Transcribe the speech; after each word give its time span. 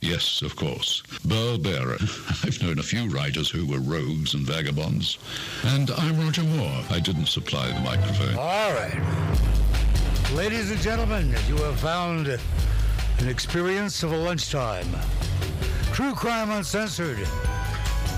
Yes, 0.00 0.42
of 0.42 0.56
course. 0.56 1.02
Burl 1.24 1.58
Barer. 1.58 1.96
I've 2.44 2.62
known 2.62 2.78
a 2.78 2.82
few 2.82 3.08
writers 3.08 3.50
who 3.50 3.66
were 3.66 3.80
rogues 3.80 4.34
and 4.34 4.46
vagabonds. 4.46 5.18
And 5.64 5.90
I'm 5.90 6.18
Roger 6.20 6.42
Moore. 6.42 6.82
I 6.90 7.00
didn't 7.00 7.26
supply 7.26 7.68
the 7.68 7.80
microphone. 7.80 8.36
All 8.36 8.72
right. 8.72 9.00
Ladies 10.34 10.70
and 10.70 10.80
gentlemen, 10.80 11.34
you 11.48 11.56
have 11.56 11.80
found 11.80 12.28
an 12.28 13.28
experience 13.28 14.02
of 14.02 14.12
a 14.12 14.16
lunchtime. 14.16 14.88
True 15.92 16.14
Crime 16.14 16.50
Uncensored 16.50 17.18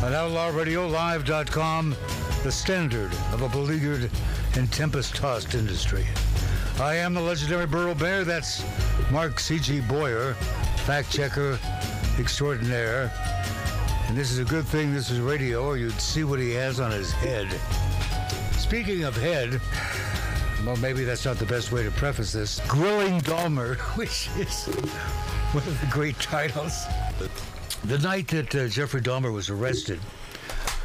on 0.02 0.12
OutlawRadioLive.com, 0.12 1.94
the 2.42 2.52
standard 2.52 3.12
of 3.32 3.42
a 3.42 3.48
beleaguered 3.48 4.10
and 4.56 4.72
tempest-tossed 4.72 5.54
industry. 5.54 6.06
I 6.80 6.94
am 6.96 7.14
the 7.14 7.20
legendary 7.20 7.66
Burl 7.66 7.94
Barer. 7.94 8.24
That's 8.24 8.64
Mark 9.10 9.40
C.G. 9.40 9.80
Boyer, 9.80 10.36
fact 10.88 11.12
checker 11.12 11.58
extraordinaire. 12.18 13.12
And 14.06 14.16
this 14.16 14.30
is 14.32 14.38
a 14.38 14.44
good 14.44 14.66
thing 14.66 14.94
this 14.94 15.10
is 15.10 15.20
radio, 15.20 15.62
or 15.62 15.76
you'd 15.76 16.00
see 16.00 16.24
what 16.24 16.38
he 16.38 16.50
has 16.52 16.80
on 16.80 16.90
his 16.90 17.12
head. 17.12 17.46
Speaking 18.52 19.04
of 19.04 19.14
head, 19.14 19.60
well, 20.64 20.76
maybe 20.76 21.04
that's 21.04 21.26
not 21.26 21.36
the 21.36 21.44
best 21.44 21.72
way 21.72 21.82
to 21.82 21.90
preface 21.90 22.32
this. 22.32 22.66
Grilling 22.68 23.20
Dahmer, 23.20 23.76
which 23.98 24.30
is 24.38 24.64
one 25.52 25.62
of 25.68 25.78
the 25.78 25.86
great 25.90 26.18
titles. 26.20 26.86
The 27.84 27.98
night 27.98 28.28
that 28.28 28.54
uh, 28.54 28.68
Jeffrey 28.68 29.02
Dahmer 29.02 29.30
was 29.30 29.50
arrested, 29.50 30.00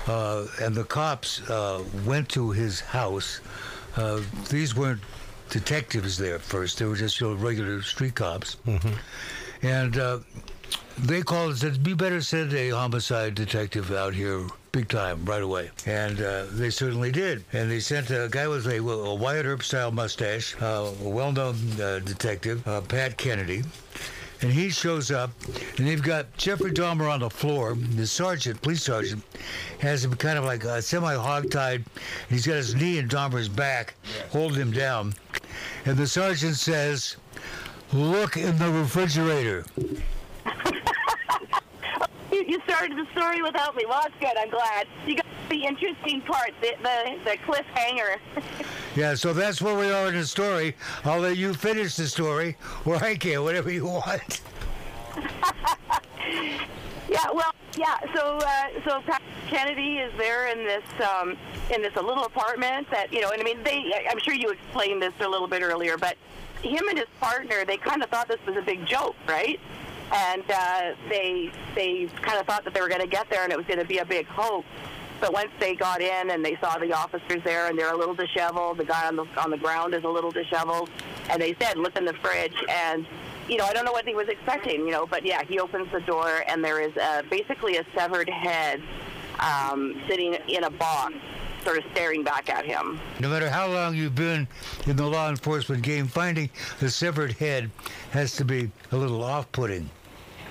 uh, 0.07 0.47
and 0.61 0.75
the 0.75 0.83
cops 0.83 1.49
uh, 1.49 1.81
went 2.05 2.27
to 2.31 2.51
his 2.51 2.81
house, 2.81 3.39
uh, 3.95 4.19
these 4.49 4.75
weren't 4.75 4.99
detectives 5.49 6.17
there 6.17 6.35
at 6.35 6.41
first. 6.41 6.79
They 6.79 6.85
were 6.87 6.97
just 6.97 7.21
you 7.21 7.29
know, 7.29 7.35
regular 7.35 7.81
street 7.83 8.15
cops. 8.15 8.57
And 9.63 9.97
uh, 9.97 10.19
they 10.99 11.21
called 11.21 11.51
and 11.51 11.59
said, 11.59 11.83
"Be 11.83 11.93
better 11.93 12.21
send 12.21 12.53
a 12.53 12.69
homicide 12.69 13.35
detective 13.35 13.91
out 13.91 14.13
here." 14.13 14.47
Big 14.73 14.89
time, 14.89 15.23
right 15.25 15.43
away, 15.43 15.69
and 15.85 16.19
uh, 16.19 16.45
they 16.49 16.71
certainly 16.71 17.11
did. 17.11 17.45
And 17.53 17.69
they 17.69 17.79
sent 17.79 18.09
a 18.09 18.27
guy 18.31 18.47
with 18.47 18.65
a, 18.65 18.79
a 18.79 19.13
Wyatt 19.13 19.45
Earp 19.45 19.61
style 19.61 19.91
mustache, 19.91 20.55
uh, 20.59 20.91
a 21.05 21.07
well-known 21.07 21.55
uh, 21.79 21.99
detective, 21.99 22.67
uh, 22.67 22.81
Pat 22.81 23.15
Kennedy, 23.15 23.61
and 24.41 24.51
he 24.51 24.71
shows 24.71 25.11
up, 25.11 25.29
and 25.77 25.87
they've 25.87 26.01
got 26.01 26.35
Jeffrey 26.37 26.71
Dahmer 26.71 27.07
on 27.07 27.19
the 27.19 27.29
floor. 27.29 27.75
The 27.75 28.07
sergeant, 28.07 28.63
police 28.63 28.81
sergeant, 28.81 29.23
has 29.79 30.03
him 30.03 30.15
kind 30.15 30.39
of 30.39 30.45
like 30.45 30.65
uh, 30.65 30.81
semi-hogtied. 30.81 31.83
He's 32.27 32.47
got 32.47 32.55
his 32.55 32.73
knee 32.73 32.97
in 32.97 33.07
Dahmer's 33.07 33.49
back, 33.49 33.93
holding 34.31 34.59
him 34.59 34.71
down, 34.71 35.13
and 35.85 35.95
the 35.95 36.07
sergeant 36.07 36.55
says, 36.55 37.17
"Look 37.93 38.37
in 38.37 38.57
the 38.57 38.71
refrigerator." 38.71 39.65
You, 42.31 42.43
you 42.47 42.59
started 42.65 42.97
the 42.97 43.05
story 43.11 43.43
without 43.43 43.75
me. 43.75 43.85
Well, 43.87 44.01
that's 44.01 44.15
good. 44.19 44.35
I'm 44.35 44.49
glad. 44.49 44.87
You 45.05 45.17
got 45.17 45.25
the 45.49 45.65
interesting 45.65 46.19
part, 46.21 46.49
the 46.61 46.73
the, 46.81 47.19
the 47.23 47.37
cliffhanger. 47.45 48.17
Yeah, 48.95 49.15
so 49.15 49.33
that's 49.33 49.59
where 49.59 49.75
we 49.75 49.89
are 49.91 50.09
in 50.09 50.15
the 50.15 50.25
story. 50.25 50.75
I'll 51.03 51.19
let 51.19 51.35
you 51.35 51.55
finish 51.55 51.95
the 51.95 52.07
story, 52.07 52.57
or 52.85 52.95
I 52.97 53.15
can, 53.15 53.43
whatever 53.43 53.71
you 53.71 53.85
want. 53.85 54.41
yeah. 57.13 57.31
Well. 57.31 57.53
Yeah. 57.77 57.99
So 58.15 58.37
uh, 58.37 58.65
so 58.85 59.01
Pat 59.01 59.21
Kennedy 59.47 59.97
is 59.97 60.11
there 60.17 60.47
in 60.47 60.65
this 60.65 60.83
um, 61.07 61.37
in 61.73 61.81
this 61.81 61.95
little 61.95 62.25
apartment 62.25 62.89
that 62.91 63.13
you 63.13 63.21
know, 63.21 63.31
and 63.31 63.41
I 63.41 63.45
mean, 63.45 63.63
they. 63.63 64.05
I'm 64.09 64.19
sure 64.19 64.33
you 64.33 64.49
explained 64.49 65.01
this 65.01 65.13
a 65.19 65.27
little 65.27 65.47
bit 65.47 65.61
earlier, 65.61 65.97
but 65.97 66.17
him 66.63 66.87
and 66.89 66.97
his 66.97 67.07
partner, 67.19 67.65
they 67.65 67.77
kind 67.77 68.03
of 68.03 68.09
thought 68.09 68.27
this 68.27 68.43
was 68.47 68.55
a 68.57 68.61
big 68.61 68.85
joke, 68.85 69.15
right? 69.27 69.59
And 70.11 70.43
uh, 70.49 70.93
they 71.09 71.51
they 71.75 72.07
kind 72.21 72.39
of 72.39 72.45
thought 72.45 72.63
that 72.63 72.73
they 72.73 72.81
were 72.81 72.89
going 72.89 73.01
to 73.01 73.07
get 73.07 73.29
there 73.29 73.43
and 73.43 73.51
it 73.51 73.57
was 73.57 73.65
going 73.65 73.79
to 73.79 73.85
be 73.85 73.99
a 73.99 74.05
big 74.05 74.25
hoax. 74.27 74.67
But 75.19 75.31
once 75.31 75.51
they 75.59 75.75
got 75.75 76.01
in 76.01 76.31
and 76.31 76.43
they 76.43 76.57
saw 76.57 76.77
the 76.77 76.91
officers 76.91 77.41
there 77.45 77.67
and 77.67 77.79
they're 77.79 77.93
a 77.93 77.97
little 77.97 78.13
disheveled, 78.13 78.77
the 78.77 78.83
guy 78.83 79.07
on 79.07 79.15
the 79.15 79.25
on 79.37 79.51
the 79.51 79.57
ground 79.57 79.93
is 79.93 80.03
a 80.03 80.09
little 80.09 80.31
disheveled, 80.31 80.89
and 81.29 81.41
they 81.41 81.55
said, 81.59 81.77
"Look 81.77 81.97
in 81.97 82.05
the 82.05 82.13
fridge." 82.13 82.55
And 82.67 83.05
you 83.49 83.57
know, 83.57 83.65
I 83.65 83.73
don't 83.73 83.85
know 83.85 83.91
what 83.91 84.05
he 84.07 84.15
was 84.15 84.27
expecting, 84.27 84.85
you 84.85 84.91
know, 84.91 85.05
but 85.05 85.25
yeah, 85.25 85.43
he 85.43 85.59
opens 85.59 85.91
the 85.91 86.01
door 86.01 86.43
and 86.47 86.63
there 86.63 86.79
is 86.81 86.95
uh 86.97 87.23
basically 87.29 87.77
a 87.77 87.85
severed 87.95 88.29
head 88.29 88.81
um, 89.39 90.01
sitting 90.07 90.35
in 90.47 90.63
a 90.63 90.69
box, 90.69 91.13
sort 91.63 91.77
of 91.77 91.83
staring 91.91 92.23
back 92.23 92.49
at 92.49 92.65
him. 92.65 92.99
No 93.19 93.29
matter 93.29 93.49
how 93.49 93.67
long 93.67 93.95
you've 93.95 94.15
been 94.15 94.47
in 94.85 94.95
the 94.95 95.05
law 95.05 95.29
enforcement 95.29 95.81
game, 95.81 96.07
finding 96.07 96.49
a 96.81 96.89
severed 96.89 97.33
head 97.33 97.69
has 98.11 98.35
to 98.37 98.45
be 98.45 98.69
a 98.91 98.97
little 98.97 99.23
off-putting. 99.23 99.89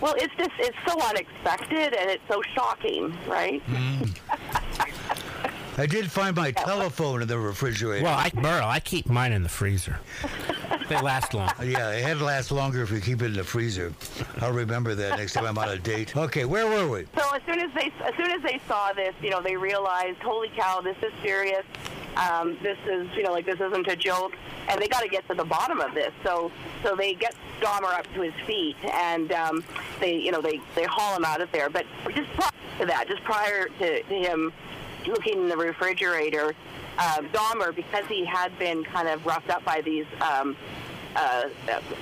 Well, 0.00 0.14
it's 0.19 0.34
just 0.36 0.50
it's 0.58 0.76
so 0.86 1.00
unexpected 1.00 1.94
and 1.94 2.10
it's 2.10 2.25
so 2.28 2.42
shocking, 2.54 3.16
right? 3.28 3.62
I 5.78 5.86
did 5.86 6.10
find 6.10 6.36
my 6.36 6.50
telephone 6.50 7.22
in 7.22 7.28
the 7.28 7.38
refrigerator. 7.38 8.04
Well, 8.04 8.18
I, 8.18 8.28
Burl, 8.30 8.64
I 8.64 8.78
keep 8.78 9.08
mine 9.08 9.32
in 9.32 9.42
the 9.42 9.48
freezer. 9.48 9.98
they 10.88 11.00
last 11.00 11.32
long. 11.32 11.50
yeah, 11.62 11.90
it 11.92 12.02
had 12.02 12.18
to 12.18 12.24
last 12.24 12.50
longer 12.52 12.82
if 12.82 12.90
you 12.90 13.00
keep 13.00 13.22
it 13.22 13.26
in 13.26 13.34
the 13.34 13.44
freezer. 13.44 13.92
I'll 14.40 14.52
remember 14.52 14.94
that 14.94 15.18
next 15.18 15.32
time 15.32 15.46
I'm 15.46 15.56
on 15.56 15.70
a 15.70 15.78
date. 15.78 16.14
Okay, 16.14 16.44
where 16.44 16.66
were 16.66 16.88
we? 16.88 17.06
So 17.16 17.34
as 17.34 17.42
soon 17.46 17.58
as 17.58 17.70
they 17.74 17.90
as 18.04 18.14
soon 18.16 18.30
as 18.30 18.42
they 18.42 18.60
saw 18.68 18.92
this, 18.92 19.14
you 19.22 19.30
know, 19.30 19.40
they 19.40 19.56
realized, 19.56 20.18
holy 20.18 20.50
cow, 20.54 20.82
this 20.82 20.96
is 21.02 21.12
serious. 21.22 21.64
Um, 22.16 22.58
this 22.62 22.76
is, 22.86 23.08
you 23.16 23.22
know, 23.22 23.32
like 23.32 23.46
this 23.46 23.58
isn't 23.58 23.88
a 23.88 23.96
joke, 23.96 24.34
and 24.68 24.78
they 24.78 24.88
got 24.88 25.02
to 25.02 25.08
get 25.08 25.26
to 25.28 25.34
the 25.34 25.44
bottom 25.44 25.80
of 25.80 25.94
this. 25.94 26.12
So, 26.22 26.52
so 26.82 26.94
they 26.94 27.14
get 27.14 27.34
Dahmer 27.62 27.94
up 27.94 28.06
to 28.12 28.20
his 28.20 28.34
feet, 28.46 28.76
and 28.84 29.32
um, 29.32 29.64
they, 30.00 30.16
you 30.18 30.30
know, 30.30 30.42
they 30.42 30.60
they 30.74 30.84
haul 30.84 31.16
him 31.16 31.24
out 31.24 31.40
of 31.40 31.50
there. 31.52 31.70
But 31.70 31.86
just 32.14 32.30
prior 32.34 32.50
to 32.80 32.86
that, 32.86 33.08
just 33.08 33.24
prior 33.24 33.68
to, 33.78 34.02
to 34.02 34.14
him 34.14 34.52
looking 35.06 35.42
in 35.42 35.48
the 35.48 35.56
refrigerator, 35.56 36.54
uh, 36.98 37.18
Dahmer, 37.32 37.74
because 37.74 38.06
he 38.06 38.24
had 38.24 38.56
been 38.58 38.84
kind 38.84 39.08
of 39.08 39.24
roughed 39.24 39.50
up 39.50 39.64
by 39.64 39.80
these. 39.80 40.06
Um, 40.20 40.56
uh, 41.14 41.48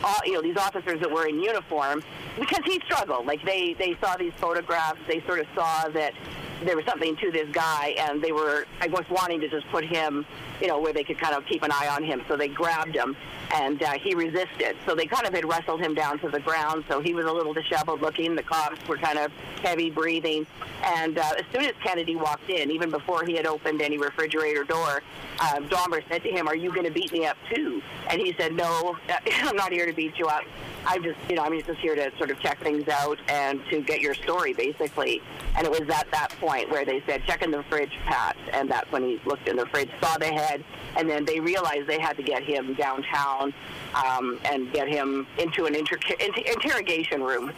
uh, 0.05 0.15
you 0.25 0.33
know, 0.34 0.41
these 0.41 0.56
officers 0.56 1.00
that 1.00 1.11
were 1.11 1.27
in 1.27 1.41
uniform, 1.41 2.00
because 2.38 2.65
he 2.65 2.81
struggled. 2.84 3.27
Like 3.27 3.44
they, 3.44 3.72
they 3.72 3.97
saw 4.00 4.16
these 4.16 4.33
photographs, 4.34 5.00
they 5.09 5.21
sort 5.22 5.41
of 5.41 5.47
saw 5.53 5.88
that 5.88 6.15
there 6.62 6.77
was 6.77 6.84
something 6.84 7.16
to 7.16 7.33
this 7.33 7.49
guy, 7.50 7.97
and 7.99 8.22
they 8.22 8.31
were, 8.31 8.66
I 8.81 8.87
guess, 8.87 9.09
wanting 9.11 9.41
to 9.41 9.49
just 9.49 9.69
put 9.71 9.84
him, 9.84 10.25
you 10.60 10.69
know, 10.69 10.78
where 10.78 10.93
they 10.93 11.04
could 11.04 11.19
kind 11.19 11.34
of 11.34 11.47
keep 11.47 11.62
an 11.62 11.71
eye 11.72 11.88
on 11.88 12.03
him. 12.03 12.22
So 12.28 12.37
they 12.37 12.48
grabbed 12.48 12.94
him, 12.94 13.16
and 13.54 13.82
uh, 13.82 13.93
he 13.98 14.15
resisted. 14.15 14.76
So 14.87 14.94
they 14.94 15.06
kind 15.06 15.26
of 15.26 15.34
had 15.34 15.44
wrestled 15.44 15.81
him 15.81 15.94
down 15.94 16.19
to 16.21 16.28
the 16.28 16.41
ground. 16.41 16.84
So 16.88 17.00
he 17.00 17.15
was 17.15 17.25
a 17.25 17.32
little 17.32 17.53
disheveled 17.53 18.03
looking. 18.03 18.34
The 18.34 18.43
cops 18.43 18.87
were 18.87 18.99
kind 18.99 19.19
of 19.19 19.32
heavy 19.62 19.91
breathing, 19.91 20.47
and 20.84 21.19
uh, 21.19 21.25
as 21.38 21.44
soon 21.53 21.65
as 21.65 21.75
Kennedy 21.82 22.16
walked 22.16 22.50
in, 22.50 22.70
even 22.70 22.91
before 22.91 23.25
he 23.25 23.37
had 23.37 23.47
opened 23.47 23.81
any 23.82 23.99
refrigerator 23.99 24.65
door, 24.65 25.03
uh, 25.41 25.56
Dahmer 25.60 26.03
said 26.09 26.22
to 26.22 26.31
him, 26.31 26.49
"Are 26.49 26.56
you 26.56 26.70
going 26.70 26.87
to 26.87 26.93
beat 26.93 27.12
me 27.12 27.26
up 27.26 27.37
too?" 27.53 27.82
And 28.09 28.20
he 28.20 28.34
said, 28.34 28.53
"No, 28.54 28.97
I'm 29.43 29.56
not 29.56 29.72
here 29.72 29.87
to 29.87 29.93
beat 29.93 30.19
you 30.19 30.26
up. 30.26 30.43
I'm 30.87 31.03
just, 31.03 31.19
you 31.28 31.37
know, 31.37 31.43
I'm 31.43 31.59
just 31.60 31.78
here 31.81 31.94
to 31.94 32.10
sort 32.16 32.31
of 32.31 32.41
check 32.41 32.59
things 32.60 32.88
out 32.88 33.19
and 33.28 33.60
to 33.70 33.81
get 33.81 34.00
your 34.00 34.15
story, 34.15 34.53
basically." 34.53 35.22
And 35.60 35.66
it 35.66 35.71
was 35.78 35.91
at 35.91 36.10
that 36.10 36.31
point 36.41 36.71
where 36.71 36.87
they 36.87 37.03
said, 37.06 37.22
"Check 37.26 37.43
in 37.43 37.50
the 37.50 37.62
fridge, 37.65 37.93
Pat," 38.06 38.34
and 38.54 38.71
that's 38.71 38.91
when 38.91 39.03
he 39.03 39.21
looked 39.26 39.47
in 39.47 39.56
the 39.56 39.66
fridge, 39.66 39.91
saw 40.00 40.16
the 40.16 40.25
head, 40.25 40.65
and 40.97 41.06
then 41.06 41.26
they 41.26 41.38
realized 41.38 41.87
they 41.87 42.00
had 42.00 42.16
to 42.16 42.22
get 42.22 42.43
him 42.43 42.72
downtown 42.72 43.53
um, 43.94 44.41
and 44.47 44.72
get 44.72 44.88
him 44.88 45.26
into 45.37 45.66
an 45.66 45.75
inter- 45.75 45.99
inter- 46.19 46.50
interrogation 46.50 47.22
room. 47.22 47.53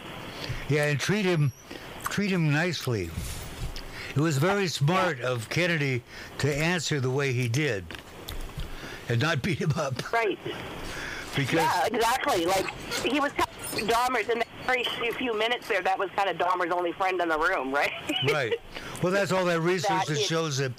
Yeah, 0.67 0.87
and 0.87 0.99
treat 0.99 1.23
him, 1.23 1.53
treat 2.03 2.29
him 2.29 2.51
nicely. 2.51 3.09
It 4.17 4.19
was 4.19 4.37
very 4.37 4.67
smart 4.67 5.21
of 5.21 5.49
Kennedy 5.49 6.03
to 6.39 6.53
answer 6.53 6.99
the 6.99 7.09
way 7.09 7.31
he 7.31 7.47
did, 7.47 7.85
and 9.07 9.21
not 9.21 9.41
beat 9.41 9.59
him 9.59 9.71
up. 9.77 10.11
Right. 10.11 10.37
Because 11.35 11.55
Yeah, 11.55 11.85
exactly. 11.85 12.45
Like 12.45 12.73
he 13.03 13.19
was 13.19 13.31
telling 13.33 13.87
Dahmer's 13.87 14.29
in 14.29 14.39
the 14.39 14.45
very 14.65 14.83
few 15.13 15.37
minutes 15.37 15.67
there. 15.67 15.81
That 15.81 15.97
was 15.97 16.09
kind 16.15 16.29
of 16.29 16.37
Dahmer's 16.37 16.71
only 16.71 16.91
friend 16.93 17.19
in 17.21 17.29
the 17.29 17.37
room, 17.37 17.73
right? 17.73 17.91
right. 18.31 18.53
Well, 19.01 19.11
that's 19.11 19.31
all 19.31 19.45
that 19.45 19.59
research 19.59 20.05
That 20.05 20.07
that 20.07 20.19
shows 20.19 20.57
that 20.57 20.71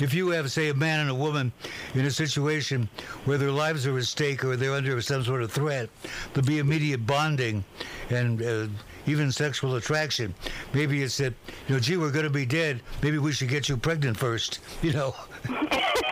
if 0.00 0.14
you 0.14 0.28
have, 0.30 0.50
say, 0.52 0.68
a 0.68 0.74
man 0.74 1.00
and 1.00 1.10
a 1.10 1.14
woman 1.14 1.52
in 1.94 2.06
a 2.06 2.10
situation 2.10 2.88
where 3.24 3.38
their 3.38 3.50
lives 3.50 3.86
are 3.86 3.96
at 3.98 4.04
stake 4.04 4.44
or 4.44 4.56
they're 4.56 4.74
under 4.74 5.00
some 5.00 5.24
sort 5.24 5.42
of 5.42 5.50
threat, 5.50 5.88
there'll 6.32 6.46
be 6.46 6.58
immediate 6.58 7.06
bonding 7.06 7.64
and 8.10 8.42
uh, 8.42 8.66
even 9.06 9.32
sexual 9.32 9.76
attraction. 9.76 10.34
Maybe 10.72 11.02
it's 11.02 11.16
that, 11.18 11.34
you 11.68 11.74
know, 11.74 11.80
gee, 11.80 11.96
we're 11.96 12.12
going 12.12 12.24
to 12.24 12.30
be 12.30 12.46
dead. 12.46 12.80
Maybe 13.02 13.18
we 13.18 13.32
should 13.32 13.48
get 13.48 13.68
you 13.68 13.76
pregnant 13.76 14.16
first, 14.16 14.60
you 14.82 14.92
know. 14.92 15.14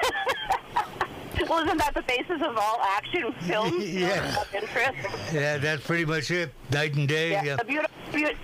well, 1.51 1.65
isn't 1.65 1.79
that 1.79 1.93
the 1.95 2.03
basis 2.03 2.41
of 2.43 2.57
all 2.57 2.81
action 2.83 3.33
films? 3.41 3.89
Yeah. 3.91 4.41
Of 4.41 4.55
interest. 4.55 5.35
Yeah, 5.35 5.59
that's 5.59 5.85
pretty 5.85 6.05
much 6.05 6.31
it. 6.31 6.53
Night 6.71 6.95
and 6.95 7.07
day. 7.09 7.33
Yeah, 7.33 7.43
Yeah. 7.45 7.57
the 7.57 7.65
beautiful, 7.65 7.97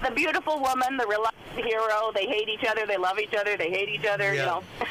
the 0.05 0.11
beautiful 0.15 0.61
woman, 0.61 0.97
the 0.97 1.07
reluctant 1.07 1.65
hero. 1.67 2.11
They 2.15 2.27
hate 2.27 2.49
each 2.49 2.65
other. 2.69 2.85
They 2.87 2.97
love 2.99 3.19
each 3.19 3.35
other. 3.35 3.57
They 3.57 3.71
hate 3.71 3.89
each 3.89 4.05
other. 4.07 4.35
Yeah. 4.35 4.41
You 4.41 4.47
know. 4.47 4.63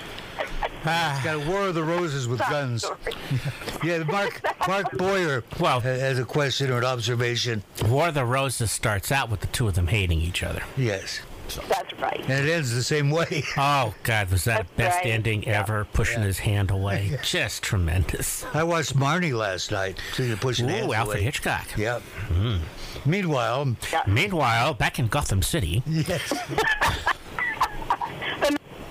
Ah, 0.88 1.20
Got 1.24 1.36
a 1.36 1.50
War 1.50 1.62
of 1.68 1.76
the 1.76 1.84
Roses 1.84 2.28
with 2.28 2.40
guns. 2.40 2.86
Yeah, 3.84 4.00
Mark 4.04 4.42
Mark 4.68 4.92
Boyer 4.98 5.44
Well- 5.60 5.80
ha- 5.80 5.88
has 5.88 6.18
a 6.20 6.26
question 6.26 6.72
or 6.72 6.78
an 6.80 6.84
observation. 6.86 7.64
War 7.88 8.10
of 8.10 8.14
the 8.16 8.26
Roses 8.26 8.70
starts 8.72 9.12
out 9.12 9.30
with 9.30 9.40
the 9.42 9.48
two 9.48 9.68
of 9.68 9.76
them 9.76 9.88
hating 9.88 10.22
each 10.22 10.44
other. 10.44 10.62
Yes, 10.78 11.22
That's 11.68 11.94
right. 12.00 12.20
and 12.28 12.48
it 12.48 12.52
ends 12.52 12.74
the 12.74 12.84
same 12.84 13.10
way. 13.12 13.44
Oh 13.58 13.94
God, 14.04 14.30
was 14.32 14.44
that 14.46 14.58
That's 14.60 14.72
best 14.78 14.96
right. 15.06 15.14
ending 15.14 15.44
Yeah. 15.44 15.60
ever? 15.62 15.86
Pushing 15.94 16.22
his 16.24 16.40
hand 16.40 16.72
away, 16.72 17.18
just 17.24 17.64
tremendous. 17.64 18.46
I 18.54 18.64
watched 18.64 18.96
Marnie 18.98 19.34
last 19.38 19.72
night. 19.72 20.00
So 20.14 20.24
you're 20.24 20.38
pushing 20.38 20.68
hands 20.68 20.88
Ooh, 20.88 20.94
Alfred 20.94 21.18
away. 21.18 21.24
Hitchcock. 21.24 21.78
Yep. 21.78 22.02
Meanwhile, 23.06 23.76
Meanwhile, 24.08 24.74
back 24.76 24.98
in 25.00 25.08
Gotham 25.08 25.42
City, 25.42 25.84
yes, 25.86 26.34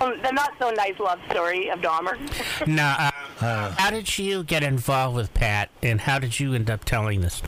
Um, 0.01 0.19
the 0.21 0.31
not 0.31 0.51
so 0.59 0.71
nice 0.71 0.99
love 0.99 1.19
story 1.31 1.69
of 1.69 1.79
Dahmer. 1.79 2.17
now, 2.67 3.09
uh, 3.39 3.73
how 3.77 3.89
did 3.89 4.17
you 4.19 4.43
get 4.43 4.61
involved 4.61 5.15
with 5.15 5.33
Pat, 5.33 5.69
and 5.81 6.01
how 6.01 6.19
did 6.19 6.37
you 6.37 6.53
end 6.53 6.69
up 6.69 6.83
telling 6.83 7.21
this? 7.21 7.41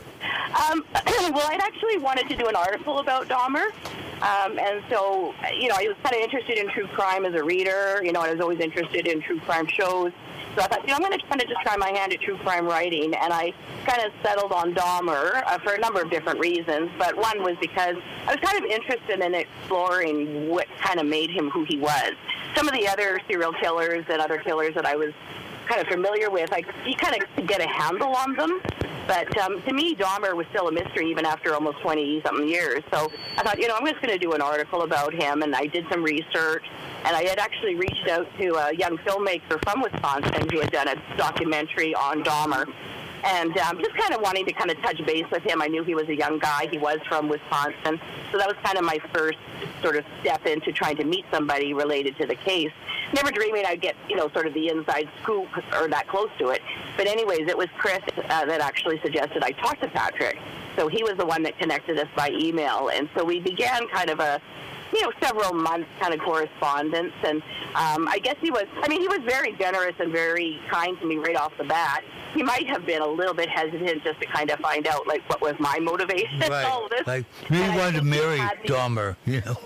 Um, 0.70 0.82
well, 0.94 1.46
I'd 1.46 1.60
actually 1.60 1.98
wanted 1.98 2.26
to 2.30 2.36
do 2.36 2.46
an 2.48 2.56
article 2.56 3.00
about 3.00 3.28
Dahmer. 3.28 3.68
Um, 4.22 4.58
and 4.58 4.82
so, 4.90 5.32
you 5.58 5.68
know, 5.68 5.76
I 5.76 5.86
was 5.86 5.96
kind 6.02 6.16
of 6.16 6.22
interested 6.22 6.58
in 6.58 6.68
true 6.70 6.88
crime 6.88 7.24
as 7.24 7.34
a 7.34 7.44
reader. 7.44 8.00
You 8.02 8.12
know, 8.12 8.20
I 8.20 8.32
was 8.32 8.40
always 8.40 8.60
interested 8.60 9.06
in 9.06 9.20
true 9.22 9.40
crime 9.40 9.66
shows. 9.66 10.12
So 10.56 10.62
I 10.64 10.66
thought, 10.66 10.82
you 10.82 10.88
know, 10.88 10.94
I'm 10.94 11.02
going 11.02 11.16
to 11.16 11.24
kind 11.26 11.40
of 11.40 11.48
just 11.48 11.60
try 11.62 11.76
my 11.76 11.90
hand 11.90 12.12
at 12.12 12.20
true 12.20 12.36
crime 12.38 12.66
writing. 12.66 13.14
And 13.14 13.32
I 13.32 13.52
kind 13.86 14.02
of 14.02 14.12
settled 14.22 14.50
on 14.50 14.74
Dahmer 14.74 15.42
uh, 15.46 15.58
for 15.58 15.74
a 15.74 15.78
number 15.78 16.00
of 16.00 16.10
different 16.10 16.40
reasons. 16.40 16.90
But 16.98 17.16
one 17.16 17.44
was 17.44 17.56
because 17.60 17.96
I 18.26 18.34
was 18.34 18.40
kind 18.42 18.58
of 18.58 18.68
interested 18.68 19.20
in 19.20 19.34
exploring 19.34 20.48
what 20.48 20.66
kind 20.80 20.98
of 20.98 21.06
made 21.06 21.30
him 21.30 21.50
who 21.50 21.64
he 21.64 21.78
was. 21.78 22.12
Some 22.56 22.66
of 22.66 22.74
the 22.74 22.88
other 22.88 23.20
serial 23.28 23.52
killers 23.52 24.04
and 24.08 24.20
other 24.20 24.38
killers 24.38 24.74
that 24.74 24.84
I 24.84 24.96
was 24.96 25.12
kind 25.68 25.80
of 25.80 25.86
familiar 25.86 26.30
with, 26.30 26.52
I 26.52 26.64
you 26.86 26.96
kind 26.96 27.22
of 27.22 27.46
get 27.46 27.60
a 27.60 27.68
handle 27.68 28.16
on 28.16 28.34
them. 28.34 28.60
But 29.08 29.36
um, 29.38 29.62
to 29.62 29.72
me, 29.72 29.96
Dahmer 29.96 30.36
was 30.36 30.46
still 30.50 30.68
a 30.68 30.72
mystery 30.72 31.10
even 31.10 31.24
after 31.24 31.54
almost 31.54 31.80
20 31.80 32.20
something 32.26 32.46
years. 32.46 32.84
So 32.92 33.10
I 33.38 33.42
thought, 33.42 33.58
you 33.58 33.66
know, 33.66 33.74
I'm 33.74 33.86
just 33.86 34.02
going 34.02 34.12
to 34.12 34.18
do 34.18 34.34
an 34.34 34.42
article 34.42 34.82
about 34.82 35.14
him, 35.14 35.40
and 35.40 35.56
I 35.56 35.64
did 35.64 35.86
some 35.90 36.04
research. 36.04 36.64
And 37.06 37.16
I 37.16 37.24
had 37.24 37.38
actually 37.38 37.74
reached 37.74 38.06
out 38.06 38.26
to 38.38 38.54
a 38.56 38.74
young 38.74 38.98
filmmaker 38.98 39.64
from 39.64 39.80
Wisconsin 39.80 40.46
who 40.50 40.60
had 40.60 40.70
done 40.70 40.88
a 40.88 41.16
documentary 41.16 41.94
on 41.94 42.22
Dahmer. 42.22 42.66
And 43.24 43.56
um, 43.58 43.78
just 43.78 43.96
kind 43.96 44.14
of 44.14 44.20
wanting 44.20 44.46
to 44.46 44.52
kind 44.52 44.70
of 44.70 44.78
touch 44.78 45.04
base 45.04 45.24
with 45.30 45.42
him. 45.42 45.60
I 45.60 45.66
knew 45.66 45.82
he 45.82 45.94
was 45.94 46.08
a 46.08 46.14
young 46.14 46.38
guy. 46.38 46.68
He 46.70 46.78
was 46.78 46.98
from 47.08 47.28
Wisconsin. 47.28 48.00
So 48.30 48.38
that 48.38 48.46
was 48.46 48.56
kind 48.62 48.78
of 48.78 48.84
my 48.84 48.98
first 49.12 49.38
sort 49.82 49.96
of 49.96 50.04
step 50.20 50.46
into 50.46 50.72
trying 50.72 50.96
to 50.96 51.04
meet 51.04 51.24
somebody 51.32 51.74
related 51.74 52.16
to 52.18 52.26
the 52.26 52.36
case. 52.36 52.70
Never 53.14 53.30
dreaming 53.30 53.64
I'd 53.66 53.80
get, 53.80 53.96
you 54.08 54.16
know, 54.16 54.28
sort 54.30 54.46
of 54.46 54.54
the 54.54 54.68
inside 54.68 55.08
scoop 55.22 55.48
or 55.74 55.88
that 55.88 56.06
close 56.08 56.30
to 56.38 56.50
it. 56.50 56.62
But 56.96 57.06
anyways, 57.06 57.48
it 57.48 57.56
was 57.56 57.68
Chris 57.76 58.00
uh, 58.16 58.44
that 58.44 58.60
actually 58.60 59.00
suggested 59.00 59.42
I 59.42 59.52
talk 59.52 59.80
to 59.80 59.88
Patrick. 59.88 60.38
So 60.76 60.86
he 60.88 61.02
was 61.02 61.14
the 61.16 61.26
one 61.26 61.42
that 61.42 61.58
connected 61.58 61.98
us 61.98 62.08
by 62.14 62.30
email. 62.30 62.90
And 62.94 63.08
so 63.16 63.24
we 63.24 63.40
began 63.40 63.88
kind 63.88 64.10
of 64.10 64.20
a 64.20 64.40
you 64.92 65.02
know, 65.02 65.12
several 65.20 65.52
months 65.52 65.88
kind 66.00 66.14
of 66.14 66.20
correspondence. 66.20 67.12
And 67.24 67.42
um, 67.74 68.08
I 68.08 68.18
guess 68.22 68.36
he 68.40 68.50
was, 68.50 68.64
I 68.82 68.88
mean, 68.88 69.00
he 69.00 69.08
was 69.08 69.20
very 69.26 69.52
generous 69.52 69.94
and 69.98 70.12
very 70.12 70.60
kind 70.70 70.98
to 71.00 71.06
me 71.06 71.16
right 71.16 71.36
off 71.36 71.52
the 71.58 71.64
bat. 71.64 72.02
He 72.34 72.42
might 72.42 72.66
have 72.68 72.84
been 72.84 73.02
a 73.02 73.06
little 73.06 73.34
bit 73.34 73.48
hesitant 73.48 74.04
just 74.04 74.20
to 74.20 74.26
kind 74.26 74.50
of 74.50 74.58
find 74.60 74.86
out, 74.86 75.06
like, 75.06 75.28
what 75.28 75.40
was 75.40 75.54
my 75.58 75.78
motivation 75.78 76.42
in 76.42 76.52
all 76.52 76.82
right. 76.82 76.90
this. 76.90 77.06
Like 77.06 77.24
maybe 77.50 77.70
he 77.70 77.78
wanted 77.78 77.98
to 77.98 78.04
marry 78.04 78.38
Dahmer. 78.66 79.16
You 79.24 79.40
know. 79.40 79.56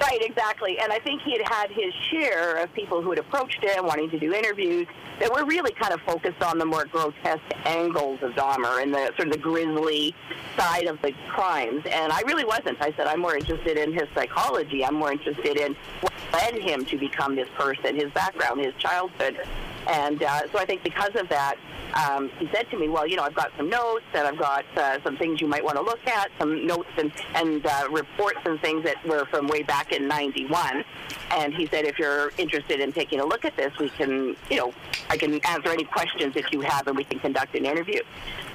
Right, 0.00 0.18
exactly. 0.22 0.78
And 0.78 0.92
I 0.92 0.98
think 0.98 1.22
he 1.22 1.32
had 1.32 1.48
had 1.48 1.70
his 1.70 1.92
share 2.10 2.56
of 2.56 2.72
people 2.74 3.00
who 3.00 3.10
had 3.10 3.18
approached 3.18 3.62
him 3.62 3.86
wanting 3.86 4.10
to 4.10 4.18
do 4.18 4.32
interviews 4.32 4.86
that 5.20 5.32
were 5.32 5.44
really 5.44 5.72
kind 5.72 5.92
of 5.92 6.00
focused 6.00 6.42
on 6.42 6.58
the 6.58 6.64
more 6.64 6.84
grotesque 6.84 7.42
angles 7.64 8.20
of 8.22 8.32
Dahmer 8.32 8.82
and 8.82 8.92
the 8.92 9.12
sort 9.16 9.28
of 9.28 9.32
the 9.32 9.38
grisly 9.38 10.14
side 10.56 10.86
of 10.86 11.00
the 11.02 11.12
crimes. 11.28 11.82
And 11.86 12.12
I 12.12 12.20
really 12.22 12.44
wasn't. 12.44 12.80
I 12.80 12.92
said, 12.96 13.06
I'm 13.06 13.20
more 13.20 13.36
interested 13.36 13.76
in 13.76 13.92
his 13.92 14.08
psychology. 14.14 14.84
I'm 14.84 14.94
more 14.94 15.12
interested 15.12 15.56
in 15.56 15.76
what 16.00 16.12
led 16.32 16.58
him 16.58 16.84
to 16.86 16.98
become 16.98 17.36
this 17.36 17.48
person, 17.56 17.94
his 17.94 18.10
background, 18.12 18.60
his 18.60 18.74
childhood. 18.74 19.38
And 19.88 20.22
uh, 20.22 20.50
so 20.52 20.58
I 20.58 20.64
think 20.64 20.82
because 20.82 21.14
of 21.16 21.28
that, 21.28 21.56
um, 21.94 22.28
he 22.38 22.48
said 22.52 22.68
to 22.70 22.78
me, 22.78 22.88
well, 22.88 23.06
you 23.06 23.16
know, 23.16 23.22
I've 23.22 23.34
got 23.34 23.52
some 23.56 23.68
notes 23.68 24.04
and 24.14 24.26
I've 24.26 24.38
got 24.38 24.64
uh, 24.76 24.98
some 25.04 25.16
things 25.16 25.40
you 25.40 25.46
might 25.46 25.62
want 25.62 25.76
to 25.76 25.82
look 25.82 26.04
at, 26.06 26.30
some 26.38 26.66
notes 26.66 26.88
and, 26.98 27.12
and 27.34 27.64
uh, 27.64 27.88
reports 27.90 28.40
and 28.44 28.60
things 28.60 28.84
that 28.84 29.04
were 29.06 29.26
from 29.26 29.46
way 29.46 29.62
back 29.62 29.92
in 29.92 30.08
91. 30.08 30.84
And 31.30 31.54
he 31.54 31.66
said, 31.66 31.84
if 31.84 31.98
you're 31.98 32.32
interested 32.36 32.80
in 32.80 32.92
taking 32.92 33.20
a 33.20 33.24
look 33.24 33.44
at 33.44 33.56
this, 33.56 33.72
we 33.78 33.90
can, 33.90 34.36
you 34.50 34.56
know, 34.56 34.72
I 35.08 35.16
can 35.16 35.34
answer 35.46 35.70
any 35.70 35.84
questions 35.84 36.34
that 36.34 36.52
you 36.52 36.62
have 36.62 36.86
and 36.88 36.96
we 36.96 37.04
can 37.04 37.20
conduct 37.20 37.54
an 37.54 37.64
interview. 37.64 38.00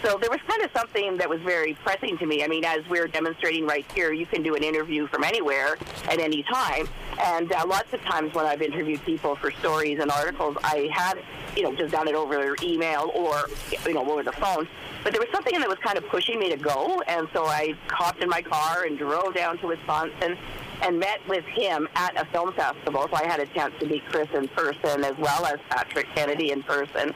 So 0.01 0.17
there 0.17 0.29
was 0.29 0.39
kind 0.47 0.61
of 0.63 0.71
something 0.73 1.17
that 1.17 1.29
was 1.29 1.41
very 1.41 1.73
pressing 1.73 2.17
to 2.19 2.25
me. 2.25 2.43
I 2.43 2.47
mean, 2.47 2.63
as 2.63 2.87
we're 2.89 3.07
demonstrating 3.07 3.65
right 3.65 3.85
here, 3.93 4.13
you 4.13 4.25
can 4.25 4.41
do 4.41 4.55
an 4.55 4.63
interview 4.63 5.07
from 5.07 5.25
anywhere 5.25 5.77
at 6.05 6.19
any 6.19 6.43
time. 6.43 6.87
And 7.21 7.51
uh, 7.51 7.65
lots 7.67 7.91
of 7.93 8.01
times 8.01 8.33
when 8.33 8.45
I've 8.45 8.61
interviewed 8.61 9.01
people 9.03 9.35
for 9.35 9.51
stories 9.51 9.99
and 9.99 10.09
articles, 10.09 10.55
I 10.63 10.89
have, 10.93 11.18
you 11.55 11.63
know, 11.63 11.75
just 11.75 11.91
done 11.91 12.07
it 12.07 12.15
over 12.15 12.55
email 12.61 13.11
or, 13.15 13.49
you 13.85 13.93
know, 13.93 14.09
over 14.09 14.23
the 14.23 14.31
phone. 14.33 14.67
But 15.03 15.13
there 15.13 15.21
was 15.21 15.29
something 15.31 15.57
that 15.59 15.67
was 15.67 15.77
kind 15.79 15.97
of 15.97 16.05
pushing 16.07 16.39
me 16.39 16.49
to 16.49 16.57
go. 16.57 17.01
And 17.07 17.27
so 17.33 17.45
I 17.45 17.73
hopped 17.89 18.21
in 18.21 18.29
my 18.29 18.41
car 18.41 18.83
and 18.83 18.97
drove 18.97 19.33
down 19.33 19.57
to 19.59 19.67
Wisconsin 19.67 20.37
and 20.81 20.99
met 20.99 21.19
with 21.27 21.45
him 21.45 21.87
at 21.95 22.19
a 22.19 22.25
film 22.25 22.53
festival. 22.53 23.07
So 23.09 23.15
I 23.15 23.25
had 23.25 23.39
a 23.39 23.45
chance 23.47 23.73
to 23.79 23.85
meet 23.85 24.05
Chris 24.09 24.29
in 24.33 24.47
person 24.49 25.03
as 25.03 25.17
well 25.17 25.45
as 25.45 25.59
Patrick 25.69 26.07
Kennedy 26.15 26.51
in 26.51 26.63
person. 26.63 27.13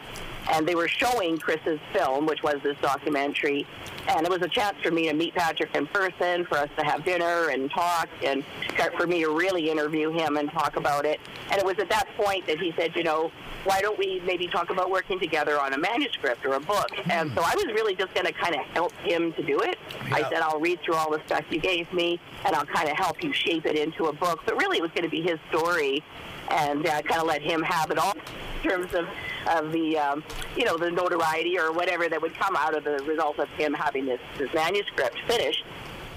And 0.52 0.68
they 0.68 0.76
were 0.76 0.90
showing 0.90 1.38
Chris's 1.38 1.80
film, 1.94 2.26
which 2.26 2.44
was 2.44 2.56
this 2.64 2.76
documentary. 2.82 3.66
And 4.10 4.26
it 4.26 4.30
was 4.30 4.42
a 4.42 4.50
chance 4.50 4.76
for 4.84 4.92
me 4.92 5.08
to 5.08 5.14
meet 5.14 5.34
Patrick 5.34 5.74
in 5.74 5.88
person, 5.88 6.44
for 6.46 6.58
us 6.58 6.70
to 6.78 6.84
have 6.84 7.06
dinner 7.06 7.48
and 7.50 7.72
talk, 7.72 8.10
and 8.22 8.44
for 8.98 9.08
me 9.08 9.24
to 9.24 9.30
really 9.30 9.70
interview 9.70 10.12
him 10.12 10.36
and 10.36 10.52
talk 10.52 10.76
about 10.76 11.06
it. 11.06 11.22
And 11.50 11.60
it 11.60 11.66
was 11.66 11.80
at 11.80 11.90
that 11.90 12.10
point 12.18 12.46
that 12.48 12.60
he 12.60 12.74
said, 12.78 12.94
you 12.98 13.04
know, 13.04 13.32
why 13.64 13.82
don't 13.82 13.98
we 13.98 14.22
maybe 14.26 14.48
talk 14.48 14.70
about 14.70 14.90
working 14.90 15.20
together 15.20 15.60
on 15.60 15.74
a 15.74 15.78
manuscript 15.78 16.46
or 16.46 16.54
a 16.54 16.60
book? 16.60 16.90
And 17.10 17.32
so 17.34 17.42
I 17.42 17.54
was 17.56 17.66
really 17.68 17.96
just 17.96 18.14
going 18.14 18.26
to 18.26 18.34
kind 18.34 18.56
of 18.56 18.62
help 18.62 18.94
him 19.04 19.34
to 19.34 19.44
do 19.44 19.60
it. 19.60 19.78
I 20.12 20.22
said, 20.24 20.42
I'll 20.42 20.60
read 20.60 20.82
through 20.82 20.96
all 20.96 21.12
the 21.12 21.22
stuff 21.26 21.44
you 21.50 21.60
gave 21.60 21.92
me, 21.94 22.20
and 22.46 22.56
I'll 22.56 22.66
kind 22.66 22.90
of 22.90 22.98
help 22.98 23.24
you 23.24 23.32
shape 23.32 23.66
it 23.66 23.78
into 23.78 24.06
a 24.06 24.14
book. 24.14 24.42
But 24.46 24.58
really, 24.58 24.78
it 24.78 24.82
was 24.82 24.92
going 24.92 25.04
to 25.04 25.10
be 25.10 25.22
his 25.22 25.40
story, 25.50 26.04
and 26.50 26.86
uh, 26.86 27.02
kind 27.04 27.22
of 27.22 27.28
let 27.28 27.42
him 27.42 27.62
have 27.64 27.90
it 27.92 27.98
all 27.98 28.14
in 28.64 28.70
terms 28.70 28.94
of 28.94 29.08
of 29.48 29.74
the 29.74 29.98
um, 29.98 30.24
you 30.56 30.66
know 30.66 30.78
the 30.78 30.90
notoriety 30.90 31.58
or 31.60 31.72
whatever 31.72 32.08
that 32.08 32.22
would 32.22 32.34
come 32.36 32.56
out 32.56 32.76
of 32.76 32.84
the 32.84 33.04
result 33.06 33.40
of 33.40 33.50
him 33.50 33.74
having 33.74 34.06
this, 34.06 34.22
this 34.38 34.54
manuscript 34.54 35.18
finished. 35.28 35.66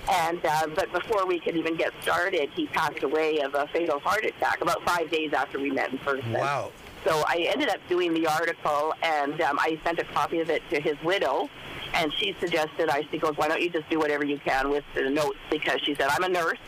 And 0.08 0.38
uh, 0.44 0.68
but 0.74 0.92
before 0.92 1.26
we 1.26 1.40
could 1.40 1.56
even 1.56 1.76
get 1.76 1.92
started, 2.00 2.50
he 2.54 2.66
passed 2.66 3.02
away 3.02 3.40
of 3.40 3.54
a 3.54 3.66
fatal 3.68 3.98
heart 4.00 4.24
attack 4.24 4.60
about 4.60 4.82
five 4.84 5.10
days 5.10 5.32
after 5.32 5.58
we 5.58 5.70
met 5.70 5.90
in 5.90 5.98
person. 5.98 6.32
Wow. 6.32 6.70
So 7.06 7.22
I 7.28 7.48
ended 7.52 7.68
up 7.68 7.78
doing 7.88 8.12
the 8.12 8.26
article, 8.26 8.92
and 9.00 9.40
um, 9.40 9.58
I 9.60 9.78
sent 9.84 10.00
a 10.00 10.04
copy 10.04 10.40
of 10.40 10.50
it 10.50 10.68
to 10.70 10.80
his 10.80 10.96
widow. 11.04 11.48
And 11.94 12.12
she 12.18 12.34
suggested, 12.40 12.88
I 12.88 13.06
she 13.12 13.18
goes, 13.18 13.36
why 13.36 13.46
don't 13.46 13.62
you 13.62 13.70
just 13.70 13.88
do 13.88 14.00
whatever 14.00 14.24
you 14.24 14.38
can 14.38 14.70
with 14.70 14.82
the 14.92 15.08
notes? 15.08 15.38
Because 15.48 15.80
she 15.82 15.94
said, 15.94 16.08
I'm 16.10 16.24
a 16.24 16.28
nurse. 16.28 16.58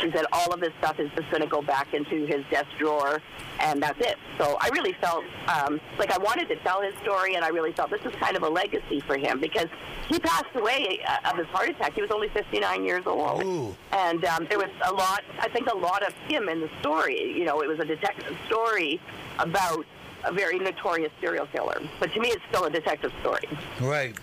She 0.00 0.10
said, 0.12 0.26
all 0.32 0.52
of 0.52 0.60
this 0.60 0.72
stuff 0.78 1.00
is 1.00 1.10
just 1.16 1.30
going 1.30 1.40
to 1.40 1.48
go 1.48 1.62
back 1.62 1.94
into 1.94 2.26
his 2.26 2.44
desk 2.50 2.68
drawer, 2.78 3.22
and 3.60 3.82
that's 3.82 4.00
it. 4.00 4.16
So 4.38 4.56
I 4.60 4.68
really 4.68 4.92
felt 4.94 5.24
um, 5.48 5.80
like 5.98 6.12
I 6.12 6.18
wanted 6.18 6.48
to 6.48 6.56
tell 6.56 6.82
his 6.82 6.94
story, 7.02 7.34
and 7.34 7.44
I 7.44 7.48
really 7.48 7.72
felt 7.72 7.90
this 7.90 8.04
is 8.04 8.14
kind 8.16 8.36
of 8.36 8.42
a 8.42 8.48
legacy 8.48 9.00
for 9.00 9.16
him 9.16 9.40
because 9.40 9.68
he 10.08 10.18
passed 10.18 10.54
away 10.54 11.00
uh, 11.06 11.30
of 11.30 11.38
his 11.38 11.46
heart 11.48 11.68
attack. 11.68 11.94
He 11.94 12.02
was 12.02 12.10
only 12.10 12.28
59 12.28 12.84
years 12.84 13.06
old. 13.06 13.42
Ooh. 13.44 13.76
And 13.92 14.24
um, 14.24 14.46
there 14.48 14.58
was 14.58 14.70
a 14.84 14.92
lot, 14.92 15.24
I 15.40 15.48
think, 15.48 15.70
a 15.70 15.76
lot 15.76 16.06
of 16.06 16.12
him 16.28 16.48
in 16.48 16.60
the 16.60 16.70
story. 16.80 17.32
You 17.36 17.44
know, 17.44 17.62
it 17.62 17.68
was 17.68 17.78
a 17.78 17.84
detective 17.84 18.36
story 18.46 19.00
about 19.38 19.84
a 20.24 20.32
very 20.32 20.58
notorious 20.58 21.12
serial 21.20 21.46
killer. 21.46 21.80
But 22.00 22.12
to 22.12 22.20
me, 22.20 22.28
it's 22.28 22.42
still 22.48 22.64
a 22.64 22.70
detective 22.70 23.12
story. 23.20 23.48
Right. 23.80 24.16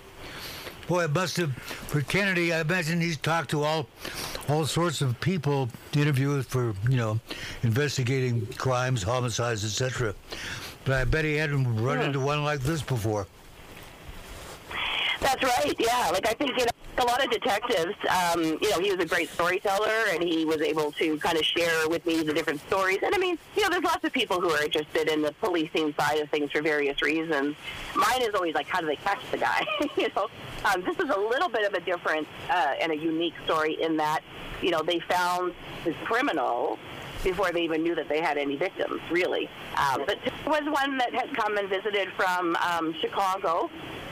Boy, 0.88 1.06
it 1.06 1.12
must 1.14 1.38
have 1.38 1.54
for 1.54 2.02
Kennedy. 2.02 2.54
I 2.54 2.62
imagine 2.62 3.00
he's 3.00 3.18
talked 3.18 3.50
to 3.52 3.64
all, 3.64 3.88
all 4.50 4.66
sorts 4.66 5.02
of 5.02 5.20
people, 5.22 5.70
interviewed 5.96 6.46
for 6.46 6.74
you 6.90 6.98
know, 6.98 7.20
investigating 7.64 8.46
crimes, 8.58 9.02
homicides, 9.04 9.64
etc. 9.64 10.14
But 10.86 10.96
I 10.96 11.04
bet 11.06 11.24
he 11.26 11.36
hadn't 11.36 11.82
run 11.82 12.00
Yeah. 12.00 12.08
into 12.08 12.20
one 12.20 12.44
like 12.44 12.60
this 12.62 12.82
before. 12.82 13.28
That's 15.24 15.42
right. 15.42 15.76
Yeah. 15.80 16.10
Like 16.12 16.28
I 16.28 16.34
think 16.34 16.52
you 16.60 16.66
know, 16.66 16.72
a 16.98 17.06
lot 17.06 17.24
of 17.24 17.32
detectives. 17.32 17.96
Um, 18.10 18.44
you 18.62 18.70
know, 18.70 18.80
he 18.80 18.92
was 18.92 19.00
a 19.00 19.08
great 19.08 19.30
storyteller, 19.30 20.08
and 20.12 20.22
he 20.22 20.46
was 20.46 20.62
able 20.62 20.92
to 20.94 21.18
kind 21.18 21.38
of 21.38 21.46
share 21.46 21.88
with 21.90 22.06
me 22.06 22.24
the 22.24 22.34
different 22.34 22.62
stories. 22.68 23.00
And 23.02 23.16
I 23.16 23.18
mean, 23.18 23.38
you 23.56 23.64
know, 23.64 23.70
there's 23.70 23.84
lots 23.84 24.04
of 24.04 24.12
people 24.12 24.40
who 24.40 24.50
are 24.50 24.62
interested 24.62 25.10
in 25.10 25.22
the 25.22 25.32
policing 25.42 25.94
side 25.98 26.20
of 26.20 26.30
things 26.30 26.52
for 26.52 26.62
various 26.62 27.02
reasons. 27.02 27.56
Mine 27.96 28.22
is 28.22 28.36
always 28.36 28.54
like, 28.54 28.68
how 28.68 28.82
do 28.82 28.88
they 28.88 28.98
catch 28.98 29.22
the 29.32 29.38
guy? 29.38 29.66
you 29.98 30.10
know, 30.16 30.30
um, 30.66 30.84
this 30.84 30.98
is 31.00 31.10
a 31.10 31.20
little 31.20 31.50
bit 31.50 31.66
of 31.66 31.74
a 31.74 31.80
different 31.80 32.28
uh, 32.50 32.74
and 32.80 32.92
a 32.92 32.98
unique 32.98 33.34
story 33.46 33.82
in 33.82 33.98
that, 33.98 34.22
you 34.62 34.72
know, 34.72 34.84
they 34.84 35.00
found 35.00 35.54
this 35.86 35.96
criminal 36.04 36.78
before 37.24 37.52
they 37.52 37.64
even 37.64 37.82
knew 37.82 37.96
that 37.96 38.10
they 38.10 38.20
had 38.20 38.38
any 38.38 38.58
victims, 38.58 39.02
really. 39.10 39.50
Um, 39.78 40.04
but 40.06 40.20
there 40.26 40.34
was 40.46 40.64
one 40.70 40.98
that 40.98 41.14
had 41.14 41.34
come 41.36 41.58
and 41.58 41.70
visited 41.70 42.10
from 42.18 42.56
um, 42.58 42.94
Chicago. 43.00 43.70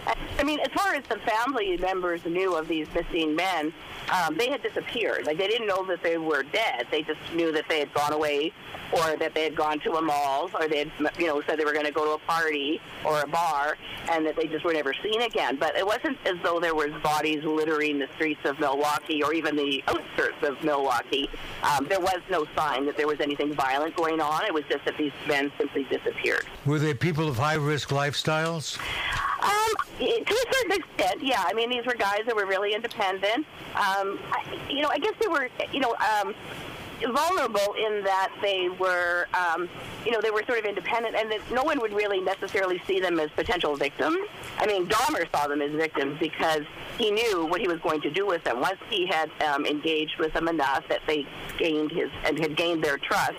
I 0.07 0.43
mean, 0.43 0.59
as 0.59 0.71
far 0.73 0.95
as 0.95 1.03
the 1.05 1.17
family 1.17 1.77
members 1.77 2.25
knew 2.25 2.55
of 2.55 2.67
these 2.67 2.87
missing 2.95 3.35
men, 3.35 3.71
um, 4.11 4.35
they 4.37 4.49
had 4.49 4.63
disappeared. 4.63 5.25
Like 5.25 5.37
they 5.37 5.47
didn't 5.47 5.67
know 5.67 5.85
that 5.85 6.01
they 6.01 6.17
were 6.17 6.43
dead. 6.43 6.87
They 6.89 7.03
just 7.03 7.19
knew 7.35 7.51
that 7.51 7.65
they 7.69 7.79
had 7.79 7.93
gone 7.93 8.13
away, 8.13 8.51
or 8.91 9.15
that 9.17 9.33
they 9.33 9.43
had 9.43 9.55
gone 9.55 9.79
to 9.81 9.93
a 9.93 10.01
mall, 10.01 10.49
or 10.59 10.67
they 10.67 10.79
had, 10.79 10.91
you 11.17 11.27
know, 11.27 11.41
said 11.43 11.59
they 11.59 11.65
were 11.65 11.73
going 11.73 11.85
to 11.85 11.91
go 11.91 12.05
to 12.05 12.11
a 12.11 12.19
party 12.19 12.81
or 13.05 13.21
a 13.21 13.27
bar, 13.27 13.77
and 14.09 14.25
that 14.25 14.35
they 14.35 14.47
just 14.47 14.65
were 14.65 14.73
never 14.73 14.93
seen 15.03 15.21
again. 15.21 15.57
But 15.57 15.77
it 15.77 15.85
wasn't 15.85 16.17
as 16.25 16.35
though 16.43 16.59
there 16.59 16.75
was 16.75 16.91
bodies 17.03 17.43
littering 17.43 17.99
the 17.99 18.07
streets 18.15 18.41
of 18.45 18.59
Milwaukee 18.59 19.23
or 19.23 19.33
even 19.33 19.55
the 19.55 19.83
outskirts 19.87 20.41
of 20.43 20.61
Milwaukee. 20.63 21.29
Um, 21.63 21.85
there 21.87 21.99
was 21.99 22.19
no 22.29 22.47
sign 22.55 22.85
that 22.87 22.97
there 22.97 23.07
was 23.07 23.19
anything 23.19 23.53
violent 23.53 23.95
going 23.95 24.19
on. 24.19 24.45
It 24.45 24.53
was 24.53 24.63
just 24.69 24.83
that 24.85 24.97
these 24.97 25.13
men 25.27 25.51
simply 25.57 25.83
disappeared. 25.83 26.45
Were 26.65 26.79
they 26.79 26.93
people 26.93 27.27
of 27.27 27.37
high 27.37 27.55
risk 27.55 27.89
lifestyles? 27.89 28.79
Um, 29.41 29.73
to 30.07 30.33
a 30.33 30.53
certain 30.53 30.71
extent, 30.71 31.23
yeah. 31.23 31.43
I 31.45 31.53
mean, 31.53 31.69
these 31.69 31.85
were 31.85 31.93
guys 31.93 32.21
that 32.25 32.35
were 32.35 32.45
really 32.45 32.73
independent. 32.73 33.45
Um, 33.75 34.19
I, 34.31 34.59
you 34.69 34.81
know, 34.81 34.89
I 34.89 34.97
guess 34.97 35.13
they 35.19 35.27
were, 35.27 35.49
you 35.71 35.79
know, 35.79 35.95
um, 35.95 36.33
vulnerable 37.09 37.73
in 37.73 38.03
that 38.03 38.31
they 38.41 38.69
were, 38.69 39.27
um, 39.33 39.67
you 40.05 40.11
know, 40.11 40.21
they 40.21 40.31
were 40.31 40.43
sort 40.45 40.59
of 40.59 40.65
independent, 40.65 41.15
and 41.15 41.31
that 41.31 41.39
no 41.51 41.63
one 41.63 41.79
would 41.79 41.93
really 41.93 42.19
necessarily 42.19 42.81
see 42.87 42.99
them 42.99 43.19
as 43.19 43.29
potential 43.31 43.75
victims. 43.75 44.17
I 44.59 44.65
mean, 44.65 44.87
Dahmer 44.87 45.29
saw 45.31 45.47
them 45.47 45.61
as 45.61 45.71
victims 45.71 46.17
because 46.19 46.63
he 46.97 47.11
knew 47.11 47.45
what 47.45 47.61
he 47.61 47.67
was 47.67 47.79
going 47.79 48.01
to 48.01 48.11
do 48.11 48.25
with 48.25 48.43
them. 48.43 48.59
Once 48.59 48.79
he 48.89 49.07
had 49.07 49.31
um, 49.41 49.65
engaged 49.65 50.17
with 50.19 50.33
them 50.33 50.47
enough 50.47 50.87
that 50.89 51.01
they 51.07 51.25
gained 51.57 51.91
his 51.91 52.09
and 52.25 52.39
had 52.39 52.55
gained 52.55 52.83
their 52.83 52.97
trust, 52.97 53.37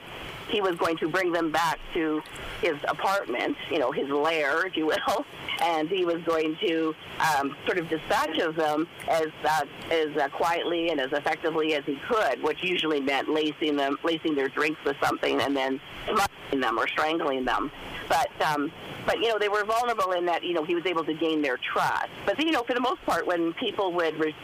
he 0.49 0.61
was 0.61 0.77
going 0.77 0.97
to 0.99 1.09
bring 1.09 1.33
them 1.33 1.51
back 1.51 1.79
to 1.95 2.23
his 2.61 2.77
apartment, 2.89 3.57
you 3.71 3.79
know, 3.79 3.91
his 3.93 4.09
lair, 4.09 4.67
if 4.67 4.77
you 4.77 4.87
will, 4.87 5.27
and 5.63 5.89
he 5.89 6.05
was 6.05 6.23
going 6.23 6.57
to 6.61 6.95
um, 7.21 7.57
sort 7.67 7.79
of 7.79 7.89
dispatch 7.89 8.39
of 8.39 8.55
them 8.57 8.87
as 9.09 9.29
uh, 9.45 9.65
as 9.91 10.17
uh, 10.17 10.29
quietly 10.31 10.91
and 10.91 11.01
as 11.01 11.13
effectively 11.13 11.75
as 11.75 11.85
he 11.85 11.99
could, 12.09 12.43
which 12.43 12.63
usually 12.63 13.01
meant 13.01 13.29
lacing 13.29 13.77
them, 13.77 13.99
lacing 14.05 14.35
their 14.35 14.49
drinks 14.49 14.81
with 14.85 14.97
something, 15.03 15.41
and 15.41 15.57
then 15.57 15.81
smothering 16.07 16.61
them 16.61 16.79
or 16.79 16.87
strangling 16.89 17.45
them. 17.45 17.71
But 18.09 18.31
um, 18.43 18.73
but 19.07 19.19
you 19.19 19.29
know 19.29 19.39
they 19.39 19.49
were 19.49 19.65
vulnerable 19.65 20.13
in 20.13 20.27
that 20.27 20.45
you 20.45 20.55
know 20.55 20.65
he 20.65 20.75
was 20.75 20.87
able 20.87 21.05
to 21.05 21.15
gain 21.15 21.43
their 21.43 21.59
trust. 21.59 22.09
But 22.27 22.39
you 22.39 22.53
know 22.53 22.63
for 22.63 22.75
the 22.75 22.81
most 22.81 23.05
part, 23.05 23.27
when 23.27 23.53
people 23.55 23.93
would 23.93 24.19
re- 24.19 24.35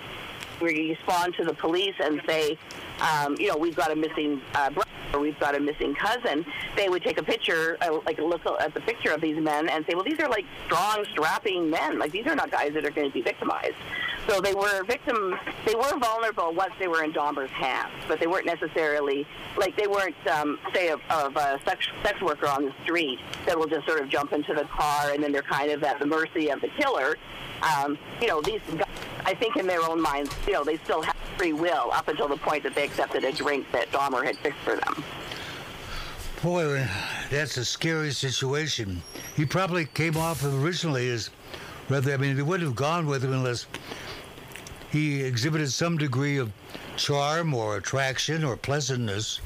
respond 0.61 1.35
to 1.37 1.45
the 1.45 1.55
police 1.55 1.95
and 2.01 2.21
say, 2.27 2.59
um, 3.01 3.37
you 3.39 3.49
know, 3.49 3.57
we've 3.57 3.77
got 3.77 3.91
a 3.91 3.97
missing 3.97 4.41
uh, 4.55 4.71
brother, 4.71 4.89
or 5.15 5.21
we've 5.21 5.39
got 5.39 5.55
a 5.55 5.61
missing 5.61 5.95
cousin, 5.95 6.45
they 6.77 6.89
would 6.89 7.03
take 7.03 7.19
a 7.19 7.23
picture, 7.23 7.77
uh, 7.81 7.99
like 8.05 8.19
look 8.19 8.45
at 8.61 8.75
the 8.75 8.81
picture 8.81 9.13
of 9.13 9.21
these 9.21 9.41
men 9.41 9.69
and 9.69 9.85
say, 9.87 9.95
well, 9.95 10.05
these 10.05 10.21
are 10.21 10.29
like 10.29 10.45
strong, 10.67 11.05
strapping 11.13 11.71
men. 11.71 11.99
Like 11.99 12.13
these 12.13 12.27
are 12.27 12.35
not 12.35 12.51
guys 12.51 12.75
that 12.75 12.85
are 12.85 12.91
going 12.91 13.09
to 13.09 13.15
be 13.15 13.23
victimized. 13.23 13.77
So 14.29 14.43
they 14.43 14.53
were 14.53 14.85
victims. 14.85 15.37
They 15.65 15.75
were 15.75 15.99
vulnerable 15.99 16.53
once 16.53 16.75
they 16.79 16.87
were 16.87 17.03
in 17.03 17.15
Dahmer's 17.15 17.51
hands, 17.51 17.95
but 18.07 18.21
they 18.21 18.27
weren't 18.27 18.45
necessarily 18.45 19.27
like 19.57 19.75
they 19.75 19.87
weren't, 19.87 20.15
um, 20.31 20.59
say, 20.75 20.89
of, 20.89 21.01
of 21.09 21.35
a 21.37 21.59
sex, 21.65 21.87
sex 22.03 22.21
worker 22.21 22.47
on 22.47 22.67
the 22.67 22.75
street 22.83 23.21
that 23.47 23.59
will 23.59 23.67
just 23.67 23.87
sort 23.87 24.01
of 24.01 24.11
jump 24.11 24.35
into 24.35 24.53
the 24.53 24.65
car 24.65 25.13
and 25.13 25.23
then 25.23 25.33
they're 25.33 25.41
kind 25.41 25.71
of 25.71 25.83
at 25.83 25.99
the 25.99 26.05
mercy 26.05 26.51
of 26.51 26.61
the 26.61 26.69
killer. 26.79 27.17
Um, 27.63 27.97
you 28.21 28.29
know, 28.29 28.43
these 28.43 28.61
guys, 28.77 28.85
I 29.25 29.33
think 29.33 29.57
in 29.57 29.67
their 29.67 29.83
own 29.83 30.01
minds, 30.01 30.31
you 30.47 30.53
know, 30.53 30.63
they 30.63 30.77
still 30.77 31.01
have 31.01 31.17
free 31.39 31.55
will 31.55 31.91
up 31.93 32.09
until 32.09 32.29
the 32.29 32.37
point 32.37 32.65
that 32.65 32.75
they 32.75 32.85
accepted 32.85 33.25
a 33.25 33.33
drink 33.33 33.67
that 33.73 33.91
Dahmer 33.93 34.23
had 34.25 34.37
fixed 34.37 34.61
for 34.61 34.77
them. 34.77 35.03
Boy, 36.43 36.87
that's 37.31 37.57
a 37.57 37.65
scary 37.65 38.13
situation. 38.13 39.03
He 39.37 39.47
probably 39.47 39.87
came 39.87 40.19
off 40.19 40.45
originally 40.45 41.09
as 41.09 41.31
rather, 41.89 42.13
I 42.13 42.19
mean, 42.19 42.37
they 42.37 42.43
wouldn't 42.43 42.69
have 42.69 42.77
gone 42.77 43.07
with 43.07 43.25
him 43.25 43.33
unless 43.33 43.67
he 44.91 45.23
exhibited 45.23 45.71
some 45.71 45.99
degree 45.99 46.39
of 46.39 46.53
charm 46.97 47.55
or 47.55 47.77
attraction 47.77 48.45
or 48.45 48.57
pleasantness. 48.57 49.41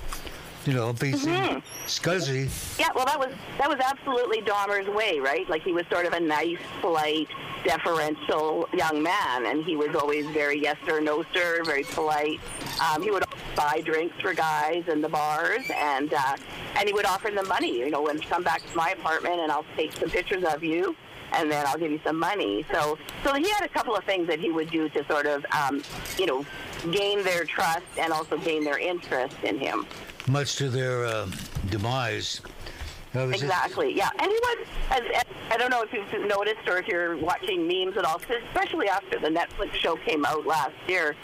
You 0.66 0.74
know, 0.74 0.90
if 0.90 1.00
he's 1.00 1.26
mm-hmm. 1.26 1.58
scuzzy. 1.86 2.78
Yeah, 2.78 2.88
well, 2.94 3.04
that 3.06 3.18
was 3.18 3.32
that 3.58 3.68
was 3.68 3.80
absolutely 3.80 4.42
Dahmer's 4.42 4.88
way, 4.94 5.18
right? 5.18 5.48
Like 5.50 5.62
he 5.62 5.72
was 5.72 5.84
sort 5.90 6.06
of 6.06 6.12
a 6.12 6.20
nice, 6.20 6.58
polite, 6.80 7.26
deferential 7.64 8.68
young 8.72 9.02
man, 9.02 9.46
and 9.46 9.64
he 9.64 9.74
was 9.74 9.96
always 9.96 10.24
very 10.26 10.62
yes 10.62 10.76
sir, 10.86 11.00
no 11.00 11.24
sir, 11.34 11.64
very 11.64 11.82
polite. 11.82 12.38
Um, 12.80 13.02
he 13.02 13.10
would 13.10 13.24
buy 13.56 13.80
drinks 13.84 14.20
for 14.20 14.34
guys 14.34 14.84
in 14.86 15.00
the 15.00 15.08
bars, 15.08 15.68
and 15.74 16.14
uh, 16.14 16.36
and 16.76 16.86
he 16.86 16.92
would 16.92 17.06
offer 17.06 17.32
them 17.32 17.48
money. 17.48 17.76
You 17.76 17.90
know, 17.90 18.06
and 18.06 18.22
come 18.22 18.44
back 18.44 18.64
to 18.64 18.76
my 18.76 18.90
apartment, 18.90 19.40
and 19.40 19.50
I'll 19.50 19.66
take 19.76 19.92
some 19.94 20.10
pictures 20.10 20.44
of 20.44 20.62
you 20.62 20.94
and 21.34 21.50
then 21.50 21.66
I'll 21.66 21.78
give 21.78 21.90
you 21.90 22.00
some 22.04 22.18
money. 22.18 22.64
So, 22.72 22.98
so 23.24 23.34
he 23.34 23.48
had 23.50 23.64
a 23.64 23.68
couple 23.68 23.96
of 23.96 24.04
things 24.04 24.26
that 24.28 24.38
he 24.38 24.50
would 24.50 24.70
do 24.70 24.88
to 24.90 25.04
sort 25.06 25.26
of, 25.26 25.44
um, 25.52 25.82
you 26.18 26.26
know, 26.26 26.44
gain 26.90 27.22
their 27.22 27.44
trust 27.44 27.86
and 27.98 28.12
also 28.12 28.36
gain 28.38 28.64
their 28.64 28.78
interest 28.78 29.36
in 29.42 29.58
him. 29.58 29.86
Much 30.28 30.56
to 30.56 30.68
their 30.68 31.04
uh, 31.04 31.28
demise. 31.70 32.40
Exactly. 33.14 33.94
Yeah. 33.94 34.08
Anyone? 34.18 34.66
As, 34.90 35.02
as, 35.14 35.24
I 35.50 35.56
don't 35.58 35.70
know 35.70 35.82
if 35.82 35.92
you've 35.92 36.26
noticed 36.26 36.66
or 36.66 36.78
if 36.78 36.88
you're 36.88 37.18
watching 37.18 37.66
memes 37.66 37.96
at 37.96 38.04
all, 38.04 38.20
especially 38.48 38.88
after 38.88 39.18
the 39.18 39.28
Netflix 39.28 39.74
show 39.74 39.96
came 39.96 40.24
out 40.24 40.46
last 40.46 40.74
year. 40.88 41.14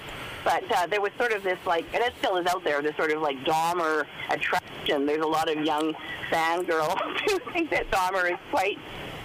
But 0.44 0.70
uh, 0.70 0.86
there 0.86 1.00
was 1.00 1.12
sort 1.18 1.32
of 1.32 1.42
this 1.42 1.58
like, 1.66 1.86
and 1.94 2.02
it 2.02 2.12
still 2.18 2.36
is 2.36 2.46
out 2.46 2.62
there, 2.62 2.82
this 2.82 2.94
sort 2.96 3.10
of 3.10 3.22
like 3.22 3.38
Dahmer 3.44 4.06
attraction. 4.28 5.06
There's 5.06 5.22
a 5.22 5.26
lot 5.26 5.50
of 5.50 5.64
young 5.64 5.94
fangirls 6.30 6.98
who 7.28 7.38
think 7.52 7.70
that 7.70 7.90
Dahmer 7.90 8.30
is 8.30 8.38
quite 8.50 8.78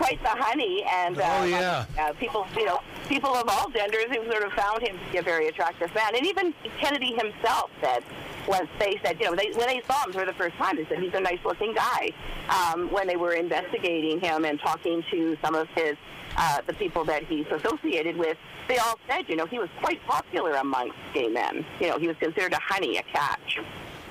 quite 0.03 0.21
the 0.21 0.29
honey, 0.29 0.83
and 0.83 1.17
uh, 1.17 1.37
oh 1.39 1.43
yeah, 1.45 1.85
uh, 1.97 2.13
people 2.13 2.45
you 2.57 2.65
know 2.65 2.79
people 3.07 3.33
of 3.33 3.47
all 3.47 3.69
genders 3.69 4.05
who 4.09 4.29
sort 4.29 4.43
of 4.43 4.51
found 4.53 4.81
him 4.81 4.97
to 4.97 5.11
be 5.11 5.17
a 5.17 5.21
very 5.21 5.47
attractive 5.47 5.93
man, 5.95 6.15
and 6.15 6.25
even 6.25 6.53
Kennedy 6.79 7.13
himself 7.13 7.71
said 7.81 8.03
once 8.47 8.67
they 8.79 8.99
said 9.03 9.17
you 9.19 9.25
know 9.25 9.35
they, 9.35 9.51
when 9.53 9.67
they 9.67 9.81
saw 9.87 10.03
him 10.05 10.11
for 10.11 10.25
the 10.25 10.33
first 10.33 10.55
time, 10.57 10.75
they 10.75 10.85
said 10.85 10.99
he's 10.99 11.13
a 11.13 11.21
nice 11.21 11.39
looking 11.45 11.73
guy. 11.73 12.11
Um, 12.49 12.91
when 12.91 13.07
they 13.07 13.15
were 13.15 13.33
investigating 13.33 14.19
him 14.19 14.43
and 14.43 14.59
talking 14.59 15.03
to 15.09 15.37
some 15.41 15.55
of 15.55 15.67
his 15.69 15.95
uh, 16.35 16.61
the 16.67 16.73
people 16.73 17.05
that 17.05 17.23
he's 17.23 17.45
associated 17.47 18.17
with, 18.17 18.37
they 18.67 18.77
all 18.79 18.99
said 19.07 19.29
you 19.29 19.37
know 19.37 19.45
he 19.45 19.59
was 19.59 19.69
quite 19.81 20.03
popular 20.05 20.55
amongst 20.55 20.97
gay 21.13 21.29
men. 21.29 21.65
You 21.79 21.87
know 21.87 21.97
he 21.97 22.09
was 22.09 22.17
considered 22.17 22.51
a 22.51 22.59
honey, 22.61 22.97
a 22.97 23.03
catch. 23.03 23.59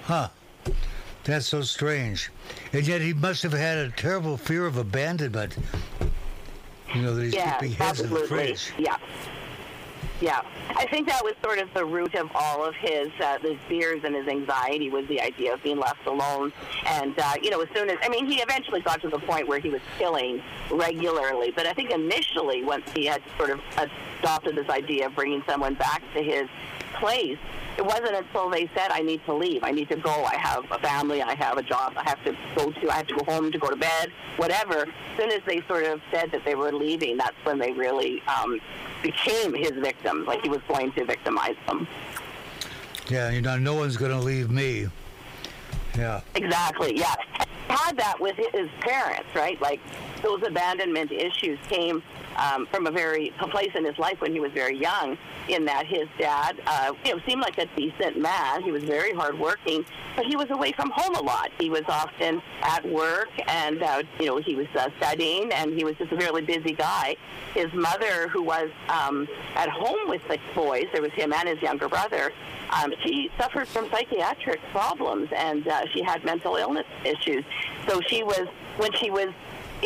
Huh. 0.05 0.29
That's 1.25 1.47
so 1.47 1.63
strange. 1.63 2.31
And 2.73 2.87
yet 2.87 3.01
he 3.01 3.13
must 3.13 3.43
have 3.43 3.53
had 3.53 3.79
a 3.79 3.91
terrible 3.91 4.37
fear 4.37 4.67
of 4.67 4.77
abandonment. 4.77 5.57
You 6.95 7.03
know, 7.03 7.15
that 7.15 7.25
he's 7.25 7.35
yeah, 7.35 7.55
keeping 7.55 7.73
his 7.73 8.01
in 8.01 8.11
the 8.11 8.21
fridge. 8.21 8.73
Yeah. 8.79 8.97
Yeah, 10.21 10.41
I 10.77 10.87
think 10.87 11.09
that 11.09 11.25
was 11.25 11.35
sort 11.43 11.59
of 11.59 11.69
the 11.75 11.85
root 11.85 12.15
of 12.15 12.31
all 12.37 12.65
of 12.65 12.77
his 12.77 13.09
uh, 13.21 13.39
his 13.41 13.57
fears 13.69 14.03
and 14.05 14.15
his 14.15 14.29
anxiety 14.29 14.89
was 14.89 15.05
the 15.09 15.21
idea 15.21 15.53
of 15.53 15.61
being 15.65 15.81
left 15.81 16.07
alone. 16.07 16.53
And 16.87 17.19
uh, 17.19 17.35
you 17.43 17.51
know, 17.51 17.61
as 17.61 17.69
soon 17.75 17.91
as 17.91 17.99
I 18.03 18.09
mean, 18.09 18.27
he 18.27 18.37
eventually 18.37 18.81
got 18.83 19.03
to 19.03 19.09
the 19.09 19.19
point 19.19 19.49
where 19.49 19.59
he 19.59 19.69
was 19.69 19.81
killing 19.99 20.41
regularly. 20.71 21.51
But 21.51 21.67
I 21.67 21.73
think 21.73 21.91
initially, 21.91 22.63
once 22.63 22.89
he 22.95 23.05
had 23.05 23.21
sort 23.37 23.51
of 23.51 23.61
adopted 24.21 24.55
this 24.55 24.69
idea 24.69 25.07
of 25.07 25.17
bringing 25.17 25.43
someone 25.45 25.75
back 25.75 26.03
to 26.15 26.23
his 26.23 26.49
place, 27.01 27.39
it 27.79 27.85
wasn't 27.85 28.15
until 28.15 28.51
they 28.51 28.69
said, 28.75 28.91
I 28.91 29.01
need 29.01 29.25
to 29.25 29.35
leave. 29.35 29.65
I 29.65 29.71
need 29.71 29.89
to 29.89 29.97
go. 29.97 30.11
I 30.25 30.37
have 30.37 30.65
a 30.71 30.79
family. 30.79 31.23
I 31.23 31.35
have 31.35 31.57
a 31.57 31.63
job. 31.63 31.95
I 31.97 32.03
have 32.09 32.23
to 32.25 32.37
go 32.55 32.71
to. 32.71 32.91
I 32.91 32.95
have 32.95 33.07
to 33.09 33.15
go 33.15 33.25
home 33.25 33.51
to 33.51 33.59
go 33.59 33.71
to 33.71 33.77
bed. 33.77 34.13
Whatever. 34.37 34.83
As 34.83 35.17
soon 35.17 35.31
as 35.31 35.41
they 35.47 35.63
sort 35.63 35.85
of 35.85 36.01
said 36.11 36.31
that 36.33 36.45
they 36.45 36.55
were 36.55 36.73
leaving, 36.73 37.17
that's 37.17 37.37
when 37.45 37.59
they 37.59 37.73
really 37.73 38.23
um, 38.23 38.61
became 39.03 39.55
his 39.55 39.73
victims. 39.73 40.27
Like 40.27 40.43
he 40.43 40.49
was 40.49 40.61
going 40.69 40.93
to 40.93 41.05
victimize 41.05 41.57
them. 41.67 41.89
Yeah, 43.09 43.31
you 43.31 43.41
know, 43.41 43.59
no 43.59 43.75
one's 43.75 43.97
going 43.97 44.13
to 44.13 44.21
leave 44.21 44.51
me. 44.51 44.87
Yeah. 45.97 46.21
Exactly. 46.35 46.99
Yeah. 46.99 47.15
Had 47.73 47.97
that 47.97 48.21
with 48.21 48.37
his 48.37 48.69
parents, 48.81 49.35
right? 49.35 49.59
Like 49.63 49.81
those 50.23 50.43
abandonment 50.47 51.11
issues 51.11 51.59
came 51.69 52.03
um, 52.37 52.67
from 52.67 52.87
a 52.87 52.91
very 52.91 53.33
a 53.41 53.49
place 53.49 53.71
in 53.75 53.85
his 53.87 53.99
life 53.99 54.21
when 54.21 54.31
he 54.33 54.41
was 54.41 54.53
very 54.53 54.77
young. 54.77 55.17
In 55.49 55.65
that 55.65 55.87
his 55.87 56.07
dad, 56.19 56.61
uh, 56.67 56.93
you 57.05 57.17
know, 57.17 57.23
seemed 57.27 57.41
like 57.41 57.59
a 57.59 57.67
decent 57.75 58.19
man. 58.19 58.63
He 58.63 58.71
was 58.71 58.85
very 58.85 59.13
hardworking, 59.13 59.85
but 60.15 60.27
he 60.27 60.37
was 60.37 60.51
away 60.51 60.73
from 60.73 60.91
home 60.91 61.17
a 61.17 61.23
lot. 61.23 61.51
He 61.59 61.71
was 61.71 61.83
often 61.89 62.43
at 62.63 62.87
work, 62.89 63.31
and 63.49 63.83
uh, 63.83 64.03
you 64.21 64.27
know, 64.27 64.37
he 64.37 64.55
was 64.55 64.69
uh, 64.79 64.91
studying, 64.99 65.51
and 65.53 65.73
he 65.73 65.83
was 65.83 65.97
just 65.97 66.13
a 66.13 66.17
really 66.17 66.43
busy 66.43 66.75
guy. 66.75 67.17
His 67.55 67.73
mother, 67.73 68.29
who 68.29 68.43
was 68.43 68.69
um, 68.89 69.27
at 69.57 69.71
home 69.71 70.09
with 70.09 70.27
the 70.29 70.39
boys, 70.55 70.87
there 70.93 71.03
was 71.03 71.13
him 71.13 71.33
and 71.33 71.49
his 71.49 71.61
younger 71.63 71.89
brother. 71.89 72.33
Um, 72.73 72.95
she 73.05 73.31
suffered 73.39 73.69
from 73.69 73.91
psychiatric 73.91 74.61
problems, 74.71 75.29
and 75.37 75.67
uh, 75.69 75.83
she 75.93 76.03
had 76.03 76.25
mental 76.25 76.57
illness 76.57 76.87
issues. 77.05 77.45
So 77.89 78.01
she 78.07 78.23
was 78.23 78.47
when 78.77 78.93
she 78.95 79.11
was 79.11 79.29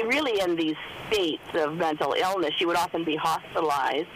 really 0.04 0.40
in 0.40 0.56
these 0.56 0.76
states 1.08 1.42
of 1.54 1.76
mental 1.76 2.12
illness, 2.14 2.52
she 2.58 2.66
would 2.66 2.76
often 2.76 3.04
be 3.04 3.16
hospitalized. 3.16 4.08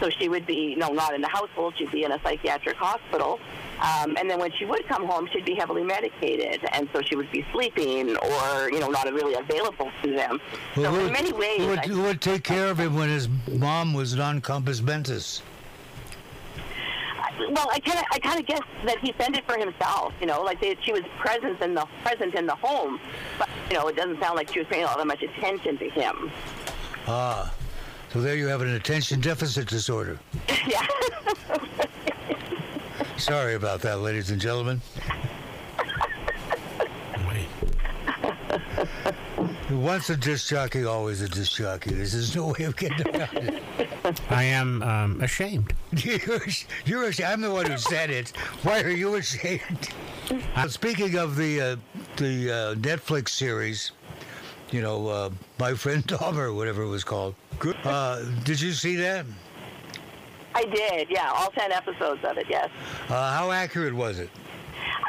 So 0.00 0.08
she 0.08 0.28
would 0.30 0.46
be, 0.46 0.74
no, 0.74 0.88
not 0.88 1.14
in 1.14 1.20
the 1.20 1.28
household. 1.28 1.74
She'd 1.76 1.90
be 1.92 2.04
in 2.04 2.12
a 2.12 2.20
psychiatric 2.22 2.76
hospital. 2.76 3.38
Um, 3.82 4.16
and 4.18 4.28
then 4.30 4.38
when 4.38 4.50
she 4.52 4.64
would 4.64 4.86
come 4.88 5.06
home, 5.06 5.28
she'd 5.32 5.44
be 5.44 5.54
heavily 5.54 5.82
medicated, 5.84 6.66
and 6.72 6.88
so 6.92 7.00
she 7.00 7.16
would 7.16 7.30
be 7.30 7.44
sleeping 7.52 8.14
or, 8.16 8.70
you 8.70 8.78
know, 8.78 8.88
not 8.88 9.04
really 9.12 9.34
available 9.34 9.90
to 10.02 10.10
them. 10.14 10.38
Well, 10.76 10.92
so 10.92 11.00
who, 11.00 11.06
in 11.06 11.12
many 11.12 11.32
ways, 11.32 11.58
who 11.60 11.66
would, 11.68 11.78
I- 11.78 11.86
who 11.86 12.02
would 12.02 12.20
take 12.20 12.44
care 12.44 12.66
of 12.68 12.78
him 12.78 12.94
when 12.94 13.08
his 13.08 13.28
mom 13.50 13.94
was 13.94 14.14
non-compos 14.14 14.82
mentis? 14.82 15.42
Well, 17.50 17.68
I 17.70 17.80
kind 17.80 17.98
of, 17.98 18.04
I 18.12 18.18
kind 18.18 18.40
of 18.40 18.46
guess 18.46 18.60
that 18.86 18.98
he 18.98 19.12
fended 19.12 19.44
for 19.46 19.58
himself. 19.58 20.12
You 20.20 20.26
know, 20.26 20.42
like 20.42 20.60
they, 20.60 20.76
she 20.82 20.92
was 20.92 21.02
present 21.18 21.60
in 21.60 21.74
the 21.74 21.86
present 22.02 22.34
in 22.34 22.46
the 22.46 22.54
home, 22.54 23.00
but 23.38 23.48
you 23.70 23.76
know, 23.76 23.88
it 23.88 23.96
doesn't 23.96 24.20
sound 24.20 24.36
like 24.36 24.52
she 24.52 24.60
was 24.60 24.68
paying 24.68 24.84
all 24.84 24.96
that 24.96 25.06
much 25.06 25.22
attention 25.22 25.78
to 25.78 25.88
him. 25.90 26.30
Ah, 27.06 27.52
so 28.12 28.20
there 28.20 28.36
you 28.36 28.46
have 28.46 28.62
an 28.62 28.74
attention 28.74 29.20
deficit 29.20 29.68
disorder. 29.68 30.18
yeah. 30.66 30.86
Sorry 33.16 33.54
about 33.54 33.80
that, 33.82 34.00
ladies 34.00 34.30
and 34.30 34.40
gentlemen. 34.40 34.80
Once 39.70 40.10
a 40.10 40.16
disc 40.16 40.48
jockey, 40.48 40.84
always 40.84 41.20
a 41.20 41.28
disc 41.28 41.56
jockey. 41.56 41.90
There's 41.90 42.34
no 42.34 42.48
way 42.48 42.64
of 42.64 42.76
getting 42.76 43.06
around 43.14 43.36
it. 43.36 43.62
I 44.30 44.42
am 44.42 44.82
um, 44.82 45.20
ashamed. 45.20 45.74
You're, 45.92 46.40
you're 46.84 47.04
ashamed. 47.04 47.28
I'm 47.28 47.40
the 47.40 47.52
one 47.52 47.66
who 47.66 47.78
said 47.78 48.10
it. 48.10 48.30
Why 48.62 48.82
are 48.82 48.90
you 48.90 49.14
ashamed? 49.14 49.90
Uh, 50.56 50.68
speaking 50.68 51.16
of 51.16 51.36
the 51.36 51.60
uh, 51.60 51.76
the 52.16 52.50
uh, 52.50 52.74
Netflix 52.76 53.28
series, 53.30 53.92
you 54.70 54.82
know, 54.82 55.08
uh, 55.08 55.30
My 55.58 55.74
Friend 55.74 56.04
Dahmer, 56.06 56.54
whatever 56.54 56.82
it 56.82 56.88
was 56.88 57.04
called. 57.04 57.34
Uh, 57.84 58.24
did 58.44 58.60
you 58.60 58.72
see 58.72 58.96
that? 58.96 59.26
I 60.54 60.64
did, 60.64 61.08
yeah, 61.10 61.30
all 61.32 61.50
ten 61.50 61.70
episodes 61.70 62.24
of 62.24 62.36
it, 62.38 62.46
yes. 62.48 62.68
Uh, 63.08 63.32
how 63.32 63.50
accurate 63.50 63.94
was 63.94 64.18
it? 64.18 64.30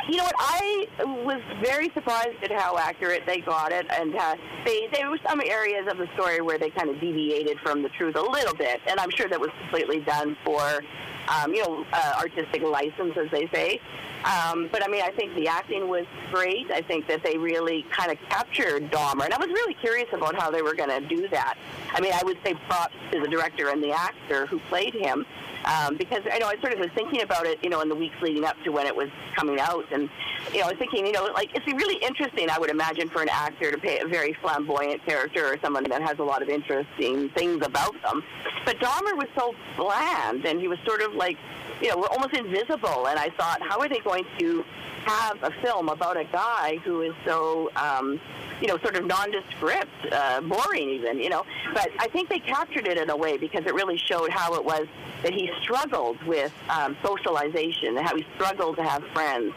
You 0.09 0.17
know 0.17 0.23
what? 0.23 0.35
I 0.37 0.87
was 1.23 1.41
very 1.61 1.89
surprised 1.93 2.43
at 2.43 2.51
how 2.51 2.77
accurate 2.77 3.23
they 3.25 3.39
got 3.39 3.71
it, 3.71 3.85
and 3.91 4.15
uh, 4.15 4.35
they 4.65 4.89
there 4.91 5.09
were 5.09 5.19
some 5.27 5.41
areas 5.41 5.87
of 5.89 5.97
the 5.97 6.07
story 6.15 6.41
where 6.41 6.57
they 6.57 6.69
kind 6.69 6.89
of 6.89 6.99
deviated 6.99 7.59
from 7.59 7.81
the 7.83 7.89
truth 7.89 8.15
a 8.15 8.21
little 8.21 8.55
bit, 8.55 8.81
and 8.87 8.99
I'm 8.99 9.11
sure 9.11 9.27
that 9.29 9.39
was 9.39 9.51
completely 9.61 9.99
done 9.99 10.35
for, 10.43 10.83
um, 11.27 11.53
you 11.53 11.63
know, 11.63 11.85
uh, 11.93 12.13
artistic 12.19 12.61
license, 12.61 13.17
as 13.17 13.29
they 13.31 13.47
say. 13.53 13.79
Um, 14.23 14.69
but 14.71 14.83
I 14.83 14.87
mean, 14.87 15.01
I 15.01 15.09
think 15.11 15.33
the 15.35 15.47
acting 15.47 15.87
was 15.89 16.05
great. 16.31 16.69
I 16.71 16.81
think 16.81 17.07
that 17.07 17.23
they 17.23 17.37
really 17.37 17.83
kind 17.91 18.11
of 18.11 18.19
captured 18.29 18.91
Dahmer, 18.91 19.25
and 19.25 19.33
I 19.33 19.37
was 19.37 19.47
really 19.47 19.73
curious 19.75 20.09
about 20.13 20.35
how 20.35 20.51
they 20.51 20.61
were 20.61 20.75
going 20.75 20.89
to 20.89 21.01
do 21.07 21.27
that. 21.29 21.55
I 21.93 22.01
mean, 22.01 22.13
I 22.13 22.21
would 22.23 22.37
say 22.45 22.53
props 22.67 22.93
to 23.11 23.19
the 23.19 23.27
director 23.27 23.69
and 23.69 23.81
the 23.81 23.91
actor 23.91 24.45
who 24.45 24.59
played 24.69 24.93
him, 24.93 25.25
um, 25.65 25.97
because 25.97 26.21
I 26.31 26.37
know 26.39 26.47
I 26.47 26.59
sort 26.61 26.73
of 26.73 26.79
was 26.79 26.89
thinking 26.93 27.21
about 27.21 27.45
it, 27.47 27.59
you 27.63 27.69
know, 27.69 27.81
in 27.81 27.89
the 27.89 27.95
weeks 27.95 28.15
leading 28.21 28.45
up 28.45 28.57
to 28.63 28.69
when 28.69 28.85
it 28.85 28.95
was 28.95 29.09
coming 29.35 29.59
out, 29.59 29.85
and 29.91 30.09
you 30.53 30.59
know, 30.59 30.65
I 30.65 30.69
was 30.69 30.77
thinking, 30.77 31.05
you 31.05 31.13
know, 31.13 31.25
like 31.33 31.49
it's 31.55 31.65
really 31.67 31.95
interesting. 32.03 32.49
I 32.49 32.59
would 32.59 32.69
imagine 32.69 33.09
for 33.09 33.21
an 33.21 33.29
actor 33.29 33.71
to 33.71 33.77
play 33.77 33.99
a 33.99 34.07
very 34.07 34.33
flamboyant 34.41 35.05
character 35.05 35.45
or 35.45 35.57
someone 35.63 35.83
that 35.85 36.01
has 36.01 36.19
a 36.19 36.23
lot 36.23 36.41
of 36.41 36.49
interesting 36.49 37.29
things 37.29 37.65
about 37.65 37.93
them. 38.03 38.23
But 38.65 38.77
Dahmer 38.77 39.15
was 39.17 39.27
so 39.35 39.55
bland, 39.77 40.45
and 40.45 40.59
he 40.59 40.67
was 40.67 40.77
sort 40.85 41.01
of 41.01 41.10
like, 41.13 41.37
you 41.81 41.89
know, 41.89 42.03
almost 42.05 42.33
invisible. 42.33 43.07
And 43.07 43.17
I 43.19 43.29
thought, 43.29 43.61
how 43.61 43.79
are 43.79 43.89
they 43.89 43.99
going 43.99 44.25
to 44.39 44.63
have 45.05 45.41
a 45.43 45.51
film 45.61 45.89
about 45.89 46.17
a 46.17 46.25
guy 46.25 46.79
who 46.83 47.01
is 47.01 47.13
so, 47.25 47.71
um, 47.75 48.19
you 48.61 48.67
know, 48.67 48.77
sort 48.77 48.95
of 48.95 49.05
nondescript, 49.05 49.89
uh, 50.11 50.41
boring 50.41 50.89
even, 50.89 51.17
you 51.19 51.29
know. 51.29 51.43
But 51.73 51.89
I 51.99 52.07
think 52.07 52.29
they 52.29 52.39
captured 52.39 52.87
it 52.87 52.97
in 52.97 53.09
a 53.09 53.17
way 53.17 53.37
because 53.37 53.65
it 53.65 53.73
really 53.73 53.97
showed 53.97 54.29
how 54.29 54.53
it 54.55 54.63
was 54.63 54.87
that 55.23 55.33
he 55.33 55.51
struggled 55.61 56.21
with 56.23 56.53
um, 56.69 56.95
socialization 57.03 57.97
how 57.97 58.15
he 58.15 58.25
struggled 58.35 58.75
to 58.77 58.83
have 58.83 59.03
friends. 59.13 59.53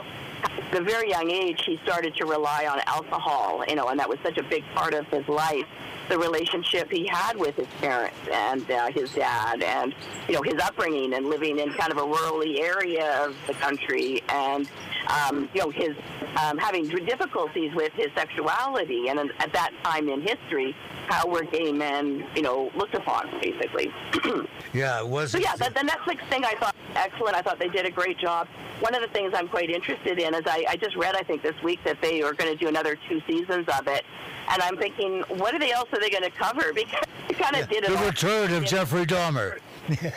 At 0.70 0.78
a 0.78 0.82
very 0.82 1.08
young 1.10 1.30
age, 1.30 1.62
he 1.64 1.78
started 1.84 2.14
to 2.16 2.26
rely 2.26 2.66
on 2.66 2.80
alcohol, 2.86 3.64
you 3.68 3.74
know, 3.74 3.88
and 3.88 3.98
that 3.98 4.08
was 4.08 4.18
such 4.22 4.38
a 4.38 4.42
big 4.42 4.64
part 4.74 4.94
of 4.94 5.06
his 5.08 5.26
life. 5.28 5.66
The 6.08 6.18
relationship 6.18 6.90
he 6.90 7.06
had 7.06 7.36
with 7.36 7.56
his 7.56 7.66
parents 7.80 8.16
and 8.32 8.70
uh, 8.70 8.90
his 8.90 9.12
dad, 9.12 9.62
and 9.62 9.94
you 10.28 10.34
know 10.34 10.42
his 10.42 10.54
upbringing 10.62 11.14
and 11.14 11.26
living 11.26 11.58
in 11.58 11.72
kind 11.72 11.90
of 11.92 11.98
a 11.98 12.02
rurally 12.02 12.60
area 12.60 13.24
of 13.24 13.36
the 13.46 13.54
country, 13.54 14.22
and 14.28 14.68
um, 15.08 15.48
you 15.54 15.62
know 15.62 15.70
his 15.70 15.96
um, 16.42 16.58
having 16.58 16.86
difficulties 16.88 17.74
with 17.74 17.92
his 17.94 18.08
sexuality, 18.14 19.08
and 19.08 19.18
at 19.38 19.52
that 19.52 19.70
time 19.82 20.08
in 20.08 20.20
history, 20.20 20.76
how 21.08 21.28
were 21.28 21.44
gay 21.44 21.72
men, 21.72 22.26
you 22.34 22.42
know, 22.42 22.70
looked 22.74 22.94
upon, 22.94 23.30
basically. 23.40 23.92
Yeah, 24.72 24.98
it 24.98 25.06
was. 25.06 25.30
So 25.30 25.38
yeah, 25.38 25.54
the, 25.54 25.70
the 25.70 25.86
Netflix 25.86 26.28
thing 26.28 26.44
I 26.44 26.54
thought 26.56 26.74
excellent. 26.96 27.36
I 27.36 27.42
thought 27.42 27.58
they 27.58 27.68
did 27.68 27.86
a 27.86 27.90
great 27.90 28.18
job. 28.18 28.48
One 28.80 28.94
of 28.94 29.02
the 29.02 29.08
things 29.08 29.32
I'm 29.34 29.48
quite 29.48 29.70
interested 29.70 30.18
in 30.18 30.34
is 30.34 30.42
I, 30.46 30.64
I 30.68 30.76
just 30.76 30.96
read 30.96 31.14
I 31.14 31.22
think 31.22 31.42
this 31.42 31.54
week 31.62 31.78
that 31.84 32.00
they 32.02 32.22
are 32.22 32.32
going 32.32 32.50
to 32.50 32.56
do 32.56 32.68
another 32.68 32.98
two 33.08 33.20
seasons 33.26 33.66
of 33.68 33.86
it, 33.86 34.04
and 34.50 34.62
I'm 34.62 34.76
thinking, 34.76 35.22
what 35.28 35.54
are 35.54 35.58
they 35.58 35.72
else 35.72 35.88
are 35.94 36.00
they 36.00 36.10
going 36.10 36.22
to 36.24 36.30
cover? 36.30 36.72
Because 36.84 37.06
they 37.28 37.34
kind 37.34 37.56
of 37.56 37.68
did 37.70 37.84
it. 37.84 37.90
the 37.90 37.96
all. 37.96 38.04
return 38.06 38.52
of 38.52 38.64
Jeffrey 38.64 39.06
Dahmer. 39.06 39.58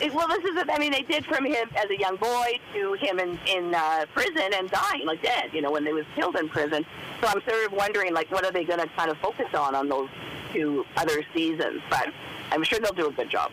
It- 0.00 0.14
well, 0.14 0.26
this 0.28 0.42
is. 0.44 0.56
I 0.72 0.78
mean, 0.78 0.92
they 0.92 1.02
did 1.02 1.26
from 1.26 1.44
him 1.44 1.68
as 1.76 1.90
a 1.90 1.98
young 1.98 2.16
boy 2.16 2.58
to 2.74 2.94
him 2.94 3.18
in 3.18 3.38
in 3.46 3.74
uh, 3.74 4.06
prison 4.14 4.50
and 4.54 4.70
dying 4.70 5.04
like 5.04 5.22
dead. 5.22 5.50
You 5.52 5.60
know, 5.60 5.70
when 5.70 5.84
they 5.84 5.92
was 5.92 6.06
killed 6.14 6.36
in 6.36 6.48
prison. 6.48 6.86
So 7.20 7.26
I'm 7.26 7.42
sort 7.46 7.66
of 7.66 7.72
wondering, 7.72 8.14
like, 8.14 8.30
what 8.30 8.44
are 8.46 8.50
they 8.52 8.64
going 8.64 8.78
to 8.80 8.86
kind 8.96 9.10
of 9.10 9.18
focus 9.18 9.48
on 9.52 9.74
on 9.74 9.88
those 9.90 10.08
two 10.54 10.86
other 10.96 11.22
seasons? 11.34 11.82
But 11.90 12.08
I'm 12.50 12.62
sure 12.62 12.78
they'll 12.80 12.94
do 12.94 13.08
a 13.08 13.12
good 13.12 13.28
job. 13.28 13.50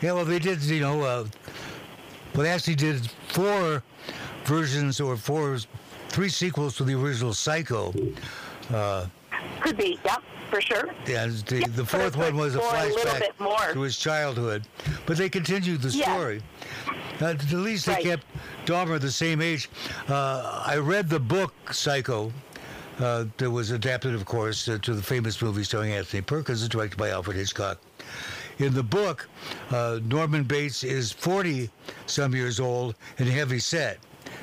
Yeah, 0.00 0.12
well, 0.12 0.24
they 0.24 0.38
did, 0.38 0.62
you 0.62 0.80
know, 0.80 1.02
uh, 1.02 1.24
well, 2.34 2.44
they 2.44 2.48
actually 2.48 2.76
did 2.76 3.10
four 3.28 3.82
versions 4.44 4.98
or 4.98 5.14
four, 5.16 5.58
three 6.08 6.30
sequels 6.30 6.74
to 6.76 6.84
the 6.84 6.94
original 6.94 7.34
Psycho. 7.34 7.92
Could 9.60 9.76
be. 9.76 9.98
Yep, 10.04 10.22
for 10.50 10.60
sure. 10.60 10.88
And 11.06 11.32
the, 11.46 11.60
Yeah, 11.60 11.66
the 11.74 11.84
fourth 11.84 12.16
one 12.16 12.36
was 12.36 12.54
a 12.54 12.60
a 12.60 12.62
flashback 12.62 13.38
more. 13.38 13.72
to 13.72 13.80
his 13.80 13.96
childhood. 13.98 14.64
But 15.06 15.16
they 15.16 15.28
continued 15.28 15.82
the 15.82 15.90
Yeah. 15.90 16.04
story. 16.14 16.42
Uh, 17.20 17.26
at 17.26 17.52
least 17.52 17.86
they 17.86 17.92
Right. 17.94 18.04
kept 18.04 18.26
Dahmer 18.66 18.98
the 19.00 19.10
same 19.10 19.42
age. 19.42 19.68
Uh, 20.08 20.62
I 20.64 20.76
read 20.76 21.08
the 21.10 21.20
book 21.20 21.52
Psycho. 21.72 22.32
Uh, 22.98 23.24
that 23.38 23.50
was 23.50 23.70
adapted, 23.70 24.14
of 24.14 24.26
course, 24.26 24.68
uh, 24.68 24.76
to 24.82 24.92
the 24.92 25.02
famous 25.02 25.40
movie 25.40 25.64
starring 25.64 25.92
Anthony 25.92 26.20
Perkins, 26.20 26.68
directed 26.68 26.98
by 26.98 27.08
Alfred 27.08 27.34
Hitchcock. 27.36 27.78
In 28.58 28.74
the 28.74 28.82
book, 28.82 29.26
uh, 29.70 30.00
Norman 30.04 30.44
Bates 30.44 30.84
is 30.84 31.10
40 31.10 31.70
some 32.04 32.34
years 32.34 32.60
old 32.60 32.94
and 33.18 33.26
heavy 33.26 33.58
set 33.58 33.98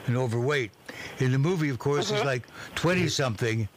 and 0.07 0.17
overweight. 0.17 0.71
In 1.19 1.31
the 1.31 1.37
movie, 1.37 1.69
of 1.69 1.77
course, 1.77 2.09
he's 2.09 2.23
like 2.23 2.47
20 2.73 3.07
something 3.09 3.69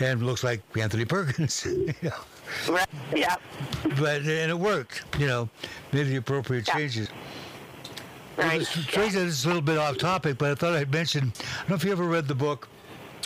and 0.00 0.22
looks 0.24 0.44
like 0.44 0.60
Anthony 0.76 1.04
Perkins. 1.04 1.64
you 1.66 1.94
know. 2.02 2.10
Right. 2.68 2.86
Yeah. 3.14 3.36
But 3.98 4.22
and 4.22 4.28
it 4.50 4.58
worked, 4.58 5.02
you 5.18 5.26
know, 5.26 5.48
made 5.92 6.04
the 6.04 6.16
appropriate 6.16 6.66
Yeah. 6.68 6.74
changes. 6.74 7.08
Right. 8.36 8.64
Tracy, 8.64 9.18
this 9.18 9.38
is 9.40 9.44
a 9.44 9.48
little 9.48 9.62
bit 9.62 9.78
off 9.78 9.98
topic, 9.98 10.38
but 10.38 10.52
I 10.52 10.54
thought 10.54 10.74
I'd 10.74 10.92
mention. 10.92 11.32
I 11.36 11.58
don't 11.60 11.70
know 11.70 11.74
if 11.76 11.84
you 11.84 11.90
ever 11.92 12.04
read 12.04 12.28
the 12.28 12.34
book. 12.36 12.68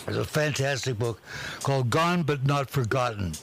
It's 0.07 0.17
a 0.17 0.25
fantastic 0.25 0.97
book 0.99 1.21
called 1.61 1.89
Gone 1.89 2.23
But 2.23 2.45
Not 2.45 2.69
Forgotten 2.69 3.33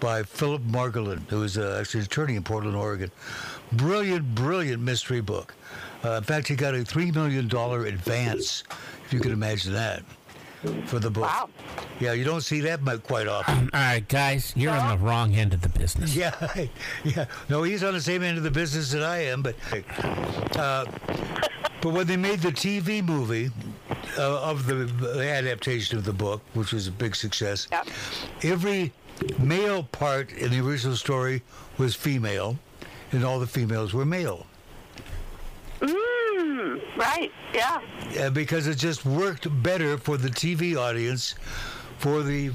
by 0.00 0.22
Philip 0.22 0.62
Margolin, 0.62 1.20
who 1.30 1.42
is 1.44 1.56
uh, 1.56 1.78
actually 1.80 2.00
an 2.00 2.06
attorney 2.06 2.36
in 2.36 2.42
Portland, 2.42 2.76
Oregon. 2.76 3.10
Brilliant, 3.72 4.34
brilliant 4.34 4.82
mystery 4.82 5.20
book. 5.22 5.54
Uh, 6.04 6.12
in 6.14 6.22
fact, 6.24 6.48
he 6.48 6.56
got 6.56 6.74
a 6.74 6.78
$3 6.78 7.14
million 7.14 7.46
advance, 7.86 8.64
if 9.06 9.12
you 9.12 9.20
can 9.20 9.32
imagine 9.32 9.72
that, 9.72 10.02
for 10.86 10.98
the 10.98 11.10
book. 11.10 11.24
Wow. 11.24 11.48
Yeah, 12.00 12.12
you 12.12 12.24
don't 12.24 12.40
see 12.42 12.60
that 12.62 12.82
mu- 12.82 12.98
quite 12.98 13.26
often. 13.28 13.70
All 13.72 13.80
right, 13.80 14.06
guys, 14.08 14.52
you're 14.56 14.72
on 14.72 14.98
the 14.98 15.04
wrong 15.04 15.34
end 15.34 15.54
of 15.54 15.60
the 15.62 15.68
business. 15.70 16.14
Yeah, 16.14 16.34
yeah. 17.04 17.26
No, 17.48 17.62
he's 17.62 17.82
on 17.82 17.94
the 17.94 18.00
same 18.00 18.22
end 18.22 18.36
of 18.38 18.44
the 18.44 18.50
business 18.50 18.90
that 18.92 19.02
I 19.02 19.18
am, 19.24 19.42
but 19.42 19.54
uh, 20.56 20.84
but 21.82 21.92
when 21.94 22.06
they 22.06 22.16
made 22.16 22.40
the 22.40 22.52
TV 22.52 23.02
movie 23.02 23.50
uh, 24.18 24.42
of 24.42 24.66
the, 24.66 24.74
the 24.74 25.28
adaptation 25.30 25.96
of 25.96 26.04
the 26.04 26.12
book, 26.12 26.42
which 26.54 26.72
was 26.72 26.86
a 26.88 26.92
big 26.92 27.16
success, 27.16 27.66
Yep. 27.72 27.86
every 28.42 28.92
male 29.38 29.84
part 29.84 30.30
in 30.32 30.50
the 30.50 30.60
original 30.60 30.96
story 30.96 31.42
was 31.78 31.94
female, 31.94 32.58
and 33.12 33.24
all 33.24 33.40
the 33.40 33.46
females 33.46 33.94
were 33.94 34.04
male. 34.04 34.46
Mm, 35.80 35.94
right. 36.96 37.30
Yeah. 37.54 37.80
uh, 38.20 38.30
because 38.30 38.66
it 38.66 38.76
just 38.76 39.04
worked 39.04 39.46
better 39.62 39.98
for 39.98 40.16
the 40.16 40.28
TV 40.28 40.76
audience, 40.76 41.34
for 41.98 42.22
the 42.22 42.50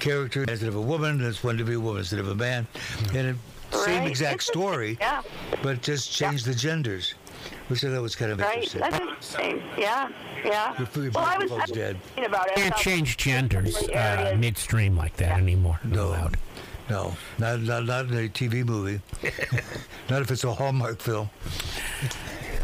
character 0.00 0.44
instead 0.44 0.68
of 0.68 0.76
a 0.76 0.80
woman, 0.80 1.20
it's 1.24 1.42
one 1.44 1.56
to 1.58 1.64
be 1.64 1.74
a 1.74 1.80
woman 1.80 2.00
instead 2.00 2.18
of 2.20 2.28
a 2.28 2.34
man, 2.34 2.66
and 3.14 3.28
it, 3.28 3.36
same 3.70 4.00
Right. 4.00 4.08
exact 4.08 4.42
story, 4.42 4.96
Yeah. 5.00 5.22
but 5.62 5.82
just 5.82 6.10
changed 6.12 6.46
the 6.46 6.54
genders. 6.54 7.14
which 7.68 7.84
I 7.84 7.88
thought 7.90 8.02
was 8.02 8.16
kind 8.16 8.32
of 8.32 8.40
Right. 8.40 8.54
interesting. 8.64 8.80
That's 8.80 8.98
interesting. 8.98 9.62
Yeah. 9.78 10.08
Yeah. 10.44 10.72
Your- 10.78 11.04
your 11.04 11.10
Well, 11.12 11.24
I 11.24 11.36
was, 11.36 11.52
I 11.52 11.56
microphone's 11.56 11.60
was 11.70 11.70
dead. 11.70 12.02
thinking 12.02 12.24
about 12.24 12.48
it. 12.48 12.54
Can't 12.56 12.74
I 12.74 12.78
change 12.78 13.16
genders 13.18 13.76
uh, 13.90 14.34
midstream 14.38 14.96
like 14.96 15.14
that 15.18 15.38
anymore. 15.38 15.78
Not 15.84 15.94
No. 15.94 16.06
allowed. 16.08 16.36
No, 16.90 17.16
not, 17.38 17.60
not, 17.60 17.84
not 17.84 18.06
in 18.06 18.14
a 18.24 18.28
TV 18.28 18.64
movie. 18.64 19.00
not 20.10 20.22
if 20.22 20.30
it's 20.30 20.44
a 20.44 20.52
Hallmark 20.54 21.00
film. 21.00 21.28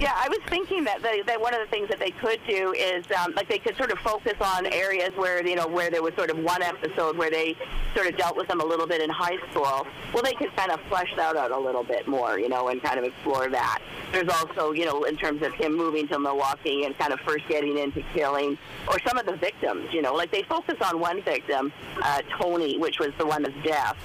Yeah, 0.05 0.13
I 0.15 0.29
was 0.29 0.41
thinking 0.51 0.85
that, 0.85 1.01
they, 1.03 1.23
that 1.23 1.41
one 1.41 1.55
of 1.55 1.61
the 1.61 1.67
things 1.69 1.89
that 1.89 1.99
they 1.99 2.11
could 2.11 2.39
do 2.47 2.75
is 2.75 3.07
um, 3.13 3.33
like 3.35 3.49
they 3.49 3.59
could 3.59 3.75
sort 3.79 3.91
of 3.91 3.99
focus 4.01 4.35
on 4.39 4.67
areas 4.67 5.13
where 5.17 5.43
you 5.47 5.57
know 5.57 5.67
where 5.67 5.91
there 5.91 6.03
was 6.03 6.13
sort 6.15 6.29
of 6.29 6.37
one 6.41 6.63
episode 6.63 7.17
where 7.17 7.31
they 7.31 7.57
sort 7.95 8.09
of 8.09 8.17
dealt 8.19 8.37
with 8.37 8.47
them 8.47 8.61
a 8.61 8.65
little 8.67 8.87
bit 8.87 9.01
in 9.01 9.09
high 9.09 9.39
school. 9.51 9.87
Well, 10.13 10.23
they 10.23 10.35
could 10.35 10.55
kind 10.57 10.71
of 10.71 10.81
flesh 10.91 11.11
that 11.17 11.37
out 11.37 11.53
a 11.53 11.59
little 11.59 11.85
bit 11.85 12.07
more, 12.07 12.39
you 12.39 12.51
know, 12.51 12.69
and 12.69 12.83
kind 12.83 12.99
of 12.99 13.07
explore 13.07 13.49
that. 13.49 13.79
There's 14.13 14.29
also 14.29 14.73
you 14.73 14.85
know 14.85 15.05
in 15.05 15.17
terms 15.17 15.41
of 15.41 15.55
him 15.55 15.75
moving 15.75 16.07
to 16.09 16.19
Milwaukee 16.19 16.85
and 16.85 16.95
kind 16.99 17.15
of 17.15 17.21
first 17.21 17.49
getting 17.49 17.79
into 17.79 18.03
killing, 18.13 18.59
or 18.89 18.99
some 19.07 19.17
of 19.17 19.25
the 19.25 19.37
victims, 19.37 19.89
you 19.91 20.03
know, 20.03 20.13
like 20.13 20.31
they 20.31 20.43
focus 20.43 20.77
on 20.83 21.01
one 21.01 21.23
victim, 21.23 21.73
uh, 22.03 22.21
Tony, 22.39 22.77
which 22.77 22.99
was 22.99 23.13
the 23.17 23.25
one 23.25 23.43
that's 23.43 23.57
deaf 23.65 23.97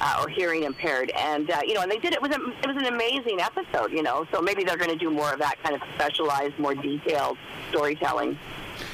uh, 0.00 0.20
or 0.22 0.28
hearing 0.28 0.64
impaired, 0.64 1.10
and 1.10 1.50
uh, 1.50 1.60
you 1.64 1.74
know, 1.74 1.82
and 1.82 1.90
they 1.90 1.98
did 1.98 2.12
it 2.12 2.22
was 2.22 2.30
a, 2.32 2.40
it 2.62 2.66
was 2.66 2.76
an 2.76 2.86
amazing 2.86 3.40
episode, 3.40 3.92
you 3.92 4.02
know. 4.02 4.26
So 4.32 4.40
maybe 4.40 4.64
they're 4.64 4.76
going 4.76 4.90
to 4.90 4.96
do 4.96 5.10
more 5.10 5.32
of 5.32 5.38
that 5.40 5.62
kind 5.62 5.74
of 5.74 5.82
specialized, 5.94 6.58
more 6.58 6.74
detailed 6.74 7.36
storytelling. 7.70 8.38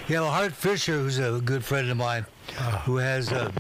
Yeah, 0.08 0.20
well, 0.20 0.30
Hart 0.30 0.52
Fisher, 0.52 0.94
who's 0.94 1.18
a 1.18 1.40
good 1.44 1.64
friend 1.64 1.90
of 1.90 1.96
mine, 1.96 2.24
who 2.84 2.96
has 2.96 3.32
uh, 3.32 3.50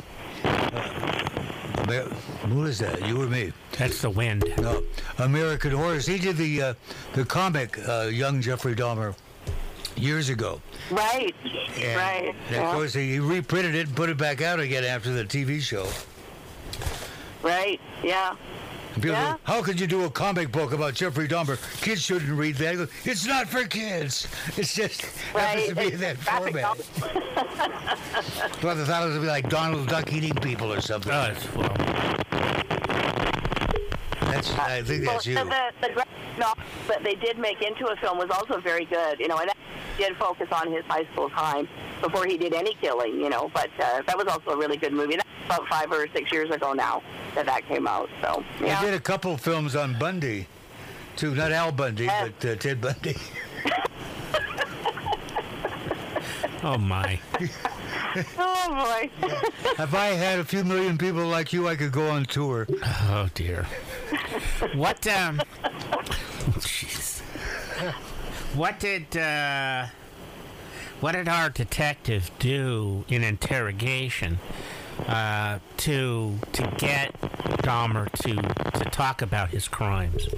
uh, 0.44 1.84
Amer- 1.86 2.08
who 2.48 2.64
is 2.64 2.78
that? 2.78 3.06
You 3.06 3.22
or 3.22 3.26
me? 3.26 3.52
That's 3.78 4.00
the 4.00 4.10
wind. 4.10 4.44
No, 4.58 4.82
American 5.18 5.72
Horse. 5.72 6.06
He 6.06 6.18
did 6.18 6.36
the 6.36 6.62
uh, 6.62 6.74
the 7.12 7.24
comic 7.24 7.78
uh, 7.86 8.08
Young 8.12 8.40
Jeffrey 8.40 8.74
Dahmer 8.74 9.14
years 9.96 10.28
ago. 10.28 10.60
Right, 10.90 11.34
And, 11.80 11.96
right. 11.96 12.34
and 12.48 12.56
yeah. 12.56 12.68
of 12.68 12.74
course, 12.74 12.94
he 12.94 13.20
reprinted 13.20 13.74
it 13.76 13.86
and 13.86 13.96
put 13.96 14.08
it 14.10 14.16
back 14.16 14.42
out 14.42 14.58
again 14.60 14.82
after 14.84 15.12
the 15.12 15.24
TV 15.24 15.60
show. 15.60 15.86
Right, 17.44 17.78
yeah. 18.02 18.34
People 18.94 19.10
Yeah. 19.10 19.32
go, 19.32 19.38
How 19.52 19.60
could 19.62 19.78
you 19.78 19.86
do 19.86 20.04
a 20.04 20.10
comic 20.10 20.50
book 20.50 20.72
about 20.72 20.94
Jeffrey 20.94 21.28
Dahmer? 21.28 21.58
Kids 21.82 22.00
shouldn't 22.02 22.30
read 22.32 22.56
that. 22.56 22.76
Go, 22.76 22.86
It's 23.04 23.26
not 23.26 23.48
for 23.48 23.64
kids. 23.66 24.26
It's 24.56 24.74
just 24.74 25.02
happens 25.02 25.34
Right. 25.34 25.68
to 25.68 25.74
be 25.74 25.92
in 25.92 26.00
that 26.00 26.14
It's 26.16 26.24
format. 26.24 26.54
novel. 26.62 26.84
I 27.04 27.94
thought 28.60 28.76
it 28.76 28.78
was 28.78 28.88
gonna 28.88 29.20
be 29.20 29.26
like 29.26 29.48
Donald 29.50 29.88
Duck 29.88 30.12
eating 30.12 30.34
people 30.36 30.72
or 30.72 30.80
something. 30.80 31.12
Oh, 31.12 31.32
it's, 31.36 31.54
well, 31.54 31.74
That's 34.26 34.50
I 34.58 34.82
think 34.82 35.04
that's 35.04 35.26
you. 35.26 35.34
The, 35.34 35.44
the 35.80 35.88
graphic 35.92 36.38
novel 36.38 36.64
that 36.88 37.02
they 37.04 37.14
did 37.14 37.38
make 37.38 37.62
into 37.62 37.86
a 37.86 37.96
film 37.96 38.18
was 38.18 38.30
also 38.30 38.60
very 38.60 38.84
good, 38.86 39.18
you 39.20 39.28
know, 39.28 39.38
and 39.38 39.48
that 39.48 39.56
did 39.98 40.16
focus 40.16 40.48
on 40.52 40.72
his 40.72 40.84
high 40.86 41.04
school 41.12 41.30
time 41.30 41.68
before 42.02 42.26
he 42.26 42.36
did 42.36 42.52
any 42.54 42.74
killing, 42.74 43.20
you 43.20 43.28
know. 43.30 43.50
But 43.54 43.70
uh, 43.80 44.02
that 44.06 44.16
was 44.16 44.26
also 44.26 44.50
a 44.50 44.56
really 44.56 44.76
good 44.76 44.92
movie. 44.92 45.16
That's 45.16 45.28
about 45.46 45.66
five 45.68 45.92
or 45.92 46.06
six 46.14 46.32
years 46.32 46.50
ago 46.50 46.72
now 46.72 47.02
that 47.34 47.46
that 47.46 47.66
came 47.68 47.86
out. 47.86 48.08
So 48.22 48.42
yeah. 48.60 48.80
He 48.80 48.86
did 48.86 48.94
a 48.94 49.00
couple 49.00 49.36
films 49.36 49.76
on 49.76 49.98
Bundy, 49.98 50.46
too. 51.16 51.34
Not 51.34 51.52
Al 51.52 51.72
Bundy, 51.72 52.04
Yeah. 52.04 52.28
but 52.40 52.50
uh, 52.50 52.56
Ted 52.56 52.80
Bundy. 52.80 53.16
oh 56.62 56.78
my. 56.78 57.18
Oh 58.38 58.68
boy. 58.68 59.10
if 59.78 59.94
I 59.94 60.06
had 60.06 60.38
a 60.38 60.44
few 60.44 60.64
million 60.64 60.98
people 60.98 61.26
like 61.26 61.52
you, 61.52 61.68
I 61.68 61.76
could 61.76 61.92
go 61.92 62.08
on 62.10 62.24
tour. 62.24 62.66
Oh 62.84 63.28
dear. 63.34 63.66
What 64.72 65.06
um 65.06 65.40
jeez. 66.58 67.20
What 68.54 68.80
did 68.80 69.16
uh 69.16 69.86
what 71.00 71.12
did 71.12 71.28
our 71.28 71.50
detective 71.50 72.30
do 72.38 73.04
in 73.08 73.22
interrogation 73.22 74.38
uh 75.06 75.58
to 75.78 76.38
to 76.52 76.62
get 76.78 77.12
Dahmer 77.62 78.10
to 78.22 78.34
to 78.78 78.90
talk 78.90 79.20
about 79.22 79.50
his 79.50 79.68
crimes? 79.68 80.28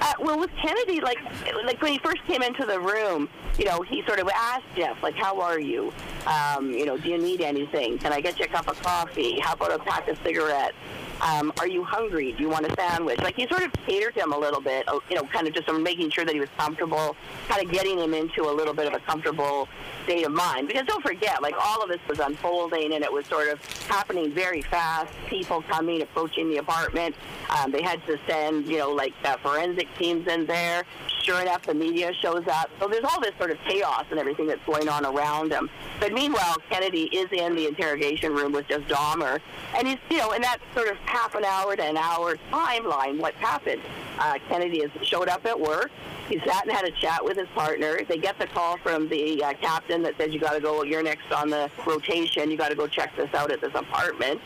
Uh, 0.00 0.12
well, 0.20 0.38
with 0.38 0.50
Kennedy, 0.62 1.00
like 1.00 1.18
like 1.64 1.80
when 1.82 1.92
he 1.92 1.98
first 1.98 2.24
came 2.26 2.42
into 2.42 2.64
the 2.64 2.78
room, 2.78 3.28
you 3.58 3.64
know, 3.64 3.82
he 3.82 4.02
sort 4.06 4.20
of 4.20 4.28
asked 4.28 4.66
Jeff, 4.76 5.02
like, 5.02 5.14
"How 5.14 5.40
are 5.40 5.58
you? 5.58 5.92
Um, 6.26 6.70
you 6.70 6.86
know, 6.86 6.96
do 6.96 7.08
you 7.08 7.18
need 7.18 7.40
anything? 7.40 7.98
Can 7.98 8.12
I 8.12 8.20
get 8.20 8.38
you 8.38 8.44
a 8.44 8.48
cup 8.48 8.68
of 8.68 8.80
coffee? 8.82 9.40
How 9.40 9.54
about 9.54 9.72
a 9.72 9.78
pack 9.78 10.08
of 10.08 10.18
cigarettes? 10.22 10.76
Um, 11.20 11.52
are 11.58 11.68
you 11.68 11.84
hungry? 11.84 12.32
Do 12.32 12.42
you 12.42 12.48
want 12.48 12.66
a 12.66 12.74
sandwich?" 12.74 13.20
Like 13.20 13.36
he 13.36 13.46
sort 13.48 13.62
of 13.62 13.72
catered 13.86 14.14
to 14.14 14.20
him 14.20 14.32
a 14.32 14.38
little 14.38 14.60
bit, 14.60 14.88
uh, 14.88 15.00
you 15.08 15.16
know, 15.16 15.24
kind 15.24 15.46
of 15.46 15.54
just 15.54 15.70
making 15.72 16.10
sure 16.10 16.24
that 16.24 16.34
he 16.34 16.40
was 16.40 16.48
comfortable, 16.56 17.16
kind 17.48 17.64
of 17.64 17.70
getting 17.72 17.98
him 17.98 18.14
into 18.14 18.44
a 18.44 18.52
little 18.52 18.74
bit 18.74 18.86
of 18.86 18.94
a 18.94 19.00
comfortable 19.00 19.68
state 20.04 20.24
of 20.24 20.32
mind. 20.32 20.68
Because 20.68 20.86
don't 20.86 21.02
forget, 21.02 21.42
like 21.42 21.54
all 21.60 21.82
of 21.82 21.88
this 21.88 22.00
was 22.08 22.18
unfolding, 22.18 22.94
and 22.94 23.04
it 23.04 23.12
was 23.12 23.26
sort 23.26 23.48
of 23.48 23.64
happening 23.86 24.32
very 24.32 24.62
fast. 24.62 25.12
People 25.26 25.62
coming, 25.62 26.02
approaching 26.02 26.48
the 26.48 26.58
apartment. 26.58 27.14
Um, 27.50 27.72
they 27.72 27.82
had 27.82 28.04
to 28.06 28.18
send, 28.26 28.66
you 28.66 28.78
know, 28.78 28.90
like 28.90 29.14
uh, 29.24 29.36
forensic 29.38 29.88
teams 29.98 30.26
in 30.26 30.46
there. 30.46 30.84
Sure 31.28 31.42
enough, 31.42 31.66
the 31.66 31.74
media 31.74 32.10
shows 32.22 32.46
up. 32.50 32.70
So 32.80 32.88
there's 32.88 33.04
all 33.04 33.20
this 33.20 33.34
sort 33.36 33.50
of 33.50 33.58
chaos 33.68 34.06
and 34.10 34.18
everything 34.18 34.46
that's 34.46 34.64
going 34.64 34.88
on 34.88 35.04
around 35.04 35.52
him. 35.52 35.68
But 36.00 36.14
meanwhile, 36.14 36.56
Kennedy 36.70 37.02
is 37.14 37.26
in 37.32 37.54
the 37.54 37.66
interrogation 37.66 38.32
room 38.32 38.50
with 38.50 38.66
just 38.66 38.86
Dahmer, 38.86 39.38
and 39.76 39.86
he's, 39.86 39.98
you 40.08 40.16
know, 40.16 40.32
in 40.32 40.40
that 40.40 40.56
sort 40.74 40.88
of 40.88 40.96
half 41.04 41.34
an 41.34 41.44
hour 41.44 41.76
to 41.76 41.82
an 41.82 41.98
hour 41.98 42.38
timeline, 42.50 43.18
what's 43.20 43.36
happened. 43.36 43.82
Uh, 44.18 44.38
Kennedy 44.48 44.80
has 44.80 45.06
showed 45.06 45.28
up 45.28 45.44
at 45.44 45.60
work. 45.60 45.90
He 46.30 46.38
sat 46.46 46.64
and 46.64 46.72
had 46.72 46.86
a 46.86 46.92
chat 46.92 47.22
with 47.22 47.36
his 47.36 47.48
partner. 47.48 48.00
They 48.08 48.16
get 48.16 48.38
the 48.38 48.46
call 48.46 48.78
from 48.78 49.10
the 49.10 49.44
uh, 49.44 49.52
captain 49.60 50.02
that 50.04 50.16
says, 50.16 50.32
"You 50.32 50.40
got 50.40 50.54
to 50.54 50.60
go. 50.60 50.82
You're 50.82 51.02
next 51.02 51.30
on 51.30 51.50
the 51.50 51.70
rotation. 51.86 52.50
You 52.50 52.56
got 52.56 52.70
to 52.70 52.74
go 52.74 52.86
check 52.86 53.14
this 53.16 53.32
out 53.34 53.52
at 53.52 53.60
this 53.60 53.74
apartment." 53.74 54.40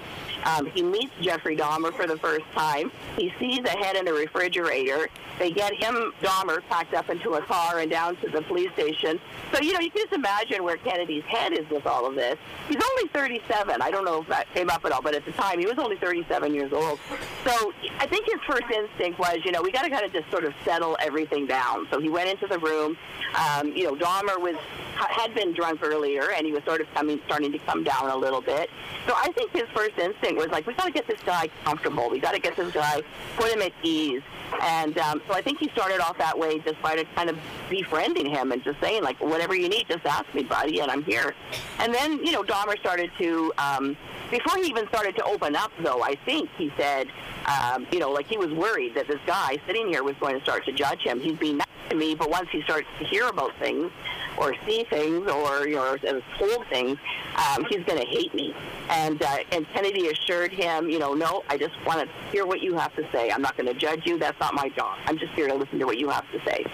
Um, 0.45 0.67
he 0.67 0.83
meets 0.83 1.13
Jeffrey 1.21 1.57
Dahmer 1.57 1.93
for 1.95 2.07
the 2.07 2.17
first 2.19 2.45
time. 2.53 2.91
He 3.17 3.33
sees 3.39 3.61
a 3.61 3.71
head 3.71 3.97
in 3.97 4.09
a 4.09 4.13
refrigerator. 4.13 5.09
They 5.39 5.51
get 5.51 5.75
him, 5.75 6.13
Dahmer, 6.23 6.63
packed 6.69 6.95
up 6.95 7.11
into 7.11 7.35
a 7.35 7.43
car 7.43 7.79
and 7.79 7.91
down 7.91 8.17
to 8.17 8.29
the 8.29 8.43
police 8.43 8.73
station. 8.73 9.21
So, 9.53 9.61
you 9.61 9.73
know, 9.73 9.81
you 9.81 9.91
can 9.91 10.03
just 10.03 10.13
imagine 10.13 10.63
where 10.63 10.77
Kennedy's 10.77 11.25
head 11.25 11.53
is 11.53 11.69
with 11.71 11.87
all 11.87 12.07
of 12.07 12.15
this. 12.15 12.39
He's 12.69 12.77
only 12.77 13.09
37. 13.09 13.81
I 13.81 13.91
don't 13.91 14.05
know 14.05 14.23
if 14.23 14.29
that 14.29 14.53
came 14.55 14.71
up 14.71 14.85
at 14.85 14.93
all, 14.93 15.03
but 15.03 15.15
at 15.15 15.25
the 15.25 15.33
time 15.33 15.59
he 15.59 15.67
was 15.67 15.79
only 15.79 15.97
37 15.97 16.55
years 16.55 16.73
old. 16.73 16.99
So 17.45 17.73
I 17.99 18.07
think 18.07 18.27
his 18.27 18.41
first 18.47 18.71
instinct 18.73 19.19
was, 19.19 19.39
you 19.45 19.53
know, 19.53 19.63
we 19.63 19.73
got 19.73 19.83
to 19.83 19.91
kind 19.91 20.05
of 20.05 20.13
just 20.13 20.31
sort 20.31 20.45
of 20.45 20.55
settle 20.65 20.97
everything 21.01 21.47
down. 21.47 21.87
So 21.91 22.01
he 22.01 22.09
went 22.09 22.29
into 22.29 22.47
the 22.47 22.59
room. 22.59 22.97
Um, 23.35 23.73
you 23.75 23.85
know, 23.85 23.95
Dahmer 23.95 24.41
was 24.41 24.57
had 24.95 25.35
been 25.35 25.53
drunk 25.53 25.81
earlier, 25.83 26.31
and 26.33 26.47
he 26.47 26.53
was 26.53 26.63
sort 26.65 26.81
of 26.81 26.87
coming, 26.95 27.21
starting 27.27 27.53
to 27.53 27.59
come 27.61 27.83
down 27.83 28.11
a 28.11 28.17
little 28.17 28.41
bit. 28.41 28.71
So 29.07 29.15
I 29.17 29.33
think 29.33 29.51
his 29.53 29.65
first 29.75 29.99
instinct 29.99 30.32
was 30.37 30.49
like, 30.49 30.66
we 30.66 30.75
got 30.75 30.87
to 30.87 30.92
get 30.92 31.07
this 31.07 31.21
guy 31.23 31.49
comfortable. 31.64 32.11
We 32.11 32.21
got 32.21 32.35
to 32.35 32.40
get 32.40 32.57
this 32.57 32.73
guy, 32.73 33.03
put 33.37 33.53
him 33.53 33.62
at 33.62 33.73
ease. 33.83 34.23
And 34.61 34.97
um, 34.99 35.23
so 35.27 35.35
I 35.35 35.42
think 35.42 35.59
he 35.59 35.68
started 35.71 36.01
off 36.01 36.18
that 36.18 36.38
way, 36.38 36.59
just 36.59 36.81
by 36.83 37.03
kind 37.14 37.31
of 37.31 37.38
befriending 37.71 38.27
him 38.27 38.53
and 38.53 38.62
just 38.62 38.81
saying 38.81 39.03
like, 39.03 39.18
whatever 39.21 39.55
you 39.55 39.68
need, 39.68 39.87
just 39.88 40.05
ask 40.05 40.33
me, 40.35 40.42
buddy, 40.42 40.81
and 40.81 40.90
I'm 40.90 41.03
here. 41.05 41.35
And 41.79 41.95
then 41.95 42.25
you 42.25 42.33
know, 42.33 42.42
Dahmer 42.42 42.79
started 42.79 43.11
to. 43.18 43.53
Um, 43.59 43.97
before 44.31 44.57
he 44.57 44.62
even 44.68 44.88
started 44.88 45.14
to 45.16 45.25
open 45.25 45.55
up, 45.55 45.71
though, 45.83 46.03
I 46.03 46.14
think 46.25 46.49
he 46.57 46.73
said, 46.79 47.09
um, 47.45 47.87
you 47.92 47.99
know, 47.99 48.11
like 48.11 48.27
he 48.27 48.38
was 48.38 48.51
worried 48.51 48.95
that 48.95 49.07
this 49.07 49.21
guy 49.27 49.59
sitting 49.66 49.88
here 49.88 50.03
was 50.03 50.16
going 50.21 50.38
to 50.38 50.42
start 50.42 50.64
to 50.64 50.73
judge 50.73 51.03
him. 51.03 51.21
He's 51.21 51.37
being 51.37 51.61
to 51.90 51.97
me, 51.97 52.14
but 52.14 52.31
once 52.31 52.49
he 52.51 52.62
starts 52.62 52.87
to 52.99 53.05
hear 53.05 53.29
about 53.29 53.53
things 53.59 53.90
or 54.38 54.55
see 54.66 54.85
things 54.85 55.31
or 55.31 55.66
you 55.68 55.77
know, 55.77 55.92
or 55.92 55.99
told 56.38 56.66
things, 56.68 56.99
um, 57.37 57.64
he's 57.68 57.85
going 57.85 57.99
to 57.99 58.07
hate 58.07 58.33
me. 58.35 58.55
And 58.90 59.23
uh, 59.23 59.38
and 59.53 59.66
Kennedy 59.75 60.09
assured 60.09 60.53
him, 60.53 60.88
you 60.88 60.99
know, 60.99 61.14
no, 61.14 61.45
I 61.49 61.59
just 61.59 61.75
want 61.87 62.01
to 62.09 62.09
hear 62.31 62.47
what 62.47 62.61
you 62.61 62.75
have 62.77 62.95
to 62.97 63.07
say. 63.12 63.31
I'm 63.31 63.42
not 63.42 63.57
going 63.57 63.66
to 63.66 63.75
judge 63.75 64.07
you. 64.07 64.18
That's 64.18 64.38
not 64.40 64.55
my 64.55 64.68
job. 64.71 64.99
I'm 65.07 65.18
just 65.18 65.33
here 65.35 65.49
to 65.49 65.55
listen 65.55 65.79
to 65.79 65.85
what 65.85 65.99
you 65.99 66.09
have 66.09 66.31
to 66.33 66.40
say. 66.45 66.64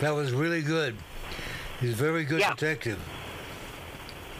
That 0.00 0.10
was 0.14 0.32
really 0.32 0.62
good. 0.62 0.96
He's 1.80 1.92
a 1.92 1.96
very 1.96 2.24
good 2.24 2.40
Yeah. 2.40 2.50
detective. 2.50 2.98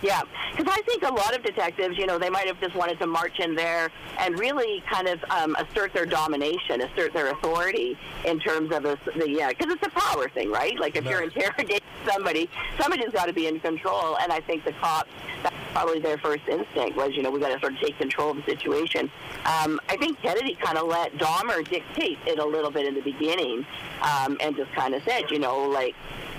Yeah, 0.05 0.21
because 0.55 0.71
I 0.71 0.83
think 0.83 1.03
a 1.03 1.15
lot 1.15 1.35
of 1.35 1.43
detectives, 1.43 1.97
you 1.97 2.05
know, 2.05 2.19
they 2.19 2.29
might 2.29 2.47
have 2.47 2.61
just 2.61 2.75
wanted 2.75 2.99
to 2.99 3.07
march 3.07 3.41
in 3.41 3.55
there 3.55 3.91
and 4.19 4.39
really 4.39 4.83
kind 4.83 5.09
of 5.09 5.25
um, 5.31 5.57
assert 5.57 5.95
their 5.95 6.05
domination, 6.05 6.83
assert 6.83 7.15
their 7.15 7.31
authority 7.31 7.97
in 8.27 8.39
terms 8.39 8.71
of 8.75 8.83
the, 8.83 8.99
the 9.17 9.31
yeah, 9.31 9.49
because 9.49 9.73
it's 9.73 9.87
a 9.87 9.89
power 9.89 10.29
thing, 10.29 10.51
right? 10.51 10.79
Like 10.79 10.97
if 10.97 11.07
you're 11.07 11.23
interrogating 11.23 11.81
somebody, 12.07 12.51
somebody's 12.79 13.13
got 13.13 13.29
to 13.29 13.33
be 13.33 13.47
in 13.47 13.59
control, 13.61 14.19
and 14.19 14.31
I 14.31 14.41
think 14.41 14.67
the 14.67 14.73
cops, 14.73 15.09
that's 15.43 15.57
probably 15.73 16.01
their 16.01 16.19
first 16.19 16.43
instinct 16.51 16.99
was, 16.99 17.13
you 17.15 17.23
know, 17.23 17.31
we 17.31 17.41
got 17.41 17.55
to 17.55 17.61
sort 17.61 17.73
of 17.73 17.81
take 17.81 17.97
control 17.97 18.33
of 18.33 18.37
the 18.37 18.43
situation. 18.43 19.11
Um, 19.47 19.81
I 19.89 19.97
think 19.97 20.21
Kennedy 20.21 20.55
kind 20.57 20.77
of 20.77 20.87
let 20.87 21.15
Dahmer 21.15 21.67
dictate 21.67 22.19
it 22.27 22.39
a 22.39 22.45
little 22.45 22.71
bit 22.71 22.87
in 22.87 22.95
the 22.95 23.01
beginning, 23.01 23.65
um, 24.03 24.37
and 24.43 24.55
just 24.55 24.71
kind 24.73 24.95
of 24.95 25.03
said, 25.05 25.31
you 25.31 25.39
know, 25.39 25.67
like 25.67 25.95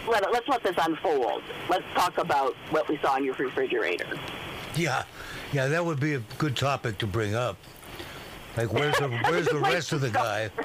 let 0.08 0.32
let's 0.32 0.48
let 0.48 0.64
this 0.64 0.76
unfold. 0.78 1.42
Let's 1.70 1.86
talk 1.94 2.18
about 2.18 2.56
what 2.70 2.88
we 2.90 2.98
saw 2.98 3.18
in 3.18 3.26
your 3.26 3.36
refrigerator. 3.36 4.08
Yeah, 4.76 5.04
yeah, 5.52 5.68
that 5.68 5.86
would 5.86 6.00
be 6.00 6.16
a 6.16 6.20
good 6.38 6.56
topic 6.56 6.98
to 7.00 7.08
bring 7.08 7.36
up. 7.36 7.58
Like, 8.58 8.72
where's 8.72 8.98
the 8.98 9.10
where's 9.30 9.48
the 9.48 9.60
rest 9.60 9.94
of 9.94 10.02
the 10.02 10.10
guy? 10.10 10.50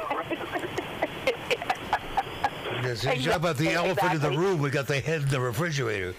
Yes, 2.82 3.04
exactly. 3.04 3.32
About 3.32 3.56
the 3.58 3.72
elephant 3.72 4.14
exactly. 4.14 4.28
in 4.28 4.34
the 4.34 4.38
room? 4.38 4.58
We 4.58 4.70
got 4.70 4.86
the 4.86 5.00
head 5.00 5.22
in 5.22 5.28
the 5.28 5.38
refrigerator. 5.38 6.14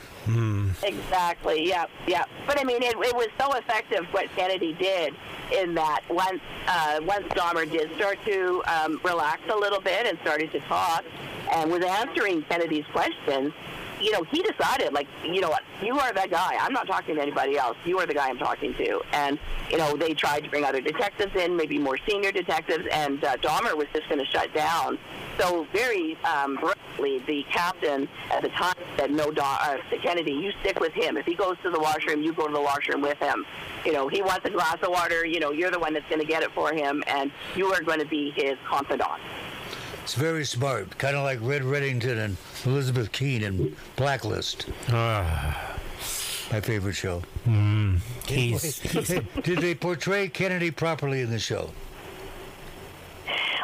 Exactly. 0.83 1.67
Yeah. 1.67 1.85
Yeah. 2.07 2.25
But 2.45 2.59
I 2.59 2.63
mean, 2.63 2.83
it, 2.83 2.95
it 2.95 3.15
was 3.15 3.27
so 3.39 3.51
effective 3.53 4.05
what 4.11 4.27
Kennedy 4.35 4.73
did 4.73 5.13
in 5.51 5.73
that 5.75 6.01
once 6.09 6.41
uh, 6.67 6.99
once 7.03 7.27
Dahmer 7.29 7.69
did 7.69 7.93
start 7.95 8.19
to 8.25 8.63
um, 8.67 9.01
relax 9.03 9.41
a 9.49 9.55
little 9.55 9.81
bit 9.81 10.05
and 10.05 10.17
started 10.19 10.51
to 10.51 10.59
talk 10.61 11.03
and 11.51 11.71
was 11.71 11.83
answering 11.83 12.43
Kennedy's 12.43 12.85
questions. 12.93 13.53
You 14.01 14.11
know, 14.11 14.23
he 14.23 14.41
decided, 14.41 14.93
like, 14.93 15.07
you 15.23 15.41
know 15.41 15.49
what, 15.49 15.61
you 15.81 15.97
are 15.99 16.11
that 16.13 16.31
guy. 16.31 16.57
I'm 16.59 16.73
not 16.73 16.87
talking 16.87 17.15
to 17.15 17.21
anybody 17.21 17.57
else. 17.57 17.77
You 17.85 17.99
are 17.99 18.07
the 18.07 18.15
guy 18.15 18.29
I'm 18.29 18.37
talking 18.37 18.73
to. 18.73 19.01
And, 19.13 19.37
you 19.69 19.77
know, 19.77 19.95
they 19.95 20.13
tried 20.13 20.43
to 20.43 20.49
bring 20.49 20.65
other 20.65 20.81
detectives 20.81 21.35
in, 21.35 21.55
maybe 21.55 21.77
more 21.77 21.97
senior 22.09 22.31
detectives, 22.31 22.87
and 22.91 23.23
uh, 23.23 23.37
Dahmer 23.37 23.77
was 23.77 23.87
just 23.93 24.09
going 24.09 24.19
to 24.19 24.25
shut 24.25 24.53
down. 24.53 24.97
So 25.37 25.65
very 25.71 26.17
um, 26.23 26.55
brilliantly, 26.55 27.19
the 27.19 27.43
captain 27.51 28.07
at 28.31 28.41
the 28.41 28.49
time 28.49 28.75
said, 28.97 29.11
"No, 29.11 29.31
Don, 29.31 29.57
uh, 29.61 29.77
Kennedy, 30.01 30.33
you 30.33 30.51
stick 30.61 30.79
with 30.79 30.93
him. 30.93 31.17
If 31.17 31.25
he 31.25 31.35
goes 31.35 31.55
to 31.63 31.69
the 31.69 31.79
washroom, 31.79 32.21
you 32.21 32.33
go 32.33 32.47
to 32.47 32.53
the 32.53 32.61
washroom 32.61 33.01
with 33.01 33.17
him. 33.17 33.45
You 33.85 33.93
know, 33.93 34.07
he 34.07 34.21
wants 34.21 34.45
a 34.45 34.49
glass 34.49 34.77
of 34.83 34.89
water. 34.89 35.25
You 35.25 35.39
know, 35.39 35.51
you're 35.51 35.71
the 35.71 35.79
one 35.79 35.93
that's 35.93 36.07
going 36.09 36.21
to 36.21 36.27
get 36.27 36.43
it 36.43 36.51
for 36.51 36.73
him, 36.73 37.03
and 37.07 37.31
you 37.55 37.67
are 37.73 37.81
going 37.81 37.99
to 37.99 38.05
be 38.05 38.31
his 38.31 38.57
confidant." 38.67 39.21
It's 40.03 40.15
very 40.15 40.45
smart, 40.45 40.97
kind 40.97 41.15
of 41.15 41.23
like 41.23 41.39
Red 41.41 41.61
Reddington 41.61 42.17
and 42.17 42.37
Elizabeth 42.65 43.11
Keen 43.11 43.43
and 43.43 43.75
Blacklist. 43.95 44.67
Ah. 44.89 45.77
My 46.51 46.59
favorite 46.59 46.95
show. 46.95 47.21
Mm-hmm. 47.47 47.97
He's, 48.27 48.79
he's 48.81 49.07
Did 49.07 49.59
they 49.59 49.73
portray 49.73 50.27
Kennedy 50.27 50.69
properly 50.69 51.21
in 51.21 51.29
the 51.29 51.39
show? 51.39 51.71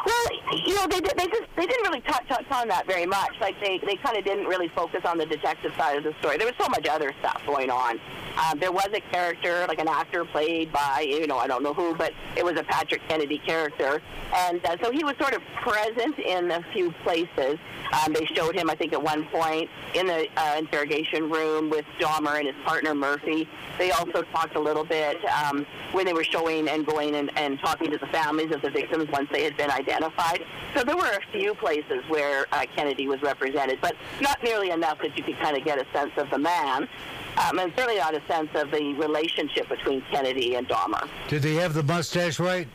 Well, 0.06 0.26
you 0.66 0.74
know, 0.74 0.86
they 0.86 1.00
did, 1.00 1.12
they 1.18 1.26
just 1.26 1.42
they 1.54 1.66
didn't 1.66 1.86
really 1.86 2.00
touch, 2.00 2.26
touch 2.28 2.46
on 2.50 2.68
that 2.68 2.86
very 2.86 3.04
much. 3.04 3.32
Like 3.42 3.60
they 3.60 3.78
they 3.84 3.96
kind 3.96 4.16
of 4.16 4.24
didn't 4.24 4.46
really 4.46 4.68
focus 4.68 5.04
on 5.04 5.18
the 5.18 5.26
detective 5.26 5.72
side 5.76 5.98
of 5.98 6.04
the 6.04 6.14
story. 6.20 6.38
There 6.38 6.46
was 6.46 6.56
so 6.58 6.68
much 6.68 6.86
other 6.86 7.12
stuff 7.18 7.42
going 7.46 7.68
on. 7.68 8.00
Um, 8.38 8.58
there 8.58 8.72
was 8.72 8.88
a 8.94 9.00
character, 9.00 9.64
like 9.66 9.80
an 9.80 9.88
actor 9.88 10.24
played 10.24 10.72
by 10.72 11.04
you 11.08 11.26
know 11.26 11.38
I 11.38 11.46
don't 11.46 11.62
know 11.62 11.74
who, 11.74 11.94
but 11.94 12.12
it 12.36 12.44
was 12.44 12.56
a 12.58 12.62
Patrick 12.62 13.02
Kennedy 13.08 13.38
character, 13.38 14.00
and 14.34 14.64
uh, 14.64 14.76
so 14.82 14.90
he 14.90 15.02
was 15.02 15.14
sort 15.18 15.34
of 15.34 15.42
present 15.60 16.18
in 16.18 16.50
a 16.50 16.62
few 16.72 16.92
places. 17.02 17.58
Um, 17.92 18.12
they 18.12 18.26
showed 18.26 18.54
him, 18.54 18.68
I 18.70 18.74
think, 18.74 18.92
at 18.92 19.02
one 19.02 19.24
point 19.26 19.70
in 19.94 20.06
the 20.06 20.28
uh, 20.36 20.56
interrogation 20.58 21.30
room 21.30 21.70
with 21.70 21.86
Dahmer 21.98 22.38
and 22.38 22.46
his 22.46 22.56
partner 22.64 22.94
Murphy. 22.94 23.48
They 23.78 23.90
also 23.92 24.22
talked 24.22 24.56
a 24.56 24.60
little 24.60 24.84
bit 24.84 25.16
um, 25.24 25.66
when 25.92 26.04
they 26.04 26.12
were 26.12 26.24
showing 26.24 26.68
and 26.68 26.84
going 26.84 27.14
and, 27.14 27.36
and 27.38 27.58
talking 27.60 27.90
to 27.90 27.98
the 27.98 28.06
families 28.08 28.54
of 28.54 28.60
the 28.62 28.70
victims 28.70 29.08
once 29.10 29.28
they 29.32 29.42
had 29.44 29.56
been 29.56 29.70
identified. 29.70 30.44
So 30.74 30.84
there 30.84 30.96
were 30.96 31.10
a 31.12 31.32
few 31.32 31.54
places 31.54 32.04
where 32.08 32.46
uh, 32.52 32.66
Kennedy 32.76 33.08
was 33.08 33.22
represented, 33.22 33.80
but 33.80 33.96
not 34.20 34.42
nearly 34.42 34.70
enough 34.70 34.98
that 35.00 35.16
you 35.16 35.24
could 35.24 35.38
kind 35.38 35.56
of 35.56 35.64
get 35.64 35.80
a 35.80 35.86
sense 35.92 36.12
of 36.18 36.28
the 36.30 36.38
man. 36.38 36.88
Um, 37.36 37.58
and 37.58 37.72
certainly 37.76 37.98
not 37.98 38.14
a 38.14 38.22
sense 38.26 38.48
of 38.54 38.70
the 38.70 38.94
relationship 38.94 39.68
between 39.68 40.02
Kennedy 40.10 40.56
and 40.56 40.68
Dahmer. 40.68 41.08
Did 41.28 41.42
they 41.42 41.54
have 41.54 41.74
the 41.74 41.82
mustache 41.82 42.40
right? 42.40 42.66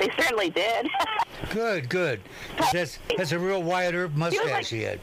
They 0.00 0.08
certainly 0.18 0.50
did. 0.50 0.88
Good, 1.50 1.88
good. 1.88 2.20
That's 2.72 2.98
that's 3.16 3.30
a 3.32 3.38
real 3.38 3.62
Wyatt 3.62 3.94
Earp 3.94 4.12
mustache 4.16 4.44
like- 4.50 4.66
he 4.66 4.82
had. 4.82 4.98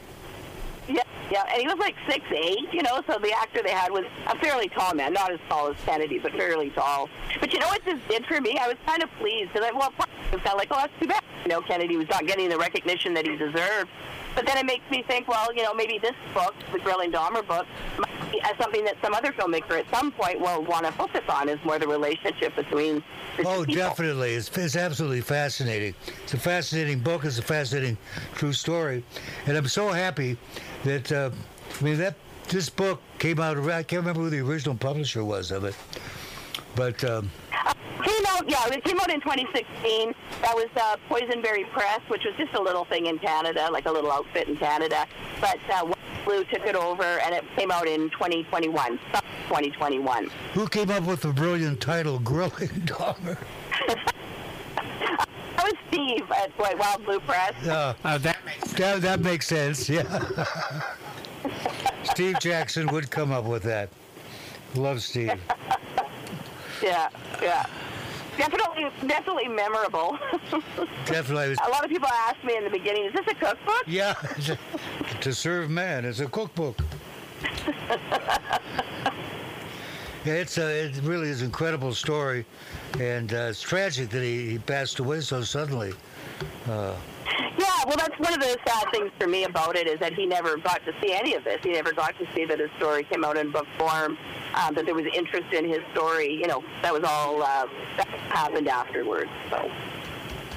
Yeah, 0.86 1.00
yeah, 1.30 1.44
and 1.50 1.60
he 1.62 1.66
was 1.66 1.78
like 1.78 1.96
six 2.08 2.24
eight, 2.30 2.68
you 2.72 2.82
know. 2.82 3.02
So 3.08 3.18
the 3.18 3.32
actor 3.32 3.62
they 3.64 3.70
had 3.72 3.90
was 3.90 4.04
a 4.26 4.38
fairly 4.38 4.68
tall 4.68 4.94
man, 4.94 5.14
not 5.14 5.32
as 5.32 5.40
tall 5.48 5.68
as 5.68 5.76
Kennedy, 5.84 6.18
but 6.18 6.32
fairly 6.32 6.70
tall. 6.70 7.08
But 7.40 7.52
you 7.52 7.58
know 7.58 7.66
what 7.68 7.84
this 7.84 7.98
did 8.08 8.26
for 8.26 8.40
me? 8.40 8.58
I 8.60 8.68
was 8.68 8.76
kind 8.86 9.02
of 9.02 9.10
pleased 9.18 9.52
because 9.52 9.66
I 9.66 9.72
well, 9.76 9.90
part 9.92 10.08
of 10.10 10.16
me 10.18 10.30
was 10.32 10.40
kind 10.42 10.52
of 10.52 10.58
like, 10.58 10.68
oh, 10.70 10.76
that's 10.76 11.00
too 11.00 11.08
bad. 11.08 11.22
You 11.44 11.50
know, 11.50 11.62
Kennedy 11.62 11.96
was 11.96 12.08
not 12.10 12.26
getting 12.26 12.48
the 12.50 12.58
recognition 12.58 13.14
that 13.14 13.26
he 13.26 13.34
deserved. 13.34 13.90
But 14.34 14.46
then 14.46 14.58
it 14.58 14.66
makes 14.66 14.88
me 14.90 15.02
think, 15.08 15.26
well, 15.26 15.52
you 15.54 15.62
know, 15.62 15.72
maybe 15.72 15.98
this 15.98 16.14
book, 16.34 16.54
the 16.70 16.78
Grilling 16.78 17.10
Dahmer 17.10 17.44
book, 17.46 17.66
might 17.98 18.15
uh, 18.34 18.52
something 18.60 18.84
that 18.84 18.96
some 19.02 19.14
other 19.14 19.32
filmmaker 19.32 19.78
at 19.78 19.90
some 19.94 20.12
point 20.12 20.40
will 20.40 20.62
want 20.64 20.86
to 20.86 20.92
focus 20.92 21.22
on 21.28 21.48
is 21.48 21.58
more 21.64 21.78
the 21.78 21.88
relationship 21.88 22.54
between 22.56 23.02
the 23.36 23.42
two 23.42 23.48
Oh, 23.48 23.64
definitely. 23.64 24.34
It's, 24.34 24.56
it's 24.56 24.76
absolutely 24.76 25.20
fascinating. 25.20 25.94
It's 26.24 26.34
a 26.34 26.38
fascinating 26.38 27.00
book. 27.00 27.24
It's 27.24 27.38
a 27.38 27.42
fascinating 27.42 27.96
true 28.34 28.52
story. 28.52 29.04
And 29.46 29.56
I'm 29.56 29.68
so 29.68 29.88
happy 29.88 30.36
that, 30.84 31.10
uh, 31.12 31.30
I 31.80 31.84
mean, 31.84 31.98
that 31.98 32.14
this 32.48 32.68
book 32.70 33.00
came 33.18 33.40
out, 33.40 33.58
I 33.58 33.82
can't 33.82 34.00
remember 34.00 34.22
who 34.22 34.30
the 34.30 34.40
original 34.40 34.76
publisher 34.76 35.24
was 35.24 35.50
of 35.50 35.64
it. 35.64 35.74
But 36.74 37.02
um, 37.04 37.30
Came 38.02 38.26
out, 38.28 38.48
yeah, 38.48 38.68
it 38.68 38.84
came 38.84 39.00
out 39.00 39.10
in 39.10 39.20
2016. 39.20 40.14
That 40.42 40.54
was 40.54 40.68
uh, 40.76 40.96
Poisonberry 41.08 41.68
Press, 41.70 42.00
which 42.08 42.24
was 42.24 42.34
just 42.36 42.54
a 42.54 42.60
little 42.62 42.84
thing 42.84 43.06
in 43.06 43.18
Canada, 43.18 43.68
like 43.72 43.86
a 43.86 43.90
little 43.90 44.12
outfit 44.12 44.48
in 44.48 44.56
Canada. 44.56 45.06
But 45.40 45.58
uh, 45.72 45.92
Wild 46.26 46.48
Blue 46.48 46.58
took 46.58 46.66
it 46.66 46.76
over, 46.76 47.04
and 47.04 47.34
it 47.34 47.44
came 47.56 47.70
out 47.70 47.86
in 47.86 48.10
2021, 48.10 48.98
2021. 49.48 50.30
who 50.54 50.68
came 50.68 50.90
up 50.90 51.04
with 51.04 51.22
the 51.22 51.32
brilliant 51.32 51.80
title, 51.80 52.18
Grilling 52.18 52.50
Dahmer? 52.84 53.38
That 54.76 55.64
was 55.64 55.74
Steve 55.88 56.30
at 56.32 56.50
White 56.58 56.78
Wild 56.78 57.04
Blue 57.04 57.20
Press. 57.20 57.54
Uh, 57.66 57.94
oh, 58.04 58.18
that 58.18 58.44
makes 58.44 58.72
that, 58.74 59.00
that 59.02 59.20
makes 59.20 59.46
sense, 59.46 59.88
yeah. 59.88 60.24
Steve 62.02 62.38
Jackson 62.40 62.86
would 62.88 63.10
come 63.10 63.32
up 63.32 63.44
with 63.44 63.62
that. 63.64 63.88
Love 64.74 65.02
Steve. 65.02 65.32
Yeah, 66.82 67.08
yeah. 67.40 67.64
Definitely, 68.36 68.86
definitely 69.06 69.48
memorable. 69.48 70.18
Definitely. 71.06 71.56
a 71.66 71.70
lot 71.70 71.84
of 71.84 71.90
people 71.90 72.08
asked 72.08 72.44
me 72.44 72.56
in 72.56 72.64
the 72.64 72.70
beginning, 72.70 73.06
"Is 73.06 73.12
this 73.12 73.26
a 73.28 73.34
cookbook?" 73.34 73.82
Yeah, 73.86 74.12
to 75.20 75.32
serve 75.32 75.70
man. 75.70 76.04
It's 76.04 76.20
a 76.20 76.26
cookbook. 76.26 76.78
yeah, 77.42 78.48
it's 80.24 80.58
a, 80.58 80.84
it 80.86 80.96
really 81.02 81.28
is 81.28 81.40
an 81.40 81.46
incredible 81.46 81.94
story, 81.94 82.44
and 83.00 83.32
uh, 83.32 83.48
it's 83.50 83.62
tragic 83.62 84.10
that 84.10 84.22
he, 84.22 84.50
he 84.50 84.58
passed 84.58 84.98
away 84.98 85.20
so 85.20 85.42
suddenly. 85.42 85.92
Yeah, 87.58 87.84
well, 87.86 87.96
that's 87.96 88.18
one 88.18 88.34
of 88.34 88.40
the 88.40 88.56
sad 88.66 88.90
things 88.92 89.10
for 89.18 89.26
me 89.26 89.44
about 89.44 89.76
it 89.76 89.86
is 89.86 89.98
that 90.00 90.12
he 90.12 90.26
never 90.26 90.56
got 90.58 90.84
to 90.84 90.94
see 91.00 91.12
any 91.12 91.34
of 91.34 91.44
this. 91.44 91.60
He 91.62 91.72
never 91.72 91.92
got 91.92 92.18
to 92.18 92.26
see 92.34 92.44
that 92.44 92.58
his 92.58 92.70
story 92.76 93.04
came 93.04 93.24
out 93.24 93.36
in 93.36 93.50
book 93.50 93.66
form, 93.78 94.16
um, 94.54 94.74
that 94.74 94.86
there 94.86 94.94
was 94.94 95.06
interest 95.14 95.52
in 95.52 95.68
his 95.68 95.80
story. 95.92 96.32
You 96.32 96.46
know, 96.46 96.64
that 96.82 96.92
was 96.92 97.04
all 97.04 97.42
uh, 97.42 97.66
that 97.96 98.08
happened 98.08 98.68
afterwards. 98.68 99.30
So. 99.50 99.70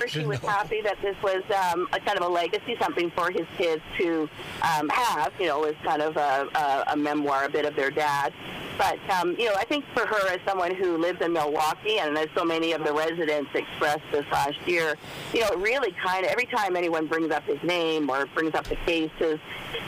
She 0.08 0.26
was 0.26 0.40
happy 0.40 0.82
that 0.82 1.02
this 1.02 1.16
was 1.22 1.44
um, 1.72 1.88
a 1.94 2.00
kind 2.00 2.18
of 2.18 2.24
a 2.26 2.28
legacy, 2.28 2.76
something 2.80 3.12
for 3.12 3.32
his 3.32 3.46
kids 3.58 3.82
to 3.98 4.30
um, 4.62 4.90
have, 4.90 5.34
you 5.40 5.48
know, 5.48 5.64
as 5.64 5.76
kind 5.84 6.02
of 6.02 6.16
a, 6.18 6.48
a, 6.56 6.94
a 6.94 6.98
memoir, 6.98 7.46
a 7.46 7.50
bit 7.50 7.66
of 7.66 7.76
their 7.76 7.92
dad. 7.92 8.34
But, 8.78 8.98
um, 9.10 9.36
you 9.38 9.46
know, 9.46 9.56
I 9.56 9.66
think 9.66 9.84
for 9.94 10.06
her 10.06 10.30
as 10.30 10.40
someone 10.48 10.74
who 10.74 10.98
lives 10.98 11.20
in 11.22 11.34
Milwaukee, 11.34 12.00
and 12.00 12.18
as 12.18 12.28
so 12.34 12.46
many 12.46 12.72
of 12.72 12.86
the 12.86 12.94
residents 12.94 13.50
expressed 13.54 14.06
this 14.10 14.26
last 14.32 14.56
year, 14.66 14.96
you 15.34 15.42
know, 15.42 15.48
it 15.50 15.58
really 15.58 15.92
kind 16.02 16.26
of, 16.26 16.32
every 16.32 16.46
time 16.46 16.78
anyone 16.78 17.06
brings 17.06 17.30
up 17.32 17.44
his 17.44 17.62
name 17.62 18.10
or 18.10 18.26
brings 18.28 18.56
up 18.56 18.64
the 18.66 18.78
cases, 18.78 19.38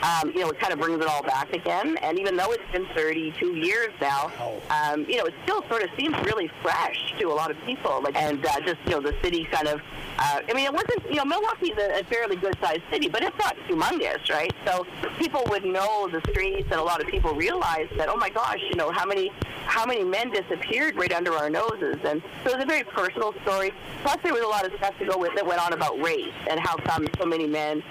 um, 0.02 0.30
you 0.34 0.40
know, 0.40 0.50
it 0.50 0.58
kind 0.60 0.74
of 0.74 0.78
brings 0.78 1.00
it 1.00 1.06
all 1.08 1.22
back 1.22 1.54
again. 1.54 1.96
And 2.02 2.18
even 2.18 2.36
though 2.36 2.52
it's 2.52 2.70
been 2.70 2.86
32 2.94 3.54
years 3.56 3.94
now, 3.98 4.30
um, 4.68 5.06
you 5.08 5.16
know, 5.16 5.24
it 5.24 5.34
still 5.44 5.64
sort 5.70 5.82
of 5.82 5.88
seems 5.96 6.14
really 6.26 6.50
fresh 6.60 7.14
to 7.18 7.28
a 7.28 7.34
lot 7.34 7.50
of 7.50 7.56
people. 7.64 8.02
Like, 8.02 8.14
and 8.16 8.44
uh, 8.44 8.60
just, 8.60 8.78
you 8.84 8.90
know, 8.90 9.00
the 9.00 9.14
city 9.22 9.44
kind 9.50 9.68
of, 9.68 9.80
uh, 10.18 10.40
I 10.48 10.52
mean, 10.52 10.66
it 10.66 10.72
wasn't, 10.72 11.08
you 11.08 11.16
know, 11.16 11.24
Milwaukee's 11.24 11.76
a, 11.78 12.00
a 12.00 12.04
fairly 12.04 12.36
good-sized 12.36 12.82
city, 12.90 13.08
but 13.08 13.22
it's 13.22 13.38
not 13.38 13.56
humongous, 13.68 14.28
right? 14.30 14.52
So 14.66 14.86
people 15.18 15.42
would 15.48 15.64
know 15.64 16.08
the 16.08 16.20
streets, 16.30 16.68
and 16.70 16.80
a 16.80 16.82
lot 16.82 17.00
of 17.00 17.08
people 17.08 17.34
realized 17.34 17.96
that, 17.96 18.08
oh 18.08 18.16
my 18.16 18.28
gosh, 18.28 18.60
you 18.70 18.76
know, 18.76 18.90
how 18.90 19.06
many, 19.06 19.30
how 19.64 19.86
many 19.86 20.04
men 20.04 20.30
disappeared 20.30 20.96
right 20.96 21.12
under 21.12 21.32
our 21.32 21.50
noses, 21.50 21.96
and 22.04 22.22
so 22.44 22.50
it 22.50 22.56
was 22.56 22.62
a 22.62 22.66
very 22.66 22.84
personal 22.84 23.34
story. 23.42 23.72
Plus, 24.02 24.18
there 24.22 24.32
was 24.32 24.42
a 24.42 24.48
lot 24.48 24.66
of 24.66 24.72
stuff 24.76 24.96
to 24.98 25.06
go 25.06 25.16
with 25.18 25.34
that 25.34 25.46
went 25.46 25.64
on 25.64 25.72
about 25.72 26.00
race 26.00 26.34
and 26.48 26.60
how 26.60 26.76
come 26.76 27.08
so 27.18 27.24
many 27.24 27.46
men 27.46 27.82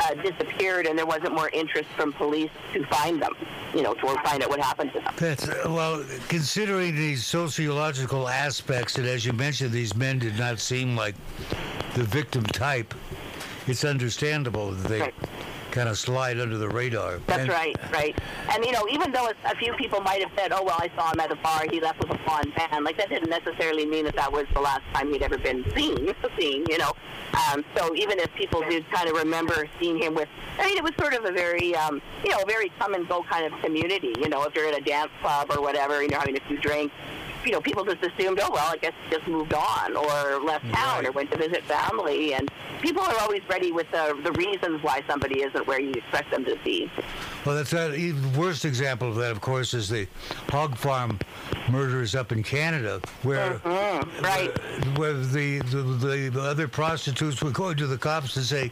uh, 0.00 0.14
disappeared, 0.14 0.86
and 0.86 0.98
there 0.98 1.06
wasn't 1.06 1.32
more 1.32 1.50
interest 1.50 1.88
from 1.96 2.12
police 2.12 2.50
to 2.72 2.84
find 2.86 3.20
them, 3.20 3.32
you 3.74 3.82
know, 3.82 3.94
to 3.94 4.06
find 4.22 4.42
out 4.42 4.48
what 4.48 4.60
happened 4.60 4.92
to 4.92 5.00
them. 5.00 5.12
That's 5.16 5.46
well, 5.66 6.04
considering 6.28 6.94
the 6.94 7.16
sociological 7.16 8.28
aspects, 8.28 8.96
and 8.96 9.06
as 9.06 9.26
you 9.26 9.32
mentioned, 9.32 9.72
these 9.72 9.94
men 9.94 10.18
did 10.18 10.38
not 10.38 10.58
seem 10.60 10.96
like 10.96 11.14
the 11.94 12.04
victim 12.04 12.44
type. 12.44 12.94
It's 13.66 13.84
understandable 13.84 14.72
that 14.72 14.88
they 14.88 15.00
Right. 15.00 15.14
kind 15.70 15.88
of 15.88 15.98
slide 15.98 16.38
under 16.38 16.58
the 16.58 16.68
radar. 16.68 17.18
That's 17.26 17.40
And- 17.40 17.48
right, 17.50 17.74
right. 17.92 18.16
And 18.50 18.64
you 18.64 18.72
know, 18.72 18.86
even 18.90 19.10
though 19.10 19.26
a- 19.26 19.50
a 19.52 19.54
few 19.56 19.72
people 19.74 20.00
might 20.02 20.20
have 20.20 20.30
said, 20.36 20.52
"Oh 20.52 20.62
well, 20.62 20.76
I 20.78 20.90
saw 20.96 21.10
him 21.12 21.20
at 21.20 21.30
the 21.30 21.36
bar. 21.36 21.62
He 21.70 21.80
left 21.80 21.98
with 22.00 22.10
a 22.10 22.18
blonde 22.26 22.52
man," 22.56 22.84
like 22.84 22.96
that 22.98 23.08
didn't 23.08 23.30
necessarily 23.30 23.86
mean 23.86 24.04
that 24.04 24.16
that 24.16 24.30
was 24.30 24.44
the 24.54 24.60
last 24.60 24.82
time 24.92 25.12
he'd 25.12 25.22
ever 25.22 25.38
been 25.38 25.64
seen. 25.74 26.14
Seen, 26.38 26.64
you 26.68 26.78
know. 26.78 26.92
Um, 27.52 27.64
so 27.76 27.94
even 27.96 28.18
if 28.18 28.32
people 28.34 28.62
did 28.68 28.88
kind 28.92 29.08
of 29.08 29.16
remember 29.16 29.68
seeing 29.80 29.96
him 29.98 30.14
with, 30.14 30.28
I 30.58 30.66
mean, 30.66 30.76
it 30.76 30.82
was 30.84 30.92
sort 30.98 31.14
of 31.14 31.24
a 31.24 31.32
very, 31.32 31.74
um, 31.76 32.00
you 32.24 32.30
know, 32.30 32.42
very 32.46 32.70
come 32.78 32.94
and 32.94 33.08
go 33.08 33.24
kind 33.28 33.44
of 33.44 33.60
community. 33.60 34.12
You 34.20 34.28
know, 34.28 34.42
if 34.44 34.54
you're 34.54 34.66
at 34.68 34.76
a 34.78 34.80
dance 34.82 35.10
club 35.20 35.50
or 35.50 35.60
whatever, 35.60 36.02
you 36.02 36.08
know, 36.08 36.18
having 36.18 36.36
a 36.36 36.40
few 36.40 36.58
drinks. 36.58 36.94
You 37.44 37.52
know, 37.52 37.60
people 37.60 37.84
just 37.84 38.02
assumed, 38.02 38.38
oh 38.42 38.50
well, 38.52 38.72
I 38.72 38.76
guess 38.76 38.92
he 39.04 39.16
just 39.16 39.26
moved 39.28 39.54
on 39.54 39.96
or 39.96 40.40
left 40.44 40.64
town 40.72 40.98
Right. 40.98 41.06
or 41.06 41.12
went 41.12 41.30
to 41.32 41.36
visit 41.38 41.62
family. 41.64 42.34
And 42.34 42.50
people 42.80 43.02
are 43.02 43.18
always 43.20 43.42
ready 43.48 43.72
with 43.72 43.90
the 43.90 44.18
the 44.22 44.32
reasons 44.32 44.82
why 44.82 45.02
somebody 45.08 45.42
isn't 45.42 45.66
where 45.66 45.80
you 45.80 45.90
expect 45.92 46.30
them 46.30 46.44
to 46.44 46.56
be. 46.64 46.90
Well, 47.44 47.54
that's 47.56 47.70
that. 47.70 47.94
Even 47.94 48.32
worst 48.34 48.64
example 48.64 49.08
of 49.08 49.16
that, 49.16 49.30
of 49.30 49.40
course, 49.40 49.74
is 49.74 49.88
the 49.88 50.06
hog 50.48 50.76
farm 50.76 51.18
murders 51.70 52.14
up 52.14 52.32
in 52.32 52.42
Canada, 52.42 53.00
where 53.22 53.54
Mm-hmm. 53.64 54.24
Right. 54.24 54.98
where 54.98 55.12
the, 55.14 55.58
the 55.60 56.30
the 56.32 56.40
other 56.40 56.68
prostitutes 56.68 57.42
were 57.42 57.50
going 57.50 57.76
to 57.76 57.86
the 57.86 57.98
cops 57.98 58.36
and 58.36 58.44
say, 58.44 58.70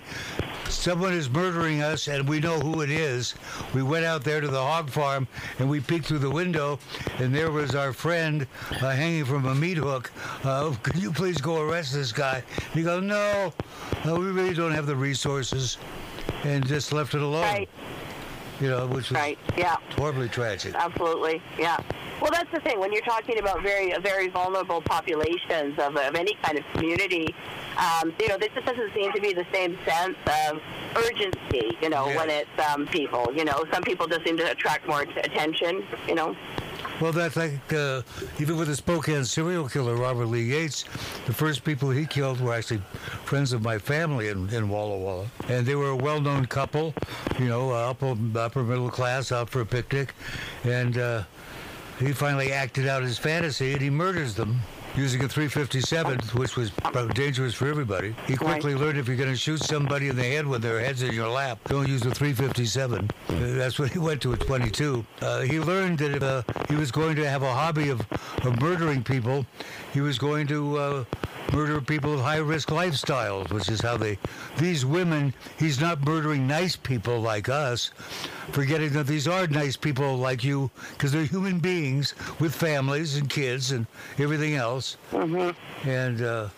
"Someone 0.68 1.12
is 1.12 1.28
murdering 1.30 1.82
us, 1.82 2.08
and 2.08 2.28
we 2.28 2.40
know 2.40 2.58
who 2.60 2.80
it 2.82 2.90
is." 2.90 3.34
We 3.74 3.82
went 3.82 4.04
out 4.04 4.24
there 4.24 4.40
to 4.40 4.48
the 4.48 4.60
hog 4.62 4.90
farm, 4.90 5.26
and 5.58 5.68
we 5.68 5.80
peeked 5.80 6.06
through 6.06 6.18
the 6.20 6.30
window, 6.30 6.78
and 7.18 7.34
there 7.34 7.50
was 7.50 7.74
our 7.74 7.92
friend 7.92 8.46
uh, 8.70 8.90
hanging 8.90 9.24
from 9.24 9.46
a 9.46 9.54
meat 9.54 9.76
hook. 9.76 10.10
Uh, 10.44 10.74
could 10.82 10.96
you 10.96 11.12
please 11.12 11.38
go 11.40 11.60
arrest 11.62 11.92
this 11.92 12.12
guy? 12.12 12.42
And 12.56 12.74
he 12.74 12.82
goes, 12.82 13.02
"No, 13.02 13.52
no, 14.04 14.14
we 14.16 14.26
really 14.30 14.54
don't 14.54 14.72
have 14.72 14.86
the 14.86 14.96
resources," 14.96 15.78
and 16.44 16.66
just 16.66 16.92
left 16.92 17.14
it 17.14 17.22
alone. 17.22 17.42
Right. 17.42 17.68
You 18.60 18.68
know, 18.70 18.86
which 18.86 19.10
was 19.10 19.12
Right. 19.12 19.38
Yeah. 19.56 19.76
horribly 19.96 20.28
tragic. 20.28 20.74
Absolutely, 20.74 21.42
yeah. 21.58 21.78
Well, 22.20 22.30
that's 22.30 22.50
the 22.52 22.60
thing. 22.60 22.78
When 22.78 22.92
you're 22.92 23.02
talking 23.02 23.40
about 23.40 23.62
very, 23.62 23.92
very 24.00 24.28
vulnerable 24.28 24.80
populations 24.80 25.76
of, 25.80 25.96
of 25.96 26.14
any 26.14 26.34
kind 26.44 26.56
of 26.56 26.64
community, 26.72 27.34
um, 27.76 28.12
you 28.20 28.28
know, 28.28 28.38
this 28.38 28.50
just 28.54 28.64
doesn't 28.66 28.94
seem 28.94 29.10
to 29.12 29.20
be 29.20 29.32
the 29.32 29.46
same 29.52 29.76
sense 29.84 30.16
of 30.48 30.60
urgency. 30.94 31.76
You 31.82 31.88
know, 31.88 32.06
Yeah. 32.08 32.16
when 32.16 32.30
it's 32.30 32.68
um, 32.72 32.86
people. 32.86 33.32
You 33.34 33.44
know, 33.44 33.64
some 33.72 33.82
people 33.82 34.06
just 34.06 34.24
seem 34.24 34.36
to 34.36 34.48
attract 34.48 34.86
more 34.86 35.00
attention. 35.02 35.84
You 36.06 36.14
know. 36.14 36.36
Well, 37.02 37.10
that's 37.10 37.34
like 37.34 37.72
uh, 37.72 38.02
even 38.38 38.56
with 38.56 38.68
the 38.68 38.76
Spokane 38.76 39.24
serial 39.24 39.68
killer 39.68 39.96
Robert 39.96 40.26
Lee 40.26 40.44
Yates, 40.44 40.84
the 41.26 41.32
first 41.32 41.64
people 41.64 41.90
he 41.90 42.06
killed 42.06 42.40
were 42.40 42.54
actually 42.54 42.80
friends 43.24 43.52
of 43.52 43.60
my 43.60 43.76
family 43.76 44.28
in, 44.28 44.48
in 44.50 44.68
Walla 44.68 44.96
Walla, 44.96 45.26
and 45.48 45.66
they 45.66 45.74
were 45.74 45.88
a 45.88 45.96
well-known 45.96 46.46
couple, 46.46 46.94
you 47.40 47.48
know, 47.48 47.72
uh, 47.72 47.90
upper 47.90 48.16
upper 48.36 48.62
middle 48.62 48.88
class, 48.88 49.32
out 49.32 49.50
for 49.50 49.62
a 49.62 49.66
picnic, 49.66 50.14
and 50.62 50.96
uh, 50.96 51.24
he 51.98 52.12
finally 52.12 52.52
acted 52.52 52.86
out 52.86 53.02
his 53.02 53.18
fantasy 53.18 53.72
and 53.72 53.82
he 53.82 53.90
murders 53.90 54.36
them. 54.36 54.60
Using 54.94 55.24
a 55.24 55.28
357, 55.28 56.18
which 56.34 56.54
was 56.54 56.70
dangerous 57.14 57.54
for 57.54 57.66
everybody. 57.66 58.14
He 58.26 58.36
quickly 58.36 58.74
learned 58.74 58.98
if 58.98 59.08
you're 59.08 59.16
going 59.16 59.30
to 59.30 59.36
shoot 59.36 59.62
somebody 59.62 60.08
in 60.08 60.16
the 60.16 60.22
head 60.22 60.46
with 60.46 60.60
their 60.60 60.80
head's 60.80 61.02
in 61.02 61.14
your 61.14 61.28
lap, 61.28 61.58
don't 61.66 61.88
use 61.88 62.04
a 62.04 62.10
357. 62.10 63.10
Uh, 63.28 63.32
That's 63.56 63.78
what 63.78 63.90
he 63.90 63.98
went 63.98 64.20
to 64.22 64.34
at 64.34 64.40
22. 64.40 65.04
Uh, 65.22 65.40
he 65.40 65.58
learned 65.60 65.98
that 66.00 66.16
if 66.16 66.22
uh, 66.22 66.42
he 66.68 66.74
was 66.74 66.90
going 66.90 67.16
to 67.16 67.26
have 67.28 67.42
a 67.42 67.50
hobby 67.50 67.88
of, 67.88 68.02
of 68.44 68.60
murdering 68.60 69.02
people, 69.02 69.46
he 69.94 70.02
was 70.02 70.18
going 70.18 70.46
to 70.48 70.76
uh, 70.76 71.04
murder 71.52 71.80
people 71.80 72.12
with 72.12 72.20
high 72.20 72.38
risk 72.38 72.70
lifestyles, 72.70 73.50
which 73.52 73.68
is 73.68 73.80
how 73.80 73.96
they. 73.96 74.18
These 74.58 74.84
women, 74.86 75.34
he's 75.58 75.80
not 75.80 76.04
murdering 76.04 76.46
nice 76.46 76.76
people 76.76 77.20
like 77.20 77.48
us, 77.48 77.90
forgetting 78.50 78.92
that 78.94 79.06
these 79.06 79.28
are 79.28 79.46
nice 79.46 79.76
people 79.76 80.16
like 80.16 80.42
you, 80.42 80.70
because 80.92 81.12
they're 81.12 81.24
human 81.24 81.58
beings 81.58 82.14
with 82.38 82.54
families 82.54 83.16
and 83.16 83.28
kids 83.28 83.72
and 83.72 83.86
everything 84.18 84.54
else. 84.54 84.96
And 85.84 86.22
uh, 86.22 86.48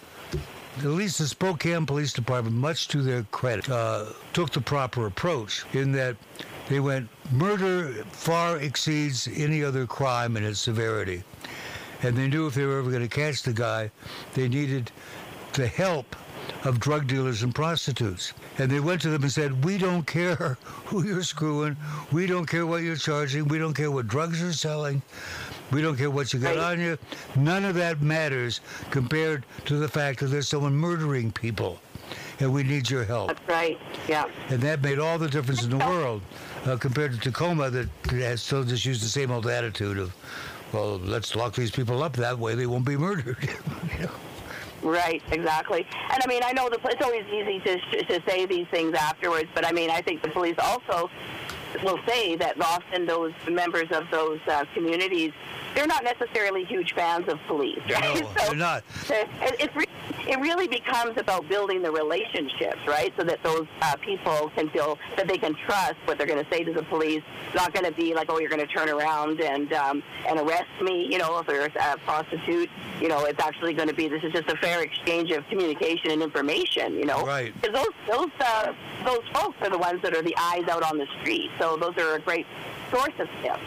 at 0.79 0.85
least 0.85 1.19
the 1.19 1.27
Spokane 1.27 1.87
Police 1.87 2.13
Department, 2.13 2.57
much 2.57 2.89
to 2.89 3.03
their 3.03 3.25
credit, 3.25 3.69
uh, 3.69 4.07
took 4.33 4.51
the 4.51 4.61
proper 4.61 5.07
approach 5.07 5.65
in 5.73 5.93
that 5.93 6.17
they 6.69 6.81
went 6.81 7.09
murder 7.31 7.93
far 8.11 8.57
exceeds 8.59 9.29
any 9.37 9.63
other 9.63 9.87
crime 9.87 10.37
in 10.37 10.45
its 10.45 10.61
severity. 10.61 11.23
And 12.05 12.17
they 12.17 12.29
knew 12.29 12.47
if 12.47 12.55
they 12.55 12.67
were 12.67 12.79
ever 12.81 12.91
going 12.91 13.03
to 13.03 13.09
catch 13.09 13.43
the 13.43 13.53
guy, 13.55 13.91
they 14.35 14.47
needed 14.47 14.91
the 15.55 15.67
help 15.67 16.15
of 16.65 16.79
drug 16.79 17.07
dealers 17.07 17.43
and 17.43 17.55
prostitutes. 17.55 18.35
And 18.59 18.71
they 18.71 18.79
went 18.81 19.01
to 19.03 19.09
them 19.11 19.23
and 19.23 19.33
said, 19.33 19.65
We 19.65 19.79
don't 19.79 20.07
care 20.07 20.59
who 20.85 21.03
you're 21.03 21.23
screwing. 21.23 21.77
We 22.13 22.27
don't 22.27 22.45
care 22.47 22.67
what 22.67 22.83
you're 22.83 22.97
charging. 22.97 23.49
We 23.49 23.59
don't 23.59 23.73
care 23.75 23.91
what 23.91 24.07
drugs 24.07 24.41
you're 24.43 24.53
selling. 24.53 25.01
We 25.73 25.81
don't 25.81 25.97
care 25.97 26.11
what 26.11 26.33
you 26.35 26.41
got 26.41 26.57
Right. 26.57 26.73
on 26.73 26.81
you. 26.81 26.99
None 27.37 27.65
of 27.65 27.75
that 27.77 28.03
matters 28.03 28.61
compared 28.91 29.45
to 29.65 29.77
the 29.77 29.89
fact 29.89 30.21
that 30.21 30.27
there's 30.27 30.49
someone 30.49 30.77
murdering 30.77 31.33
people. 31.33 31.81
And 32.41 32.53
we 32.53 32.65
need 32.65 32.91
your 32.91 33.05
help. 33.05 33.29
That's 33.29 33.49
right. 33.49 33.79
Yeah. 34.07 34.27
And 34.51 34.61
that 34.61 34.83
made 34.83 34.99
all 34.99 35.17
the 35.19 35.29
difference 35.29 35.63
in 35.65 35.71
the 35.71 35.79
world 35.79 36.21
uh, 36.67 36.77
compared 36.77 37.13
to 37.13 37.19
Tacoma 37.19 37.71
that 37.71 37.89
has 38.11 38.43
still 38.43 38.63
just 38.65 38.85
used 38.85 39.03
the 39.03 39.09
same 39.09 39.31
old 39.31 39.47
attitude 39.47 39.99
of, 39.99 40.13
well, 40.75 40.99
let's 40.99 41.37
lock 41.37 41.55
these 41.55 41.71
people 41.71 42.03
up 42.03 42.15
that 42.15 42.39
way 42.39 42.55
they 42.55 42.67
won't 42.67 42.85
be 42.85 42.97
murdered. 42.97 43.39
Right, 44.83 45.23
exactly. 45.33 45.87
And 46.13 46.23
I 46.23 46.27
mean, 46.29 46.43
I 46.45 46.53
know 46.53 46.69
the, 46.69 46.79
it's 46.91 47.03
always 47.03 47.25
easy 47.33 47.59
to, 47.61 48.05
to 48.05 48.23
say 48.29 48.45
these 48.45 48.67
things 48.71 48.93
afterwards, 48.93 49.49
but 49.55 49.67
I 49.67 49.73
mean, 49.73 49.89
I 49.89 50.03
think 50.03 50.21
the 50.21 50.29
police 50.29 50.57
also 50.59 51.09
will 51.83 51.99
say 52.07 52.37
that 52.37 52.61
often 52.61 53.07
those 53.07 53.33
members 53.51 53.91
of 53.93 54.05
those 54.11 54.41
uh, 54.47 54.67
communities, 54.75 55.33
they're 55.75 55.87
not 55.87 56.05
necessarily 56.05 56.65
huge 56.65 56.93
fans 56.95 57.29
of 57.29 57.39
police, 57.47 57.81
right? 57.91 58.21
No, 58.21 58.31
they're 58.47 58.55
not. 58.55 58.85
Re- 59.75 59.87
it 60.27 60.39
really 60.39 60.69
becomes 60.69 61.19
about 61.19 61.49
building 61.49 61.83
the 61.83 61.91
relationships, 61.91 62.79
right? 62.87 63.13
So 63.17 63.25
that 63.25 63.43
those 63.43 63.67
uh, 63.83 63.97
people 63.97 64.51
can 64.57 64.71
feel 64.71 64.99
that 65.17 65.29
they 65.29 65.37
can 65.39 65.55
trust 65.55 65.97
what 66.07 66.17
they're 66.19 66.27
going 66.27 66.43
to 66.43 66.51
say 66.51 66.65
to 66.65 66.73
the 66.73 66.83
police. 66.85 67.23
It's 67.47 67.55
not 67.55 67.73
going 67.75 67.85
to 67.85 67.93
be 67.93 68.15
like, 68.15 68.31
oh, 68.31 68.39
you're 68.39 68.51
going 68.51 68.67
to 68.67 68.73
turn 68.73 68.89
around 68.89 69.41
and 69.41 69.73
um, 69.73 70.03
and 70.27 70.39
arrest 70.41 70.71
me. 70.81 71.09
You 71.11 71.19
know, 71.19 71.39
if 71.39 71.47
there's 71.47 71.75
a 71.77 71.99
prostitute, 71.99 72.71
you 73.01 73.09
know, 73.09 73.25
it's 73.25 73.41
actually 73.41 73.75
going 73.75 73.89
to 73.89 73.95
be 73.95 74.09
this 74.09 74.23
is 74.23 74.33
just 74.33 74.49
a 74.49 74.57
fair 74.57 74.83
exchange 74.83 75.31
of 75.31 75.47
communication 75.49 76.11
and 76.11 76.23
information. 76.23 76.95
You 76.95 77.07
know, 77.07 77.25
Right. 77.25 77.55
Because 77.61 77.83
those 77.85 78.19
those 78.19 78.31
uh, 78.41 78.73
those 79.05 79.23
folks 79.33 79.57
are 79.61 79.71
the 79.71 79.79
ones 79.79 80.01
that 80.03 80.15
are 80.17 80.23
the 80.23 80.37
eyes 80.39 80.67
out 80.69 80.83
on 80.83 80.99
the 80.99 81.07
street. 81.21 81.51
So 81.59 81.77
those 81.77 81.97
are 81.99 82.15
a 82.17 82.21
great 82.21 82.47
source 82.91 83.13
of 83.19 83.29
tips. 83.43 83.61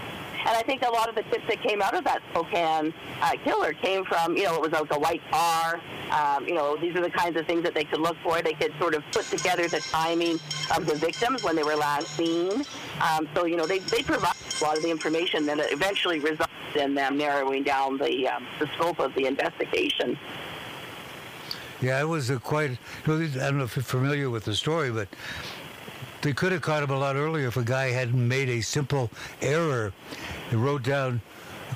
And 0.48 0.56
I 0.56 0.62
think 0.62 0.82
a 0.82 0.90
lot 0.90 1.10
of 1.10 1.16
the 1.16 1.24
tips 1.24 1.46
that 1.50 1.62
came 1.62 1.82
out 1.82 1.94
of 1.94 2.06
that 2.06 2.22
Spokane 2.32 2.94
uh, 3.22 3.32
killer 3.44 3.74
came 3.74 4.06
from, 4.06 4.38
you 4.38 4.46
know, 4.46 4.56
it 4.56 4.62
was 4.62 4.72
like 4.72 4.90
a 4.96 5.00
white 5.00 5.22
car. 5.30 5.82
Um, 6.10 6.48
you 6.48 6.54
know, 6.54 6.78
these 6.78 6.96
are 6.96 7.02
the 7.02 7.10
kinds 7.10 7.36
of 7.36 7.46
things 7.46 7.64
that 7.64 7.74
they 7.74 7.84
could 7.84 8.00
look 8.00 8.16
for. 8.24 8.42
They 8.42 8.54
could 8.54 8.74
sort 8.80 8.96
of 8.96 9.04
put 9.12 9.26
together 9.26 9.68
the 9.68 9.82
timing 9.82 10.40
of 10.74 10.86
the 10.86 10.96
victims 10.96 11.44
when 11.44 11.58
they 11.58 11.64
were 11.64 11.76
last 11.76 12.08
seen. 12.16 12.64
Um, 13.02 13.28
so, 13.36 13.44
you 13.44 13.58
know, 13.58 13.66
they, 13.66 13.80
they 13.80 14.04
provide 14.04 14.38
a 14.62 14.64
lot 14.64 14.78
of 14.78 14.84
the 14.84 14.90
information 14.90 15.46
that 15.48 15.58
eventually 15.60 16.20
results 16.20 16.54
in 16.76 16.96
them 16.96 17.18
narrowing 17.18 17.64
down 17.64 17.98
the, 17.98 18.30
um, 18.30 18.48
the 18.60 18.68
scope 18.78 19.00
of 19.00 19.14
the 19.16 19.26
investigation. 19.26 20.18
Yeah, 21.82 22.00
it 22.00 22.06
was 22.06 22.30
a 22.30 22.40
quite. 22.40 22.72
I 22.72 23.06
don't 23.06 23.58
know 23.58 23.66
if 23.66 23.76
you're 23.76 23.84
familiar 23.84 24.30
with 24.30 24.46
the 24.46 24.56
story, 24.56 24.92
but 24.92 25.10
they 26.28 26.34
could 26.34 26.52
have 26.52 26.62
caught 26.62 26.84
him 26.84 26.90
a 26.90 27.00
lot 27.00 27.16
earlier 27.16 27.48
if 27.48 27.56
a 27.56 27.63
guy 27.63 27.90
hadn't 27.90 28.28
made 28.28 28.50
a 28.50 28.60
simple 28.60 29.10
error 29.42 29.94
and 30.52 30.62
wrote 30.62 30.84
down 30.84 31.22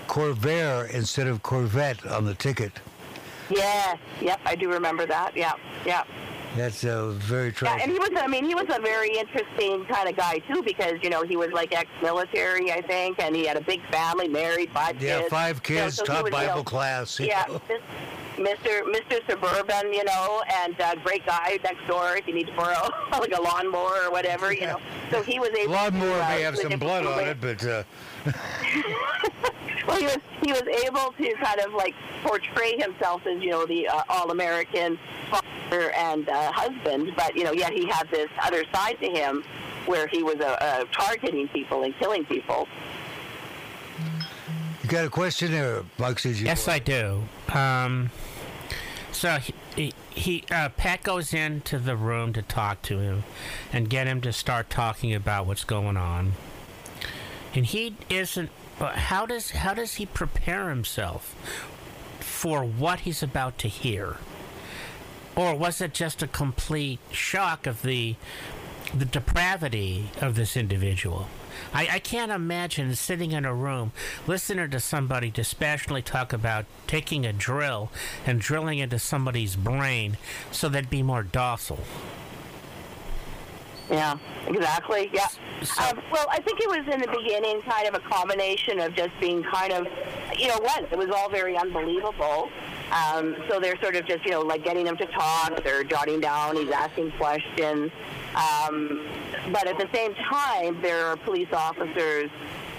Corvair 0.08 0.90
instead 0.90 1.26
of 1.26 1.42
Corvette 1.42 2.06
on 2.06 2.26
the 2.26 2.34
ticket. 2.34 2.74
Yes, 3.50 3.98
yep, 4.20 4.42
I 4.46 4.58
do 4.58 4.70
remember 4.70 5.06
that. 5.06 5.38
Yeah, 5.38 5.54
yeah. 5.86 6.04
That's 6.56 6.84
a 6.84 7.12
very 7.12 7.52
tragic. 7.52 7.80
Yeah, 7.80 7.84
and 7.84 7.92
he 7.92 8.00
was, 8.00 8.10
I 8.22 8.28
mean, 8.28 8.46
he 8.46 8.56
was 8.56 8.66
a 8.70 8.82
very 8.82 9.16
interesting 9.18 9.86
kind 9.86 10.10
of 10.10 10.18
guy, 10.18 10.40
too, 10.40 10.62
because, 10.64 10.96
you 11.02 11.10
know, 11.10 11.24
he 11.24 11.38
was 11.38 11.52
like 11.52 11.74
ex-military, 11.74 12.72
I 12.72 12.82
think, 12.82 13.20
and 13.20 13.36
he 13.36 13.46
had 13.46 13.56
a 13.56 13.62
big 13.62 13.82
family, 13.90 14.28
married, 14.28 14.70
five 14.72 15.02
yeah, 15.02 15.20
kids. 15.20 15.30
five 15.30 15.62
You 15.68 15.76
know, 15.76 15.82
kids, 15.84 15.96
so 15.96 16.06
top 16.06 16.24
was, 16.24 16.34
you 16.34 16.40
know, 16.40 16.48
Bible 16.48 16.64
class. 16.64 17.20
Yeah, 17.20 17.46
know. 17.48 17.62
Mr. 18.38 18.82
Mr. 18.84 19.20
Suburban, 19.30 19.94
you 19.94 20.04
know, 20.04 20.42
and 20.64 20.80
uh, 20.82 20.96
great 21.04 21.26
guy 21.26 21.60
next 21.64 21.86
door 21.88 22.16
if 22.18 22.28
you 22.28 22.34
need 22.34 22.48
to 22.48 22.54
borrow 22.54 22.90
like 23.12 23.34
a 23.38 23.42
lawnmower 23.42 24.06
or 24.06 24.12
whatever, 24.12 24.52
you 24.54 24.62
know. 24.62 24.80
So 25.12 25.22
he 25.22 25.40
was 25.40 25.50
able 25.50 25.74
Lawnmower 25.74 26.18
to, 26.18 26.26
uh, 26.26 26.30
may 26.30 26.42
have 26.42 26.58
some 26.58 26.80
blood 26.80 27.06
on 27.06 27.28
it, 27.28 27.40
but 27.40 27.66
uh, 27.66 27.84
well, 29.88 29.98
he 29.98 30.06
was 30.06 30.18
he 30.44 30.52
was 30.52 30.64
able 30.86 31.14
to 31.14 31.34
kind 31.44 31.60
of 31.60 31.74
like 31.74 31.96
portray 32.24 32.78
himself 32.78 33.26
as 33.26 33.42
you 33.42 33.52
know 33.52 33.66
the 33.66 33.88
uh, 33.88 34.04
all-American 34.10 35.00
father 35.30 35.92
and 35.92 36.28
uh, 36.30 36.52
husband, 36.52 37.14
but 37.16 37.36
you 37.36 37.44
know 37.44 37.52
yet 37.52 37.72
he 37.74 37.88
had 37.88 38.10
this 38.10 38.30
other 38.42 38.64
side 38.74 38.98
to 39.02 39.10
him 39.10 39.44
where 39.86 40.08
he 40.08 40.24
was 40.24 40.36
uh, 40.40 40.58
uh, 40.62 40.86
targeting 40.92 41.48
people 41.50 41.84
and 41.84 41.98
killing 41.98 42.26
people. 42.26 42.68
you 44.84 44.90
got 44.90 45.06
a 45.06 45.10
question 45.10 45.52
there, 45.52 45.84
Moxie? 45.98 46.32
Yes, 46.32 46.68
I 46.68 46.80
do. 46.80 47.24
Um, 47.54 48.12
so 49.12 49.38
he, 49.38 49.54
he, 49.76 49.94
he 50.10 50.44
uh, 50.52 50.70
Pat 50.70 51.04
goes 51.04 51.34
into 51.34 51.80
the 51.80 51.96
room 51.96 52.34
to 52.34 52.42
talk 52.42 52.82
to 52.84 53.00
him 53.00 53.24
and 53.74 53.90
get 53.90 54.08
him 54.08 54.22
to 54.22 54.32
start 54.34 54.70
talking 54.70 55.14
about 55.14 55.46
what's 55.46 55.64
going 55.64 55.98
on. 55.98 56.34
And 57.54 57.66
he 57.66 57.96
isn't. 58.10 58.50
Uh, 58.82 58.92
How 58.92 59.26
does 59.26 59.52
how 59.52 59.74
does 59.74 59.96
he 59.96 60.06
prepare 60.06 60.70
himself 60.70 61.36
for 62.20 62.64
what 62.64 63.02
he's 63.02 63.24
about 63.24 63.58
to 63.60 63.68
hear? 63.68 64.18
Or 65.36 65.56
was 65.56 65.80
it 65.80 65.94
just 65.94 66.22
a 66.22 66.28
complete 66.28 67.00
shock 67.12 67.66
of 67.66 67.84
the 67.84 68.16
the 68.94 69.06
depravity 69.06 70.10
of 70.20 70.36
this 70.36 70.58
individual. 70.58 71.28
I, 71.74 71.88
I 71.94 72.00
can't 72.00 72.32
imagine 72.32 72.96
sitting 72.96 73.32
in 73.32 73.46
a 73.46 73.54
room 73.54 73.92
listening 74.28 74.70
to 74.72 74.80
somebody 74.80 75.30
dispassionately 75.30 76.02
talk 76.02 76.34
about 76.34 76.66
taking 76.88 77.26
a 77.26 77.34
drill 77.34 77.92
and 78.26 78.40
drilling 78.40 78.80
into 78.80 79.00
somebody's 79.00 79.56
brain 79.56 80.18
so 80.52 80.70
they'd 80.70 80.90
be 80.90 81.04
more 81.04 81.24
docile. 81.24 81.80
Yeah, 83.92 84.18
exactly. 84.48 85.10
Yeah. 85.14 85.28
So- 85.64 85.84
Um, 85.84 86.02
well, 86.12 86.26
I 86.30 86.40
think 86.40 86.62
it 86.62 86.68
was 86.70 86.88
in 86.92 87.02
the 87.02 87.08
beginning 87.08 87.62
kind 87.64 87.88
of 87.88 87.94
a 87.94 88.00
combination 88.00 88.80
of 88.80 88.96
just 88.96 89.12
being 89.20 89.44
kind 89.44 89.74
of, 89.74 89.86
you 90.38 90.48
know, 90.48 90.58
what? 90.60 90.84
It 90.92 90.98
was 90.98 91.10
all 91.10 91.30
very 91.30 91.58
unbelievable. 91.58 92.50
Um, 92.92 93.36
so 93.50 93.60
they're 93.60 93.80
sort 93.82 93.96
of 93.96 94.06
just, 94.06 94.24
you 94.26 94.32
know, 94.32 94.42
like 94.42 94.64
getting 94.64 94.88
him 94.88 94.98
to 94.98 95.06
talk. 95.08 95.62
They're 95.64 95.84
jotting 95.84 96.20
down. 96.22 96.56
He's 96.56 96.72
asking 96.72 97.12
questions. 97.12 97.92
Um, 98.36 99.06
but 99.52 99.68
at 99.68 99.78
the 99.78 99.88
same 99.94 100.14
time, 100.16 100.82
there 100.82 101.06
are 101.08 101.18
police 101.18 101.52
officers 101.54 102.30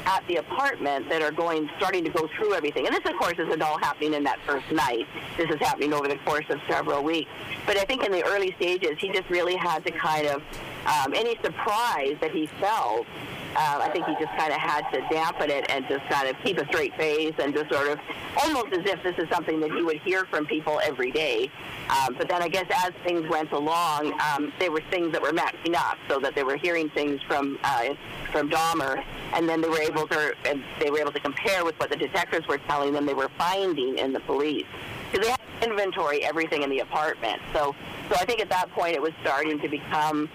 at 0.04 0.26
the 0.26 0.36
apartment 0.36 1.08
that 1.08 1.22
are 1.22 1.30
going, 1.30 1.70
starting 1.76 2.02
to 2.04 2.10
go 2.10 2.28
through 2.36 2.54
everything. 2.54 2.86
And 2.86 2.94
this, 2.96 3.04
of 3.10 3.16
course, 3.18 3.38
isn't 3.38 3.62
all 3.62 3.78
happening 3.78 4.14
in 4.14 4.24
that 4.24 4.40
first 4.46 4.70
night. 4.72 5.06
This 5.36 5.48
is 5.48 5.60
happening 5.60 5.92
over 5.92 6.08
the 6.08 6.16
course 6.24 6.44
of 6.50 6.58
several 6.68 7.02
weeks. 7.04 7.30
But 7.66 7.76
I 7.76 7.84
think 7.84 8.04
in 8.04 8.10
the 8.10 8.24
early 8.24 8.52
stages, 8.56 8.98
he 8.98 9.10
just 9.10 9.28
really 9.30 9.54
had 9.54 9.84
to 9.86 9.92
kind 9.92 10.26
of, 10.26 10.42
um, 10.87 11.14
any 11.14 11.37
surprise 11.43 12.16
that 12.20 12.30
he 12.33 12.47
felt, 12.47 13.07
uh, 13.55 13.80
I 13.83 13.91
think 13.91 14.07
he 14.07 14.14
just 14.14 14.35
kind 14.37 14.53
of 14.53 14.59
had 14.59 14.91
to 14.93 15.01
dampen 15.11 15.51
it 15.51 15.70
and 15.70 15.87
just 15.87 16.05
kind 16.09 16.28
of 16.28 16.37
keep 16.43 16.59
a 16.59 16.66
straight 16.66 16.95
face 16.97 17.35
and 17.39 17.55
just 17.55 17.70
sort 17.70 17.89
of 17.89 17.99
almost 18.43 18.72
as 18.72 18.87
if 18.87 19.03
this 19.03 19.16
is 19.18 19.28
something 19.28 19.61
that 19.61 19.70
he 19.72 19.83
would 19.83 19.99
hear 20.01 20.24
from 20.24 20.47
people 20.47 20.80
every 20.83 21.11
day. 21.11 21.51
Um, 21.91 22.14
but 22.16 22.28
then 22.28 22.43
I 22.43 22.49
guess 22.49 22.66
as 22.85 22.93
things 23.05 23.28
went 23.28 23.53
along, 23.53 24.18
um, 24.20 24.53
there 24.59 24.72
were 24.72 24.83
things 24.91 25.12
that 25.12 25.20
were 25.20 25.33
matching 25.33 25.74
up 25.74 25.99
so 26.09 26.18
that 26.20 26.35
they 26.35 26.43
were 26.43 26.57
hearing 26.57 26.89
things 26.91 27.20
from 27.22 27.59
uh, 27.62 27.95
from 28.30 28.49
Dahmer, 28.49 29.05
and 29.35 29.47
then 29.47 29.61
they 29.61 29.68
were 29.68 29.83
able 29.83 30.07
to 30.09 30.35
they 30.80 30.91
were 30.91 31.01
able 31.01 31.12
to 31.12 31.20
compare 31.20 31.64
with 31.64 31.78
what 31.78 31.91
the 31.91 31.97
detectives 31.97 32.47
were 32.49 32.59
telling 32.59 32.95
them 32.95 33.05
they 33.05 33.14
were 33.14 33.30
finding 33.37 33.99
in 33.99 34.12
the 34.12 34.20
police. 34.20 34.66
Because 35.11 35.26
they 35.26 35.30
had 35.30 35.41
to 35.61 35.68
inventory 35.68 36.24
everything 36.24 36.62
in 36.62 36.70
the 36.70 36.78
apartment. 36.78 37.41
So, 37.53 37.74
so 38.09 38.16
I 38.18 38.24
think 38.24 38.41
at 38.41 38.49
that 38.49 38.70
point 38.70 38.95
it 38.95 39.03
was 39.03 39.12
starting 39.20 39.61
to 39.61 39.68
become 39.68 40.30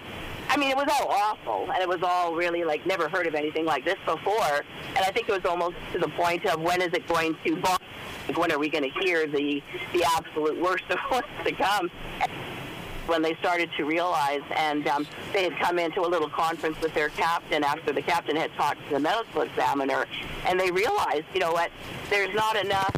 I 0.48 0.56
mean, 0.56 0.70
it 0.70 0.76
was 0.76 0.88
all 0.88 1.08
awful, 1.08 1.70
and 1.72 1.82
it 1.82 1.88
was 1.88 2.02
all 2.02 2.34
really 2.34 2.64
like 2.64 2.86
never 2.86 3.08
heard 3.08 3.26
of 3.26 3.34
anything 3.34 3.64
like 3.64 3.84
this 3.84 3.98
before. 4.04 4.64
And 4.88 4.98
I 4.98 5.10
think 5.10 5.28
it 5.28 5.32
was 5.32 5.44
almost 5.44 5.76
to 5.92 5.98
the 5.98 6.08
point 6.08 6.46
of 6.46 6.60
when 6.60 6.80
is 6.80 6.92
it 6.92 7.06
going 7.06 7.36
to? 7.44 7.56
Like, 7.56 8.38
when 8.38 8.52
are 8.52 8.58
we 8.58 8.68
going 8.68 8.84
to 8.84 9.00
hear 9.00 9.26
the 9.26 9.62
the 9.92 10.04
absolute 10.16 10.60
worst 10.60 10.84
of 10.90 10.98
what's 11.08 11.28
to 11.44 11.52
come? 11.52 11.90
When 13.06 13.22
they 13.22 13.34
started 13.36 13.70
to 13.78 13.84
realize, 13.84 14.42
and 14.54 14.86
um, 14.86 15.06
they 15.32 15.44
had 15.44 15.58
come 15.58 15.78
into 15.78 16.02
a 16.02 16.08
little 16.08 16.28
conference 16.28 16.78
with 16.82 16.92
their 16.92 17.08
captain 17.08 17.64
after 17.64 17.90
the 17.90 18.02
captain 18.02 18.36
had 18.36 18.52
talked 18.52 18.86
to 18.88 18.94
the 18.94 19.00
medical 19.00 19.42
examiner, 19.42 20.04
and 20.46 20.60
they 20.60 20.70
realized, 20.70 21.24
you 21.32 21.40
know 21.40 21.52
what, 21.52 21.70
there's 22.10 22.34
not 22.34 22.56
enough 22.56 22.94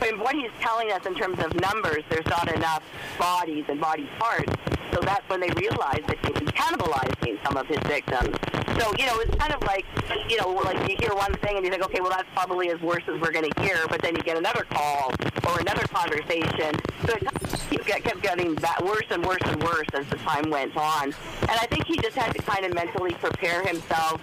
mean, 0.00 0.20
what 0.20 0.34
he's 0.34 0.50
telling 0.60 0.92
us 0.92 1.04
in 1.06 1.14
terms 1.14 1.38
of 1.40 1.54
numbers, 1.60 2.04
there's 2.08 2.26
not 2.26 2.52
enough 2.54 2.82
bodies 3.18 3.64
and 3.68 3.80
body 3.80 4.08
parts. 4.18 4.52
So 4.92 5.00
that's 5.00 5.28
when 5.28 5.40
they 5.40 5.50
realized 5.56 6.06
that 6.08 6.18
he 6.24 6.32
was 6.32 6.52
cannibalizing 6.52 7.42
some 7.44 7.56
of 7.56 7.66
his 7.66 7.78
victims. 7.86 8.36
So, 8.80 8.92
you 8.98 9.06
know, 9.06 9.18
it's 9.20 9.34
kind 9.36 9.52
of 9.52 9.62
like, 9.62 9.84
you 10.30 10.36
know, 10.38 10.50
like 10.50 10.88
you 10.88 10.96
hear 10.98 11.14
one 11.14 11.34
thing 11.34 11.56
and 11.56 11.64
you 11.64 11.70
think, 11.70 11.82
okay, 11.84 12.00
well, 12.00 12.10
that's 12.10 12.28
probably 12.34 12.70
as 12.70 12.80
worse 12.80 13.02
as 13.08 13.20
we're 13.20 13.32
going 13.32 13.50
to 13.50 13.60
hear, 13.62 13.78
but 13.88 14.00
then 14.02 14.14
you 14.16 14.22
get 14.22 14.36
another 14.36 14.64
call 14.70 15.12
or 15.48 15.60
another 15.60 15.86
conversation. 15.88 16.74
So 17.06 17.14
it 17.14 17.24
kept, 17.24 17.86
get- 17.86 18.04
kept 18.04 18.22
getting 18.22 18.54
that 18.56 18.84
worse 18.84 19.06
and 19.10 19.24
worse 19.24 19.42
and 19.44 19.62
worse 19.62 19.86
as 19.94 20.06
the 20.08 20.16
time 20.18 20.50
went 20.50 20.76
on. 20.76 21.04
And 21.42 21.50
I 21.50 21.66
think 21.66 21.86
he 21.86 21.96
just 21.98 22.16
had 22.16 22.32
to 22.34 22.42
kind 22.42 22.64
of 22.64 22.74
mentally 22.74 23.12
prepare 23.14 23.62
himself 23.66 24.20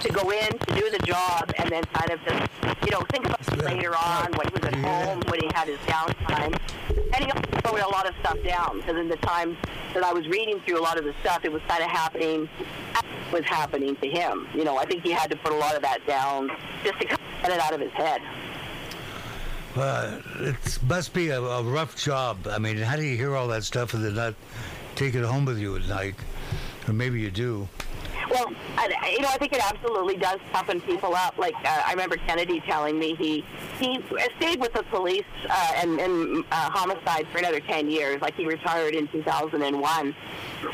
to 0.00 0.08
go 0.12 0.30
in, 0.30 0.58
to 0.58 0.74
do 0.74 0.90
the 0.90 0.98
job, 1.00 1.52
and 1.58 1.68
then 1.70 1.82
kind 1.92 2.10
of 2.10 2.20
just, 2.24 2.50
you 2.84 2.90
know, 2.92 3.00
think 3.10 3.26
about 3.26 3.40
it 3.52 3.58
later 3.64 3.94
on 3.96 4.32
when 4.32 4.46
he 4.46 4.52
was 4.54 4.64
at 4.64 4.74
home, 4.76 5.20
when 5.28 5.40
he 5.40 5.50
had 5.54 5.66
his 5.68 5.78
downtime. 5.80 6.56
And 7.14 7.24
he 7.24 7.30
also 7.32 7.76
wrote 7.76 7.84
a 7.84 7.88
lot 7.88 8.08
of 8.08 8.14
stuff 8.20 8.38
down 8.44 8.78
because 8.78 8.96
in 8.96 9.08
the 9.08 9.16
time 9.16 9.56
that 9.94 10.04
I 10.08 10.12
was 10.14 10.26
reading 10.26 10.58
through 10.60 10.80
a 10.80 10.80
lot 10.80 10.98
of 10.98 11.04
the 11.04 11.12
stuff, 11.20 11.44
it 11.44 11.52
was 11.52 11.60
kind 11.68 11.84
of 11.84 11.90
happening, 11.90 12.48
was 13.30 13.44
happening 13.44 13.94
to 13.96 14.08
him. 14.08 14.48
You 14.54 14.64
know, 14.64 14.78
I 14.78 14.86
think 14.86 15.02
he 15.02 15.10
had 15.10 15.30
to 15.30 15.36
put 15.36 15.52
a 15.52 15.54
lot 15.54 15.76
of 15.76 15.82
that 15.82 15.98
down 16.06 16.50
just 16.82 16.98
to 17.00 17.06
get 17.06 17.20
it 17.44 17.60
out 17.60 17.74
of 17.74 17.80
his 17.80 17.92
head. 17.92 18.22
Uh, 19.76 20.18
it 20.40 20.78
must 20.88 21.12
be 21.12 21.28
a, 21.28 21.38
a 21.38 21.62
rough 21.62 21.94
job. 21.94 22.46
I 22.48 22.58
mean, 22.58 22.78
how 22.78 22.96
do 22.96 23.02
you 23.02 23.18
hear 23.18 23.36
all 23.36 23.48
that 23.48 23.64
stuff 23.64 23.92
and 23.92 24.02
then 24.02 24.14
not 24.14 24.34
take 24.96 25.14
it 25.14 25.24
home 25.24 25.44
with 25.44 25.58
you 25.58 25.76
at 25.76 25.86
night? 25.88 26.14
Or 26.88 26.94
maybe 26.94 27.20
you 27.20 27.30
do. 27.30 27.68
Well, 28.30 28.52
I, 28.76 29.10
you 29.12 29.20
know, 29.20 29.28
I 29.28 29.38
think 29.38 29.52
it 29.52 29.62
absolutely 29.64 30.16
does 30.16 30.38
toughen 30.52 30.80
people 30.80 31.14
up. 31.14 31.38
Like 31.38 31.54
uh, 31.64 31.82
I 31.86 31.92
remember 31.92 32.16
Kennedy 32.16 32.60
telling 32.60 32.98
me 32.98 33.14
he 33.14 33.44
he 33.78 34.02
stayed 34.36 34.60
with 34.60 34.72
the 34.72 34.82
police 34.84 35.24
uh, 35.48 35.72
and, 35.76 35.98
and 36.00 36.44
uh, 36.50 36.70
homicide 36.70 37.26
for 37.28 37.38
another 37.38 37.60
ten 37.60 37.90
years. 37.90 38.20
Like 38.20 38.34
he 38.34 38.46
retired 38.46 38.94
in 38.94 39.08
2001. 39.08 40.14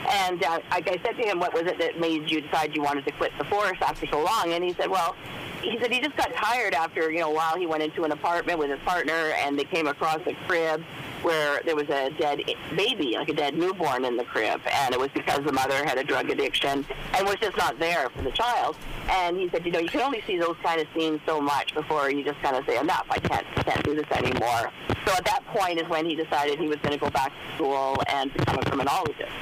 And 0.09 0.45
uh, 0.45 0.61
like 0.71 0.89
I 0.89 0.99
said 1.05 1.17
to 1.17 1.23
him, 1.23 1.39
what 1.39 1.53
was 1.53 1.65
it 1.65 1.79
that 1.79 2.01
made 2.01 2.31
you 2.31 2.41
decide 2.41 2.75
you 2.75 2.83
wanted 2.83 3.05
to 3.07 3.13
quit 3.13 3.33
the 3.39 3.45
force 3.45 3.77
after 3.81 4.07
so 4.07 4.23
long? 4.25 4.53
And 4.53 4.65
he 4.65 4.73
said, 4.73 4.89
well, 4.91 5.15
he 5.63 5.79
said 5.81 5.93
he 5.93 6.01
just 6.01 6.17
got 6.17 6.33
tired 6.35 6.75
after 6.75 7.11
you 7.11 7.21
know 7.21 7.31
a 7.31 7.35
while. 7.35 7.57
He 7.57 7.67
went 7.67 7.83
into 7.83 8.05
an 8.05 8.13
apartment 8.13 8.59
with 8.59 8.71
his 8.71 8.81
partner, 8.81 9.33
and 9.39 9.59
they 9.59 9.65
came 9.65 9.87
across 9.87 10.21
a 10.27 10.35
crib 10.47 10.83
where 11.25 11.61
there 11.65 11.75
was 11.75 11.89
a 11.89 12.11
dead 12.11 12.43
baby, 12.77 13.15
like 13.17 13.31
a 13.31 13.33
dead 13.33 13.57
newborn 13.57 14.05
in 14.05 14.17
the 14.17 14.25
crib, 14.25 14.61
and 14.71 14.95
it 14.95 15.01
was 15.01 15.09
because 15.15 15.43
the 15.45 15.53
mother 15.53 15.85
had 15.85 15.97
a 15.97 16.05
drug 16.05 16.29
addiction 16.31 16.85
and 17.15 17.27
was 17.27 17.37
just 17.41 17.57
not 17.57 17.79
there 17.79 18.11
for 18.11 18.23
the 18.23 18.31
child. 18.31 18.77
And 19.09 19.37
he 19.37 19.49
said, 19.49 19.65
you 19.65 19.73
know, 19.73 19.79
you 19.79 19.89
can 19.89 20.03
only 20.03 20.23
see 20.27 20.39
those 20.39 20.57
kind 20.63 20.81
of 20.81 20.87
scenes 20.95 21.21
so 21.27 21.41
much 21.41 21.75
before 21.75 22.11
you 22.11 22.23
just 22.23 22.41
kind 22.43 22.57
of 22.57 22.65
say, 22.67 22.79
enough, 22.79 23.07
I 23.09 23.19
can't, 23.19 23.47
can't 23.57 23.83
do 23.83 23.95
this 23.95 24.11
anymore. 24.13 24.71
So 25.07 25.13
at 25.13 25.25
that 25.25 25.45
point 25.47 25.81
is 25.81 25.89
when 25.89 26.05
he 26.05 26.15
decided 26.15 26.59
he 26.59 26.69
was 26.69 26.77
going 26.79 26.93
to 26.93 27.01
go 27.01 27.11
back 27.11 27.33
to 27.33 27.55
school 27.57 28.03
and 28.09 28.33
become 28.33 28.59
a 28.59 28.65
criminologist. 28.65 29.33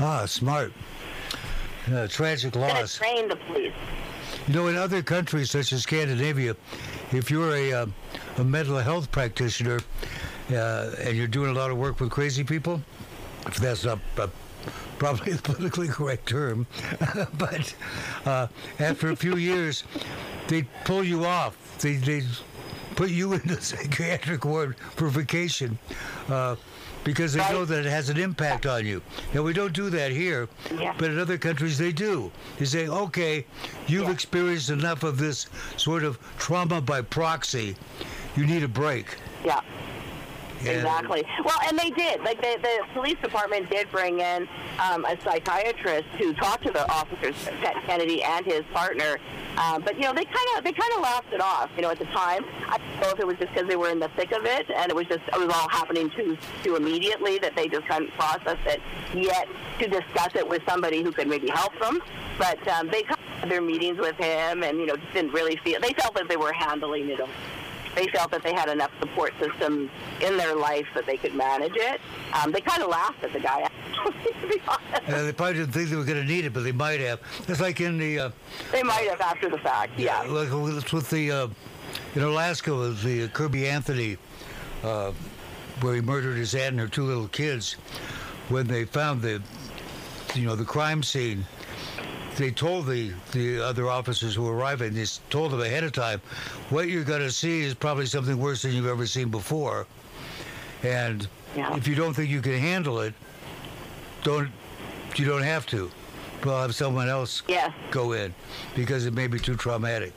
Ah, 0.00 0.26
smart. 0.26 0.72
Uh, 1.90 2.08
tragic 2.08 2.56
loss. 2.56 2.96
trained 2.96 3.30
the 3.30 3.36
police. 3.36 3.72
You 4.48 4.54
know, 4.54 4.66
in 4.66 4.76
other 4.76 5.02
countries 5.02 5.52
such 5.52 5.72
as 5.72 5.82
Scandinavia, 5.82 6.56
if 7.12 7.30
you're 7.30 7.54
a, 7.54 7.72
uh, 7.72 7.86
a 8.38 8.44
mental 8.44 8.78
health 8.78 9.10
practitioner 9.12 9.80
uh, 10.52 10.90
and 11.00 11.16
you're 11.16 11.26
doing 11.26 11.50
a 11.50 11.54
lot 11.58 11.70
of 11.70 11.76
work 11.78 12.00
with 12.00 12.10
crazy 12.10 12.44
people, 12.44 12.80
if 13.46 13.56
that's 13.56 13.84
not 13.84 13.98
uh, 14.18 14.28
probably 14.98 15.32
the 15.34 15.42
politically 15.42 15.88
correct 15.88 16.28
term, 16.28 16.66
but 17.38 17.74
uh, 18.24 18.46
after 18.78 19.10
a 19.10 19.16
few 19.16 19.36
years, 19.36 19.84
they 20.48 20.62
pull 20.84 21.02
you 21.04 21.24
off. 21.24 21.56
They, 21.80 21.94
they 21.94 22.22
put 22.94 23.10
you 23.10 23.32
in 23.34 23.42
the 23.46 23.60
psychiatric 23.60 24.44
ward 24.44 24.76
for 24.94 25.08
vacation. 25.08 25.78
Uh, 26.28 26.56
because 27.04 27.34
they 27.34 27.52
know 27.52 27.64
that 27.64 27.86
it 27.86 27.88
has 27.88 28.08
an 28.08 28.16
impact 28.16 28.66
on 28.66 28.84
you. 28.84 29.00
Now 29.32 29.42
we 29.42 29.52
don't 29.52 29.72
do 29.72 29.90
that 29.90 30.10
here, 30.10 30.48
Yeah. 30.76 30.92
but 30.98 31.08
in 31.08 31.20
other 31.20 31.38
countries 31.38 31.78
they 31.78 31.92
do. 31.92 32.32
They 32.58 32.64
say, 32.64 32.88
okay, 32.88 33.46
you've 33.86 34.06
Yeah. 34.06 34.10
experienced 34.10 34.70
enough 34.70 35.04
of 35.04 35.16
this 35.16 35.46
sort 35.76 36.02
of 36.02 36.18
trauma 36.36 36.80
by 36.80 37.02
proxy. 37.02 37.76
You 38.34 38.44
need 38.44 38.64
a 38.64 38.68
break. 38.68 39.18
Yeah. 39.44 39.60
Exactly. 40.60 41.24
Well, 41.44 41.58
and 41.66 41.78
they 41.78 41.90
did. 41.90 42.22
Like 42.22 42.40
the, 42.40 42.58
the 42.62 42.86
police 42.94 43.16
department 43.22 43.70
did 43.70 43.90
bring 43.90 44.20
in 44.20 44.48
um, 44.80 45.04
a 45.04 45.20
psychiatrist 45.22 46.06
to 46.18 46.32
talk 46.34 46.62
to 46.62 46.70
the 46.70 46.90
officers, 46.90 47.34
Pat 47.60 47.82
Kennedy 47.84 48.22
and 48.22 48.44
his 48.44 48.62
partner. 48.72 49.18
Uh, 49.56 49.78
but 49.78 49.94
you 49.94 50.02
know, 50.02 50.12
they 50.12 50.24
kind 50.24 50.48
of 50.56 50.64
they 50.64 50.72
kind 50.72 50.92
of 50.94 51.00
laughed 51.00 51.32
it 51.32 51.40
off. 51.40 51.70
You 51.76 51.82
know, 51.82 51.90
at 51.90 51.98
the 51.98 52.04
time, 52.06 52.44
I 52.68 52.78
don't 52.78 53.00
know 53.00 53.10
if 53.10 53.20
it 53.20 53.26
was 53.26 53.38
just 53.38 53.52
because 53.54 53.68
they 53.68 53.76
were 53.76 53.90
in 53.90 53.98
the 53.98 54.08
thick 54.16 54.32
of 54.32 54.44
it, 54.44 54.70
and 54.70 54.90
it 54.90 54.94
was 54.94 55.06
just 55.06 55.22
it 55.28 55.38
was 55.38 55.48
all 55.54 55.68
happening 55.68 56.10
too 56.10 56.36
too 56.62 56.76
immediately 56.76 57.38
that 57.38 57.56
they 57.56 57.68
just 57.68 57.86
couldn't 57.86 58.10
process 58.12 58.58
it 58.66 58.80
yet 59.14 59.48
to 59.78 59.88
discuss 59.88 60.34
it 60.34 60.46
with 60.46 60.62
somebody 60.68 61.02
who 61.02 61.12
could 61.12 61.28
maybe 61.28 61.48
help 61.48 61.78
them. 61.80 62.00
But 62.38 62.66
um, 62.68 62.88
they 62.88 63.02
had 63.04 63.50
their 63.50 63.62
meetings 63.62 63.98
with 63.98 64.16
him, 64.16 64.62
and 64.62 64.78
you 64.78 64.86
know, 64.86 64.96
just 64.96 65.12
didn't 65.12 65.32
really 65.32 65.56
feel 65.64 65.80
they 65.80 65.94
felt 65.94 66.14
that 66.14 66.28
they 66.28 66.36
were 66.36 66.52
handling 66.52 67.08
it 67.08 67.20
they 67.96 68.06
felt 68.08 68.30
that 68.30 68.42
they 68.42 68.52
had 68.52 68.68
enough 68.68 68.92
support 69.00 69.32
systems 69.40 69.90
in 70.20 70.36
their 70.36 70.54
life 70.54 70.86
that 70.94 71.06
they 71.06 71.16
could 71.16 71.34
manage 71.34 71.74
it. 71.74 72.00
Um, 72.34 72.52
they 72.52 72.60
kind 72.60 72.82
of 72.82 72.90
laughed 72.90 73.24
at 73.24 73.32
the 73.32 73.40
guy, 73.40 73.62
actually, 73.96 74.32
to 74.42 74.46
be 74.46 74.62
honest. 74.68 75.08
Uh, 75.08 75.22
they 75.24 75.32
probably 75.32 75.54
didn't 75.54 75.72
think 75.72 75.88
they 75.88 75.96
were 75.96 76.04
going 76.04 76.20
to 76.20 76.32
need 76.32 76.44
it, 76.44 76.52
but 76.52 76.62
they 76.62 76.72
might 76.72 77.00
have. 77.00 77.20
It's 77.48 77.60
like 77.60 77.80
in 77.80 77.98
the 77.98 78.18
uh, 78.18 78.30
They 78.70 78.82
might 78.82 79.08
have 79.08 79.20
after 79.20 79.48
the 79.48 79.58
fact, 79.58 79.98
yeah. 79.98 80.20
like 80.22 80.52
with 80.52 80.92
with 80.92 81.10
the 81.10 81.30
uh, 81.32 81.48
in 82.14 82.22
Alaska 82.22 82.74
with 82.74 83.02
the 83.02 83.28
Kirby 83.28 83.66
Anthony, 83.66 84.18
uh, 84.84 85.12
where 85.80 85.94
he 85.94 86.00
murdered 86.00 86.36
his 86.36 86.54
aunt 86.54 86.72
and 86.72 86.80
her 86.80 86.88
two 86.88 87.04
little 87.04 87.28
kids. 87.28 87.76
When 88.48 88.68
they 88.68 88.84
found 88.84 89.22
the, 89.22 89.42
you 90.34 90.46
know, 90.46 90.54
the 90.54 90.64
crime 90.64 91.02
scene, 91.02 91.44
they 92.36 92.50
told 92.50 92.86
the 92.86 93.12
the 93.32 93.60
other 93.64 93.88
officers 93.88 94.34
who 94.34 94.42
were 94.42 94.54
arriving. 94.54 94.94
They 94.94 95.04
told 95.30 95.52
them 95.52 95.60
ahead 95.60 95.84
of 95.84 95.92
time, 95.92 96.20
what 96.70 96.88
you're 96.88 97.04
going 97.04 97.20
to 97.22 97.30
see 97.30 97.62
is 97.62 97.74
probably 97.74 98.06
something 98.06 98.38
worse 98.38 98.62
than 98.62 98.72
you've 98.72 98.86
ever 98.86 99.06
seen 99.06 99.28
before, 99.28 99.86
and 100.82 101.26
Yeah. 101.56 101.74
if 101.76 101.88
you 101.88 101.94
don't 101.94 102.14
think 102.14 102.30
you 102.30 102.42
can 102.42 102.58
handle 102.58 103.00
it, 103.00 103.14
don't 104.22 104.50
you 105.16 105.24
don't 105.24 105.42
have 105.42 105.66
to. 105.66 105.90
we'll 106.44 106.60
have 106.60 106.74
someone 106.74 107.08
else 107.08 107.42
go 107.90 108.12
in 108.12 108.32
because 108.76 109.06
it 109.06 109.14
may 109.14 109.26
be 109.26 109.38
too 109.38 109.56
traumatic. 109.56 110.12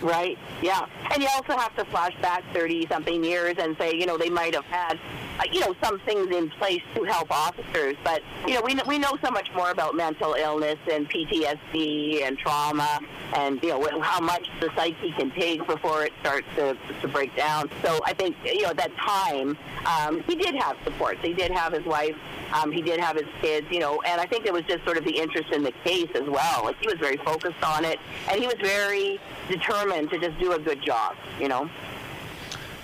Right. 0.00 0.36
Yeah. 0.62 0.86
And 1.12 1.22
you 1.22 1.28
also 1.36 1.56
have 1.56 1.76
to 1.76 1.84
flash 1.84 2.16
back 2.20 2.42
30 2.52 2.88
something 2.88 3.22
years 3.22 3.54
and 3.58 3.76
say, 3.78 3.94
you 3.94 4.06
know, 4.06 4.16
they 4.18 4.30
might 4.30 4.54
have 4.54 4.64
had, 4.64 4.98
uh, 5.38 5.44
you 5.50 5.60
know, 5.60 5.74
some 5.82 5.98
things 6.00 6.34
in 6.34 6.50
place 6.50 6.82
to 6.94 7.04
help 7.04 7.30
officers. 7.30 7.96
But, 8.04 8.22
you 8.46 8.54
know, 8.54 8.62
we, 8.62 8.78
we 8.86 8.98
know 8.98 9.16
so 9.22 9.30
much 9.30 9.48
more 9.54 9.70
about 9.70 9.94
mental 9.94 10.34
illness 10.34 10.78
and 10.90 11.08
PTSD 11.08 12.22
and 12.22 12.38
trauma 12.38 13.00
and, 13.34 13.62
you 13.62 13.70
know, 13.70 14.00
how 14.00 14.20
much 14.20 14.48
the 14.60 14.70
psyche 14.74 15.12
can 15.12 15.30
take 15.30 15.66
before 15.66 16.04
it 16.04 16.12
starts 16.20 16.46
to, 16.56 16.76
to 17.00 17.08
break 17.08 17.34
down. 17.34 17.70
So 17.82 18.00
I 18.04 18.12
think, 18.12 18.36
you 18.44 18.62
know, 18.62 18.70
at 18.70 18.76
that 18.76 18.96
time, 18.96 19.56
um, 19.86 20.20
he 20.22 20.36
did 20.36 20.54
have 20.54 20.76
support. 20.84 21.18
He 21.18 21.32
did 21.32 21.50
have 21.50 21.72
his 21.72 21.84
wife. 21.84 22.16
Um, 22.52 22.70
he 22.70 22.82
did 22.82 23.00
have 23.00 23.16
his 23.16 23.26
kids, 23.40 23.66
you 23.70 23.80
know, 23.80 24.02
and 24.02 24.20
I 24.20 24.26
think 24.26 24.44
it 24.44 24.52
was 24.52 24.64
just 24.64 24.84
sort 24.84 24.98
of 24.98 25.04
the 25.04 25.16
interest 25.16 25.50
in 25.52 25.62
the 25.62 25.72
case 25.84 26.10
as 26.14 26.28
well. 26.28 26.64
Like 26.64 26.76
he 26.80 26.86
was 26.86 26.98
very 26.98 27.16
focused 27.16 27.62
on 27.64 27.86
it, 27.86 27.98
and 28.30 28.38
he 28.38 28.46
was 28.46 28.56
very 28.60 29.18
determined 29.48 30.10
to 30.10 30.18
just 30.18 30.38
do 30.38 30.52
a 30.52 30.58
good 30.58 30.82
job, 30.82 31.16
you 31.40 31.48
know. 31.48 31.70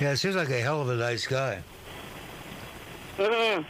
Yeah, 0.00 0.12
it 0.12 0.16
seems 0.16 0.36
like 0.36 0.48
a 0.48 0.60
hell 0.60 0.80
of 0.80 0.88
a 0.88 0.94
nice 0.94 1.26
guy. 1.26 1.62
Hmm 3.18 3.62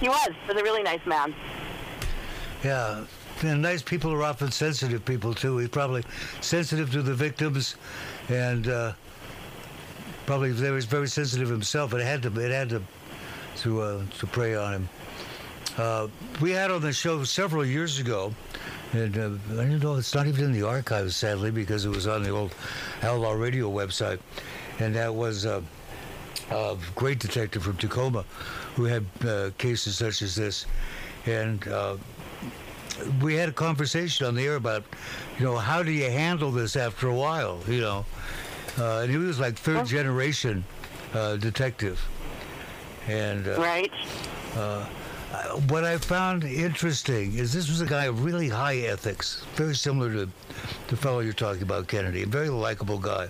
He 0.00 0.08
was. 0.08 0.28
He 0.28 0.52
Was 0.52 0.60
a 0.60 0.62
really 0.62 0.82
nice 0.82 1.04
man. 1.06 1.34
Yeah. 2.62 3.04
And 3.42 3.62
nice 3.62 3.82
people 3.82 4.12
are 4.12 4.22
often 4.24 4.50
sensitive 4.50 5.04
people 5.04 5.32
too. 5.32 5.58
He's 5.58 5.68
probably 5.68 6.02
sensitive 6.40 6.90
to 6.92 7.02
the 7.02 7.14
victims, 7.14 7.76
and 8.28 8.66
uh, 8.66 8.92
probably 10.26 10.52
he 10.52 10.70
was 10.70 10.86
very 10.86 11.06
sensitive 11.06 11.48
himself. 11.48 11.94
It 11.94 12.02
had 12.02 12.22
to. 12.22 12.40
It 12.40 12.50
had 12.50 12.68
to 12.70 12.82
to 13.58 13.80
uh, 13.80 14.02
to 14.18 14.26
prey 14.26 14.56
on 14.56 14.72
him. 14.74 14.88
Uh, 15.76 16.08
we 16.40 16.50
had 16.50 16.72
on 16.72 16.80
the 16.80 16.92
show 16.92 17.22
several 17.22 17.64
years 17.64 18.00
ago, 18.00 18.34
and 18.92 19.16
uh, 19.16 19.30
I 19.52 19.64
don't 19.66 19.78
know. 19.78 19.94
It's 19.94 20.16
not 20.16 20.26
even 20.26 20.46
in 20.46 20.52
the 20.52 20.66
archives, 20.66 21.14
sadly, 21.14 21.52
because 21.52 21.84
it 21.84 21.90
was 21.90 22.08
on 22.08 22.24
the 22.24 22.30
old 22.30 22.52
Outlaw 23.04 23.32
Radio 23.32 23.70
website, 23.70 24.18
and 24.80 24.96
that 24.96 25.14
was. 25.14 25.46
Uh, 25.46 25.60
a 26.50 26.76
great 26.94 27.18
detective 27.18 27.62
from 27.62 27.76
Tacoma 27.76 28.24
who 28.74 28.84
had 28.84 29.04
uh, 29.26 29.50
cases 29.58 29.96
such 29.96 30.22
as 30.22 30.34
this. 30.34 30.66
And 31.26 31.66
uh, 31.68 31.96
we 33.22 33.34
had 33.34 33.48
a 33.48 33.52
conversation 33.52 34.26
on 34.26 34.34
the 34.34 34.44
air 34.46 34.56
about, 34.56 34.84
you 35.38 35.44
know, 35.44 35.56
how 35.56 35.82
do 35.82 35.90
you 35.92 36.10
handle 36.10 36.50
this 36.50 36.76
after 36.76 37.08
a 37.08 37.14
while, 37.14 37.60
you 37.68 37.80
know? 37.80 38.04
Uh, 38.78 39.00
and 39.00 39.10
he 39.10 39.16
was 39.16 39.38
like 39.40 39.56
third 39.56 39.86
generation 39.86 40.64
uh, 41.14 41.36
detective. 41.36 42.00
And 43.08 43.46
uh, 43.48 43.56
Right. 43.58 43.92
what 45.68 45.84
I 45.84 45.96
found 45.98 46.44
interesting 46.44 47.34
is 47.34 47.52
this 47.52 47.68
was 47.68 47.80
a 47.80 47.86
guy 47.86 48.04
of 48.04 48.24
really 48.24 48.48
high 48.48 48.76
ethics, 48.78 49.44
very 49.54 49.74
similar 49.74 50.12
to 50.12 50.28
the 50.88 50.96
fellow 50.96 51.20
you're 51.20 51.32
talking 51.32 51.62
about, 51.62 51.88
Kennedy, 51.88 52.22
a 52.22 52.26
very 52.26 52.48
likable 52.48 52.98
guy. 52.98 53.28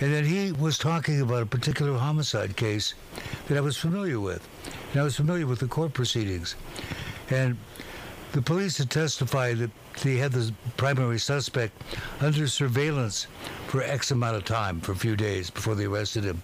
And 0.00 0.12
then 0.12 0.24
he 0.24 0.52
was 0.52 0.76
talking 0.76 1.20
about 1.20 1.42
a 1.42 1.46
particular 1.46 1.96
homicide 1.96 2.56
case 2.56 2.94
that 3.46 3.56
I 3.56 3.60
was 3.60 3.76
familiar 3.76 4.18
with. 4.18 4.46
And 4.92 5.00
I 5.00 5.04
was 5.04 5.16
familiar 5.16 5.46
with 5.46 5.60
the 5.60 5.68
court 5.68 5.92
proceedings. 5.92 6.56
And 7.30 7.56
the 8.32 8.42
police 8.42 8.78
had 8.78 8.90
testified 8.90 9.58
that 9.58 9.70
they 10.02 10.16
had 10.16 10.32
the 10.32 10.52
primary 10.76 11.18
suspect 11.18 11.80
under 12.20 12.48
surveillance 12.48 13.28
for 13.68 13.82
X 13.82 14.10
amount 14.10 14.36
of 14.36 14.44
time, 14.44 14.80
for 14.80 14.92
a 14.92 14.96
few 14.96 15.14
days 15.14 15.50
before 15.50 15.76
they 15.76 15.84
arrested 15.84 16.24
him. 16.24 16.42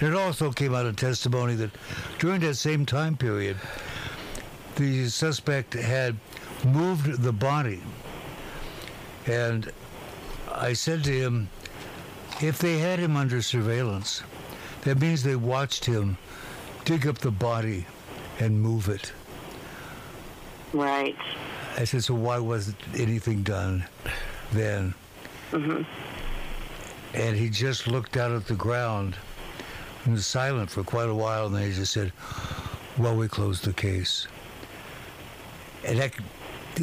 And 0.00 0.08
it 0.08 0.18
also 0.18 0.50
came 0.50 0.74
out 0.74 0.86
in 0.86 0.94
testimony 0.94 1.54
that 1.56 1.70
during 2.18 2.40
that 2.40 2.54
same 2.54 2.86
time 2.86 3.16
period, 3.16 3.58
the 4.76 5.08
suspect 5.08 5.74
had 5.74 6.16
moved 6.64 7.22
the 7.22 7.32
body. 7.32 7.82
And 9.26 9.70
I 10.50 10.72
said 10.72 11.04
to 11.04 11.12
him, 11.12 11.50
if 12.42 12.58
they 12.58 12.78
had 12.78 12.98
him 12.98 13.16
under 13.16 13.42
surveillance, 13.42 14.22
that 14.82 15.00
means 15.00 15.22
they 15.22 15.36
watched 15.36 15.84
him 15.84 16.16
dig 16.84 17.06
up 17.06 17.18
the 17.18 17.30
body 17.30 17.86
and 18.38 18.60
move 18.60 18.88
it. 18.88 19.12
Right. 20.72 21.16
I 21.76 21.84
said, 21.84 22.04
so 22.04 22.14
why 22.14 22.38
wasn't 22.38 22.78
anything 22.96 23.42
done 23.42 23.84
then? 24.52 24.94
Mm-hmm. 25.50 25.82
And 27.14 27.36
he 27.36 27.50
just 27.50 27.86
looked 27.86 28.16
out 28.16 28.30
at 28.30 28.46
the 28.46 28.54
ground 28.54 29.16
and 30.04 30.14
was 30.14 30.26
silent 30.26 30.70
for 30.70 30.82
quite 30.82 31.08
a 31.08 31.14
while, 31.14 31.46
and 31.46 31.54
then 31.54 31.68
he 31.68 31.72
just 31.72 31.92
said, 31.92 32.12
well, 32.98 33.16
we 33.16 33.28
closed 33.28 33.64
the 33.64 33.72
case. 33.72 34.26
And 35.86 35.98
that, 35.98 36.12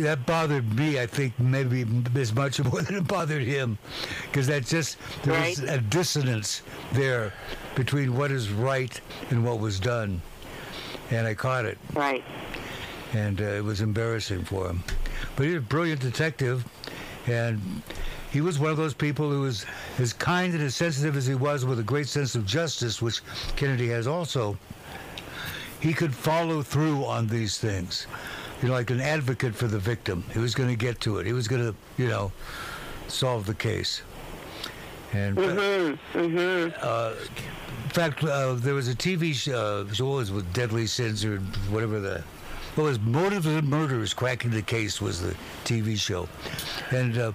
that 0.04 0.26
bothered 0.26 0.74
me, 0.76 1.00
I 1.00 1.06
think, 1.06 1.40
maybe 1.40 1.86
as 2.16 2.34
much 2.34 2.64
more 2.64 2.82
than 2.82 2.96
it 2.96 3.08
bothered 3.08 3.44
him, 3.44 3.78
because 4.24 4.48
that 4.48 4.66
just, 4.66 4.98
there 5.24 5.40
was 5.40 5.60
a 5.60 5.80
dissonance 5.80 6.62
there 6.94 7.34
between 7.76 8.16
what 8.18 8.32
is 8.32 8.50
right 8.52 9.00
and 9.30 9.46
what 9.46 9.60
was 9.60 9.80
done. 9.80 10.22
And 11.12 11.26
I 11.26 11.34
caught 11.34 11.66
it 11.66 11.78
Right. 11.94 12.24
and 13.14 13.40
uh, 13.42 13.46
it 13.46 13.64
was 13.64 13.82
embarrassing 13.82 14.44
for 14.46 14.68
him. 14.70 14.84
But 15.36 15.46
he 15.46 15.54
was 15.54 15.64
a 15.64 15.66
brilliant 15.68 16.02
detective, 16.02 16.66
and 17.28 17.62
he 18.32 18.42
was 18.42 18.60
one 18.60 18.72
of 18.72 18.78
those 18.78 18.94
people 18.94 19.30
who 19.32 19.42
was 19.42 19.66
as 20.00 20.12
kind 20.14 20.54
and 20.54 20.62
as 20.64 20.76
sensitive 20.76 21.16
as 21.16 21.26
he 21.26 21.36
was, 21.36 21.66
with 21.66 21.80
a 21.80 21.84
great 21.84 22.08
sense 22.08 22.36
of 22.36 22.46
justice, 22.46 23.02
which 23.02 23.22
Kennedy 23.56 23.88
has 23.90 24.06
also. 24.08 24.58
He 25.80 25.94
could 25.94 26.14
follow 26.14 26.64
through 26.64 27.06
on 27.06 27.28
these 27.28 27.58
things, 27.60 28.08
you 28.62 28.68
know, 28.68 28.74
like 28.74 28.90
an 28.90 29.02
advocate 29.02 29.56
for 29.56 29.68
the 29.68 29.80
victim. 29.80 30.24
He 30.34 30.40
was 30.40 30.56
going 30.56 30.70
to 30.70 30.76
get 30.76 31.00
to 31.02 31.18
it. 31.18 31.26
He 31.26 31.34
was 31.34 31.48
going 31.48 31.62
to, 31.62 31.76
you 32.02 32.08
know, 32.08 32.32
solve 33.08 33.46
the 33.46 33.54
case. 33.54 34.02
And 35.14 35.38
uh, 35.40 37.14
in 37.84 37.90
fact, 37.90 38.24
uh, 38.24 38.54
there 38.56 38.74
was 38.74 38.88
a 38.90 38.96
TV 38.96 39.34
show, 39.34 39.86
uh, 39.90 39.94
show 39.94 40.06
was 40.08 40.32
with 40.32 40.52
Deadly 40.54 40.88
Sins 40.88 41.24
or 41.24 41.38
whatever 41.70 42.00
the. 42.00 42.24
What 42.76 42.84
was 42.84 43.00
Motives 43.00 43.48
and 43.48 43.68
Murders? 43.68 44.14
Cracking 44.14 44.52
the 44.52 44.62
Case 44.62 45.02
was 45.02 45.22
the 45.22 45.36
TV 45.64 45.98
show, 45.98 46.30
and 46.92 47.18
uh, 47.18 47.32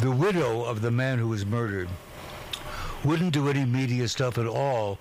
the 0.00 0.10
widow 0.10 0.64
of 0.64 0.80
the 0.82 0.90
man 0.90 1.18
who 1.18 1.28
was 1.28 1.46
murdered 1.46 1.88
wouldn't 3.04 3.32
do 3.32 3.48
any 3.48 3.64
media 3.64 4.08
stuff 4.08 4.38
at 4.38 4.46
all, 4.46 4.98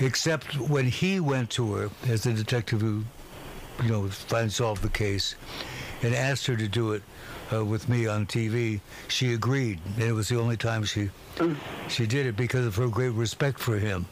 except 0.00 0.58
when 0.58 0.86
he 0.86 1.20
went 1.20 1.50
to 1.50 1.74
her 1.74 1.90
as 2.06 2.22
the 2.22 2.32
detective 2.32 2.80
who, 2.80 3.04
you 3.82 3.88
know, 3.90 4.08
finally 4.08 4.50
solve 4.50 4.80
the 4.82 4.88
case, 4.88 5.34
and 6.02 6.14
asked 6.14 6.46
her 6.46 6.56
to 6.56 6.68
do 6.68 6.92
it 6.92 7.02
uh, 7.52 7.64
with 7.64 7.88
me 7.88 8.06
on 8.06 8.26
TV. 8.26 8.80
She 9.08 9.34
agreed, 9.34 9.80
and 9.94 10.02
it 10.04 10.12
was 10.12 10.28
the 10.28 10.38
only 10.38 10.56
time 10.56 10.84
she 10.84 11.10
she 11.88 12.06
did 12.06 12.26
it 12.26 12.36
because 12.36 12.66
of 12.66 12.76
her 12.76 12.88
great 12.88 13.10
respect 13.10 13.58
for 13.58 13.76
him, 13.78 14.06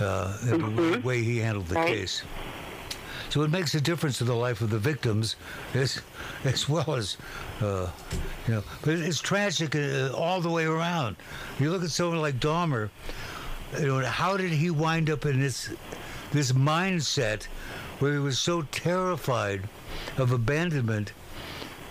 uh, 0.00 0.36
and 0.42 0.76
the 0.76 1.00
way 1.04 1.22
he 1.22 1.38
handled 1.38 1.66
the 1.68 1.76
Right. 1.76 1.86
case. 1.88 2.22
So 3.28 3.42
it 3.42 3.50
makes 3.50 3.74
a 3.74 3.80
difference 3.80 4.18
to 4.18 4.24
the 4.24 4.34
life 4.34 4.60
of 4.60 4.70
the 4.70 4.78
victims, 4.78 5.36
as 5.74 6.00
as 6.44 6.68
well 6.68 6.94
as, 6.94 7.16
uh, 7.60 7.88
you 8.46 8.54
know. 8.54 8.62
But 8.82 8.94
it's 8.94 9.20
tragic 9.20 9.74
uh, 9.74 10.10
all 10.14 10.40
the 10.40 10.50
way 10.50 10.64
around. 10.64 11.16
You 11.58 11.70
look 11.70 11.82
at 11.84 11.90
someone 11.90 12.20
like 12.20 12.38
Dahmer. 12.40 12.90
You 13.80 13.86
know, 13.86 13.98
how 14.06 14.36
did 14.36 14.52
he 14.52 14.70
wind 14.70 15.10
up 15.10 15.26
in 15.26 15.40
this 15.40 15.70
this 16.32 16.52
mindset 16.52 17.46
where 17.98 18.12
he 18.12 18.18
was 18.18 18.38
so 18.38 18.62
terrified 18.62 19.68
of 20.18 20.32
abandonment 20.32 21.12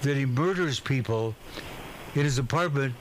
that 0.01 0.15
he 0.15 0.25
murders 0.25 0.79
people 0.79 1.35
in 2.13 2.23
his 2.23 2.37
apartment, 2.37 2.93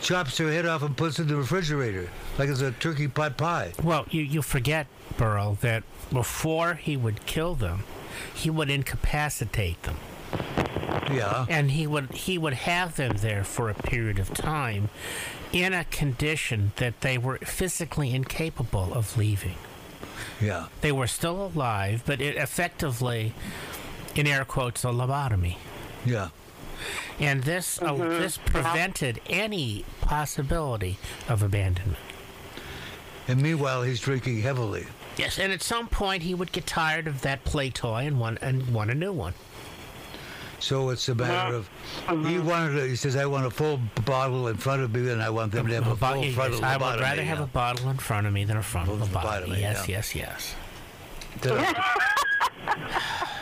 chops 0.00 0.38
their 0.38 0.52
head 0.52 0.66
off, 0.66 0.82
and 0.82 0.96
puts 0.96 1.18
it 1.18 1.22
in 1.22 1.28
the 1.28 1.36
refrigerator 1.36 2.08
like 2.38 2.48
it's 2.48 2.60
a 2.60 2.72
turkey 2.72 3.08
pot 3.08 3.36
pie. 3.36 3.72
Well, 3.82 4.06
you, 4.10 4.22
you 4.22 4.42
forget, 4.42 4.86
Burl, 5.16 5.58
that 5.62 5.82
before 6.12 6.74
he 6.74 6.96
would 6.96 7.26
kill 7.26 7.54
them, 7.54 7.84
he 8.34 8.50
would 8.50 8.70
incapacitate 8.70 9.82
them. 9.82 9.96
Yeah. 11.10 11.46
and 11.48 11.70
he 11.70 11.86
would 11.86 12.10
he 12.12 12.36
would 12.36 12.54
have 12.54 12.96
them 12.96 13.18
there 13.18 13.44
for 13.44 13.70
a 13.70 13.74
period 13.74 14.18
of 14.18 14.34
time 14.34 14.88
in 15.52 15.72
a 15.72 15.84
condition 15.84 16.72
that 16.76 17.00
they 17.00 17.16
were 17.16 17.38
physically 17.38 18.12
incapable 18.12 18.92
of 18.92 19.16
leaving. 19.16 19.54
Yeah. 20.40 20.66
They 20.80 20.92
were 20.92 21.06
still 21.06 21.46
alive, 21.46 22.02
but 22.06 22.20
it 22.20 22.36
effectively, 22.36 23.34
in 24.14 24.26
air 24.26 24.44
quotes, 24.44 24.84
a 24.84 24.88
lobotomy. 24.88 25.56
Yeah. 26.04 26.28
And 27.18 27.42
this 27.44 27.80
uh, 27.80 27.94
this 27.94 28.36
prevented 28.36 29.20
any 29.28 29.84
possibility 30.02 30.98
of 31.28 31.42
abandonment. 31.42 31.98
And 33.28 33.42
meanwhile, 33.42 33.82
he's 33.82 34.00
drinking 34.00 34.42
heavily. 34.42 34.86
Yes, 35.16 35.38
and 35.38 35.52
at 35.52 35.62
some 35.62 35.88
point 35.88 36.22
he 36.22 36.34
would 36.34 36.52
get 36.52 36.66
tired 36.66 37.06
of 37.06 37.22
that 37.22 37.44
play 37.44 37.70
toy 37.70 38.06
and 38.06 38.20
want 38.20 38.38
and 38.42 38.74
want 38.74 38.90
a 38.90 38.94
new 38.94 39.12
one. 39.12 39.34
So 40.58 40.90
it's 40.90 41.08
a 41.08 41.12
uh-huh. 41.12 41.24
matter 41.24 41.56
of 41.56 41.68
he 42.26 42.36
uh-huh. 42.36 42.42
wanted. 42.42 42.80
To, 42.80 42.88
he 42.88 42.96
says, 42.96 43.16
"I 43.16 43.26
want 43.26 43.46
a 43.46 43.50
full 43.50 43.80
bottle 44.04 44.48
in 44.48 44.56
front 44.56 44.82
of 44.82 44.94
me, 44.94 45.10
and 45.10 45.22
I 45.22 45.30
want 45.30 45.52
them 45.52 45.66
to 45.66 45.74
have 45.74 45.86
a 45.86 45.94
Bo- 45.94 46.14
full 46.14 46.24
yes, 46.24 46.34
frontal 46.34 46.64
I 46.64 46.76
would 46.76 47.00
rather 47.00 47.22
have 47.22 47.40
a 47.40 47.46
bottle 47.46 47.90
in 47.90 47.98
front 47.98 48.26
of 48.26 48.32
me 48.32 48.44
than 48.44 48.56
a 48.56 48.62
frontal 48.62 48.96
Full 48.96 49.06
lobotomy. 49.06 49.46
lobotomy, 49.46 49.60
Yes, 49.60 49.88
yeah. 49.88 49.96
yes, 49.96 50.14
yes. 50.14 50.54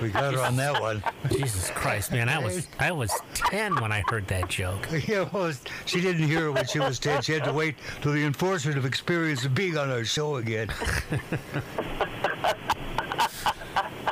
We 0.00 0.10
got 0.10 0.34
her 0.34 0.40
on 0.40 0.56
that 0.56 0.80
one. 0.80 1.02
Jesus 1.30 1.70
Christ, 1.70 2.12
man! 2.12 2.28
I 2.28 2.38
was 2.38 2.66
I 2.78 2.92
was 2.92 3.12
ten 3.34 3.74
when 3.76 3.92
I 3.92 4.02
heard 4.08 4.26
that 4.28 4.48
joke. 4.48 4.88
Yeah, 5.06 5.28
well, 5.32 5.52
she 5.86 6.00
didn't 6.00 6.26
hear 6.26 6.46
it 6.46 6.52
when 6.52 6.66
she 6.66 6.78
was 6.78 6.98
10. 6.98 7.22
She 7.22 7.32
had 7.32 7.44
to 7.44 7.52
wait 7.52 7.76
till 8.00 8.12
the 8.12 8.24
enforcement 8.24 8.78
of 8.78 8.84
experience 8.84 9.44
of 9.44 9.54
being 9.54 9.76
on 9.76 9.90
our 9.90 10.04
show 10.04 10.36
again. 10.36 10.68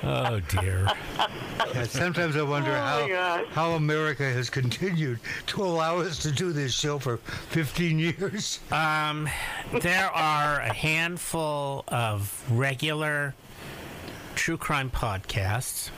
Oh 0.02 0.40
dear. 0.48 0.88
Yeah, 1.74 1.84
sometimes 1.84 2.36
I 2.36 2.42
wonder 2.42 2.70
Oh, 2.70 2.74
how, 2.74 3.08
God. 3.08 3.46
how 3.52 3.70
America 3.72 4.24
has 4.24 4.50
continued 4.50 5.20
to 5.46 5.62
allow 5.62 6.00
us 6.00 6.18
to 6.22 6.30
do 6.30 6.52
this 6.52 6.74
show 6.74 6.98
for 6.98 7.16
15 7.16 7.98
years. 7.98 8.58
Um, 8.70 9.26
there 9.80 10.10
are 10.10 10.60
a 10.60 10.72
handful 10.74 11.84
of 11.88 12.44
regular 12.50 13.34
true 14.34 14.58
crime 14.58 14.90
podcasts, 14.90 15.88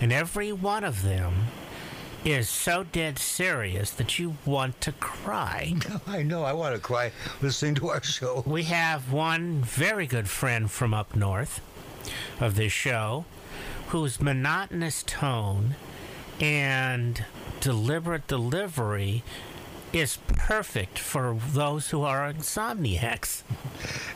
and 0.00 0.12
every 0.12 0.52
one 0.52 0.84
of 0.84 1.02
them 1.02 1.46
is 2.24 2.48
so 2.48 2.84
dead 2.84 3.18
serious 3.18 3.90
that 3.92 4.18
you 4.20 4.36
want 4.44 4.80
to 4.82 4.92
cry. 4.92 5.74
I 6.06 6.22
know, 6.22 6.44
I 6.44 6.52
want 6.52 6.76
to 6.76 6.80
cry 6.80 7.10
listening 7.40 7.74
to 7.76 7.88
our 7.88 8.02
show. 8.04 8.44
We 8.46 8.64
have 8.64 9.10
one 9.10 9.62
very 9.62 10.06
good 10.06 10.28
friend 10.28 10.70
from 10.70 10.94
up 10.94 11.16
north 11.16 11.60
of 12.38 12.54
this 12.54 12.72
show 12.72 13.24
whose 13.88 14.20
monotonous 14.20 15.02
tone 15.02 15.74
and 16.40 17.24
deliberate 17.60 18.26
delivery 18.26 19.22
is 19.92 20.18
perfect 20.28 20.98
for 20.98 21.36
those 21.52 21.90
who 21.90 22.02
are 22.02 22.32
insomniacs. 22.32 23.42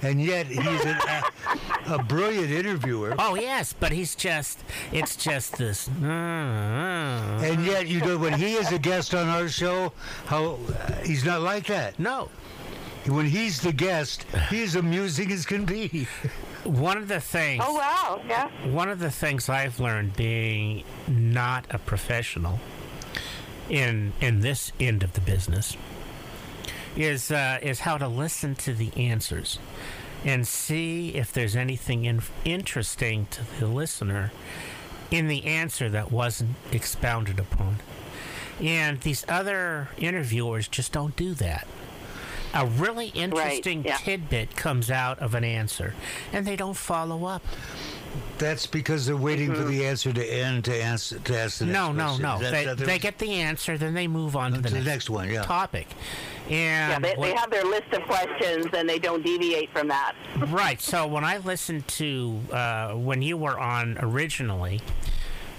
And 0.03 0.23
yet 0.23 0.47
he's 0.47 0.85
an, 0.85 0.97
a, 1.09 1.95
a 1.95 2.03
brilliant 2.03 2.51
interviewer. 2.51 3.15
Oh 3.19 3.35
yes, 3.35 3.73
but 3.73 3.91
he's 3.93 4.15
just 4.15 4.63
it's 4.93 5.17
just 5.17 5.57
this 5.57 5.89
uh, 5.89 7.41
And 7.43 7.65
yet, 7.65 7.89
you 7.89 8.01
know, 8.01 8.19
when 8.19 8.35
he 8.35 8.55
is 8.55 8.71
a 8.71 8.79
guest 8.79 9.15
on 9.15 9.29
our 9.29 9.49
show, 9.49 9.93
how 10.27 10.59
uh, 10.69 10.93
he's 11.03 11.25
not 11.25 11.41
like 11.41 11.67
that. 11.67 11.99
no. 11.99 12.29
When 13.07 13.27
he's 13.27 13.61
the 13.61 13.73
guest, 13.73 14.25
he 14.49 14.63
is 14.63 14.77
amusing 14.77 15.31
as 15.31 15.45
can 15.45 15.67
be. 15.67 16.09
One 16.65 16.97
of 16.97 17.09
the 17.09 17.21
things 17.21 17.63
Oh 17.67 17.75
wow, 17.75 18.23
yeah. 18.27 18.49
one 18.67 18.89
of 18.89 18.99
the 18.99 19.11
things 19.11 19.49
I've 19.49 19.79
learned 19.81 20.17
being 20.17 20.85
not 21.07 21.67
a 21.71 21.79
professional 21.79 22.59
in 23.69 24.13
in 24.21 24.41
this 24.41 24.73
end 24.81 25.03
of 25.03 25.13
the 25.13 25.21
business 25.21 25.77
is 26.97 27.31
uh, 27.31 27.59
is 27.63 27.81
how 27.81 27.99
to 27.99 28.09
listen 28.09 28.55
to 28.57 28.73
the 28.73 28.91
answers 28.97 29.59
and 30.25 30.47
see 30.47 31.11
if 31.15 31.33
there's 31.33 31.55
anything 31.55 32.07
in, 32.07 32.23
interesting 32.45 33.27
to 33.31 33.43
the 33.61 33.67
listener 33.67 34.33
in 35.11 35.29
the 35.29 35.45
answer 35.45 35.91
that 35.91 36.11
wasn't 36.11 36.57
expounded 36.73 37.39
upon. 37.39 37.77
And 38.61 39.01
these 39.01 39.25
other 39.29 39.89
interviewers 39.99 40.67
just 40.69 40.93
don't 40.93 41.15
do 41.17 41.35
that. 41.35 41.67
A 42.55 42.67
really 42.67 43.09
interesting 43.09 43.85
yeah. 43.85 43.97
tidbit 43.97 44.57
comes 44.57 44.91
out 44.91 45.19
of 45.19 45.35
an 45.35 45.45
answer, 45.45 45.95
and 46.33 46.47
they 46.47 46.57
don't 46.57 46.77
follow 46.77 47.25
up. 47.25 47.43
That's 48.39 48.67
because 48.67 49.07
they're 49.07 49.17
waiting 49.17 49.55
for 49.55 49.65
the 49.65 49.87
answer 49.87 50.13
to 50.13 50.25
end 50.25 50.65
to 50.67 50.75
answer 50.75 51.19
to 51.19 51.39
ask 51.39 51.59
the 51.59 51.67
next 51.67 51.79
question. 51.79 51.97
No, 51.97 52.17
no, 52.17 52.39
no. 52.39 52.51
They, 52.51 52.73
they 52.75 52.99
get 52.99 53.19
the 53.19 53.33
answer, 53.35 53.77
then 53.77 53.95
they 53.95 54.07
move 54.07 54.37
on 54.37 54.53
to 54.53 54.61
the, 54.61 54.69
to 54.69 54.75
the 54.75 54.81
next, 54.81 54.87
next 54.89 55.11
one, 55.11 55.31
yeah. 55.31 55.43
topic. 55.43 55.89
Yeah, 56.49 56.95
And 56.97 57.05
they, 57.05 57.11
they 57.15 57.17
what- 57.17 57.39
have 57.39 57.51
their 57.51 57.65
list 57.65 57.93
of 57.93 58.03
questions 58.03 58.67
and 58.73 58.89
they 58.89 58.99
don't 58.99 59.25
deviate 59.25 59.71
from 59.73 59.89
that. 59.89 60.15
right. 60.49 60.81
So 60.81 61.07
when 61.07 61.25
I 61.25 61.39
listened 61.39 61.89
to 61.89 62.41
uh, 62.53 62.93
when 62.93 63.23
you 63.23 63.37
were 63.37 63.59
on 63.59 63.99
originally, 64.01 64.81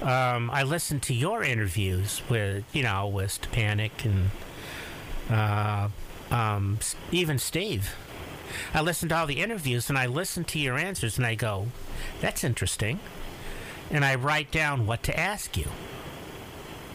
um, 0.01 0.49
I 0.51 0.63
listened 0.63 1.01
to 1.03 1.13
your 1.13 1.43
interviews 1.43 2.21
with 2.29 2.63
you 2.73 2.83
know 2.83 3.07
with 3.07 3.41
Panic 3.51 4.05
and 4.05 4.29
uh, 5.29 5.89
um, 6.35 6.79
even 7.11 7.39
Steve. 7.39 7.95
I 8.73 8.81
listened 8.81 9.09
to 9.09 9.15
all 9.15 9.27
the 9.27 9.41
interviews 9.41 9.89
and 9.89 9.97
I 9.97 10.05
listened 10.05 10.47
to 10.49 10.59
your 10.59 10.77
answers 10.77 11.17
and 11.17 11.25
I 11.25 11.35
go, 11.35 11.67
"That's 12.21 12.43
interesting," 12.43 12.99
and 13.89 14.03
I 14.03 14.15
write 14.15 14.51
down 14.51 14.85
what 14.85 15.03
to 15.03 15.17
ask 15.17 15.57
you. 15.57 15.67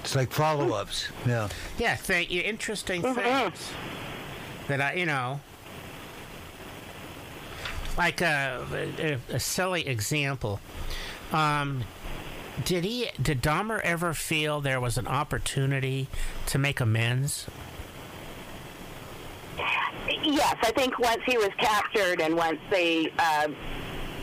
It's 0.01 0.14
like 0.14 0.32
follow-ups. 0.32 1.09
Yeah. 1.26 1.49
Yeah, 1.78 1.95
thank 1.95 2.30
you. 2.30 2.41
Interesting 2.41 3.03
things 3.03 3.70
that 4.68 4.80
I, 4.80 4.95
you 4.95 5.07
know, 5.07 5.41
like 7.99 8.20
a, 8.22 8.66
a, 8.99 9.34
a 9.34 9.41
silly 9.41 9.86
example. 9.86 10.61
Um, 11.32 11.84
did 12.64 12.84
he? 12.84 13.11
Did 13.20 13.43
Dahmer 13.43 13.80
ever 13.82 14.14
feel 14.14 14.61
there 14.61 14.80
was 14.80 14.97
an 14.99 15.07
opportunity 15.07 16.09
to 16.47 16.59
make 16.59 16.80
amends? 16.80 17.47
Yes, 20.23 20.57
I 20.63 20.73
think 20.73 20.99
once 20.99 21.23
he 21.27 21.37
was 21.37 21.51
captured 21.59 22.21
and 22.21 22.37
once 22.37 22.59
they, 22.71 23.13
uh, 23.19 23.49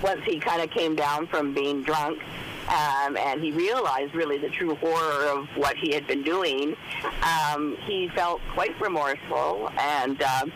once 0.01 0.21
he 0.25 0.39
kind 0.39 0.61
of 0.61 0.69
came 0.71 0.95
down 0.95 1.27
from 1.27 1.53
being 1.53 1.83
drunk, 1.83 2.21
um, 2.67 3.15
and 3.15 3.41
he 3.41 3.51
realized 3.51 4.13
really 4.13 4.37
the 4.37 4.49
true 4.49 4.75
horror 4.75 5.25
of 5.25 5.47
what 5.55 5.77
he 5.77 5.93
had 5.93 6.05
been 6.05 6.23
doing, 6.23 6.75
um, 7.23 7.77
he 7.85 8.09
felt 8.09 8.41
quite 8.53 8.79
remorseful. 8.81 9.71
And 9.77 10.21
um, 10.21 10.51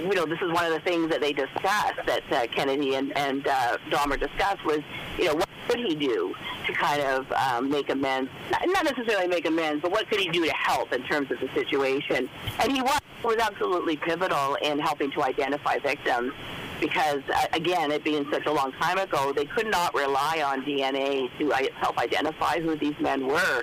you 0.00 0.14
know, 0.14 0.26
this 0.26 0.40
is 0.40 0.52
one 0.52 0.64
of 0.64 0.72
the 0.72 0.80
things 0.80 1.10
that 1.10 1.20
they 1.20 1.32
discussed 1.32 2.00
that 2.06 2.22
uh, 2.30 2.46
Kennedy 2.48 2.94
and, 2.94 3.16
and 3.16 3.46
uh, 3.46 3.78
Dahmer 3.90 4.18
discussed 4.18 4.64
was, 4.64 4.80
you 5.18 5.24
know, 5.24 5.40
could 5.68 5.80
he 5.80 5.94
do 5.94 6.34
to 6.66 6.72
kind 6.72 7.02
of 7.02 7.30
um, 7.32 7.70
make 7.70 7.90
amends? 7.90 8.30
Not, 8.50 8.84
necessarily 8.84 9.28
make 9.28 9.46
amends, 9.46 9.82
but 9.82 9.90
what 9.90 10.08
could 10.08 10.18
he 10.18 10.28
do 10.28 10.44
to 10.46 10.52
help 10.52 10.92
in 10.92 11.02
terms 11.04 11.30
of 11.30 11.38
the 11.40 11.48
situation? 11.54 12.28
And 12.60 12.72
he 12.72 12.80
was, 12.80 13.00
was 13.22 13.36
absolutely 13.36 13.96
pivotal 13.96 14.56
in 14.56 14.78
helping 14.78 15.10
to 15.12 15.22
identify 15.22 15.78
victims 15.78 16.32
because, 16.80 17.22
uh, 17.34 17.46
again, 17.52 17.90
it 17.90 18.04
being 18.04 18.26
such 18.30 18.46
a 18.46 18.52
long 18.52 18.72
time 18.72 18.98
ago, 18.98 19.32
they 19.32 19.44
could 19.44 19.70
not 19.70 19.94
rely 19.94 20.42
on 20.44 20.64
DNA 20.64 21.28
to 21.38 21.50
help 21.76 21.98
identify 21.98 22.60
who 22.60 22.76
these 22.76 22.98
men 23.00 23.26
were. 23.26 23.62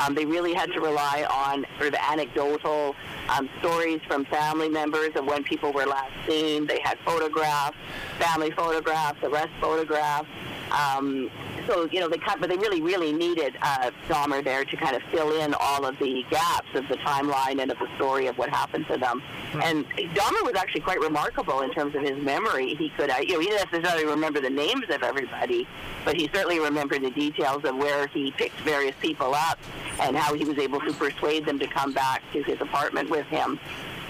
Um, 0.00 0.14
they 0.14 0.24
really 0.24 0.54
had 0.54 0.72
to 0.72 0.80
rely 0.80 1.26
on 1.30 1.66
sort 1.78 1.94
of 1.94 2.00
anecdotal 2.10 2.94
um, 3.28 3.48
stories 3.60 4.00
from 4.06 4.24
family 4.26 4.68
members 4.68 5.10
of 5.16 5.26
when 5.26 5.44
people 5.44 5.72
were 5.72 5.86
last 5.86 6.12
seen. 6.26 6.66
They 6.66 6.80
had 6.80 6.98
photographs, 7.04 7.76
family 8.18 8.50
photographs, 8.50 9.22
arrest 9.22 9.52
photographs. 9.60 10.28
Um, 10.70 11.30
so 11.66 11.88
you 11.90 12.00
know, 12.00 12.08
they 12.08 12.18
kind, 12.18 12.40
but 12.40 12.48
they 12.50 12.56
really, 12.56 12.80
really 12.82 13.12
needed 13.12 13.56
uh, 13.62 13.90
Dahmer 14.08 14.42
there 14.42 14.64
to 14.64 14.76
kind 14.76 14.96
of 14.96 15.02
fill 15.10 15.40
in 15.40 15.54
all 15.54 15.84
of 15.84 15.98
the 15.98 16.24
gaps 16.30 16.68
of 16.74 16.86
the 16.88 16.96
timeline 16.96 17.60
and 17.60 17.70
of 17.70 17.78
the 17.78 17.88
story 17.96 18.26
of 18.26 18.38
what 18.38 18.48
happened 18.48 18.86
to 18.88 18.96
them. 18.96 19.22
And 19.62 19.86
Dahmer 19.88 20.42
was 20.44 20.54
actually 20.56 20.82
quite 20.82 21.00
remarkable 21.00 21.60
in 21.62 21.70
terms 21.72 21.94
of 21.94 22.02
his 22.02 22.16
memory. 22.22 22.74
He 22.74 22.90
could, 22.90 23.10
uh, 23.10 23.16
you 23.20 23.34
know, 23.34 23.40
he 23.40 23.46
didn't 23.46 23.72
necessarily 23.72 24.06
remember 24.06 24.40
the 24.40 24.50
names 24.50 24.84
of 24.90 25.02
everybody, 25.02 25.66
but 26.04 26.16
he 26.16 26.28
certainly 26.32 26.60
remembered 26.60 27.02
the 27.02 27.10
details 27.10 27.64
of 27.64 27.76
where 27.76 28.06
he 28.08 28.30
picked 28.32 28.58
various 28.60 28.94
people 29.00 29.34
up 29.34 29.58
and 30.00 30.16
how 30.16 30.34
he 30.34 30.44
was 30.44 30.58
able 30.58 30.80
to 30.80 30.92
persuade 30.92 31.44
them 31.46 31.58
to 31.58 31.66
come 31.66 31.92
back 31.92 32.22
to 32.32 32.42
his 32.42 32.60
apartment 32.60 33.10
with 33.10 33.26
him. 33.26 33.58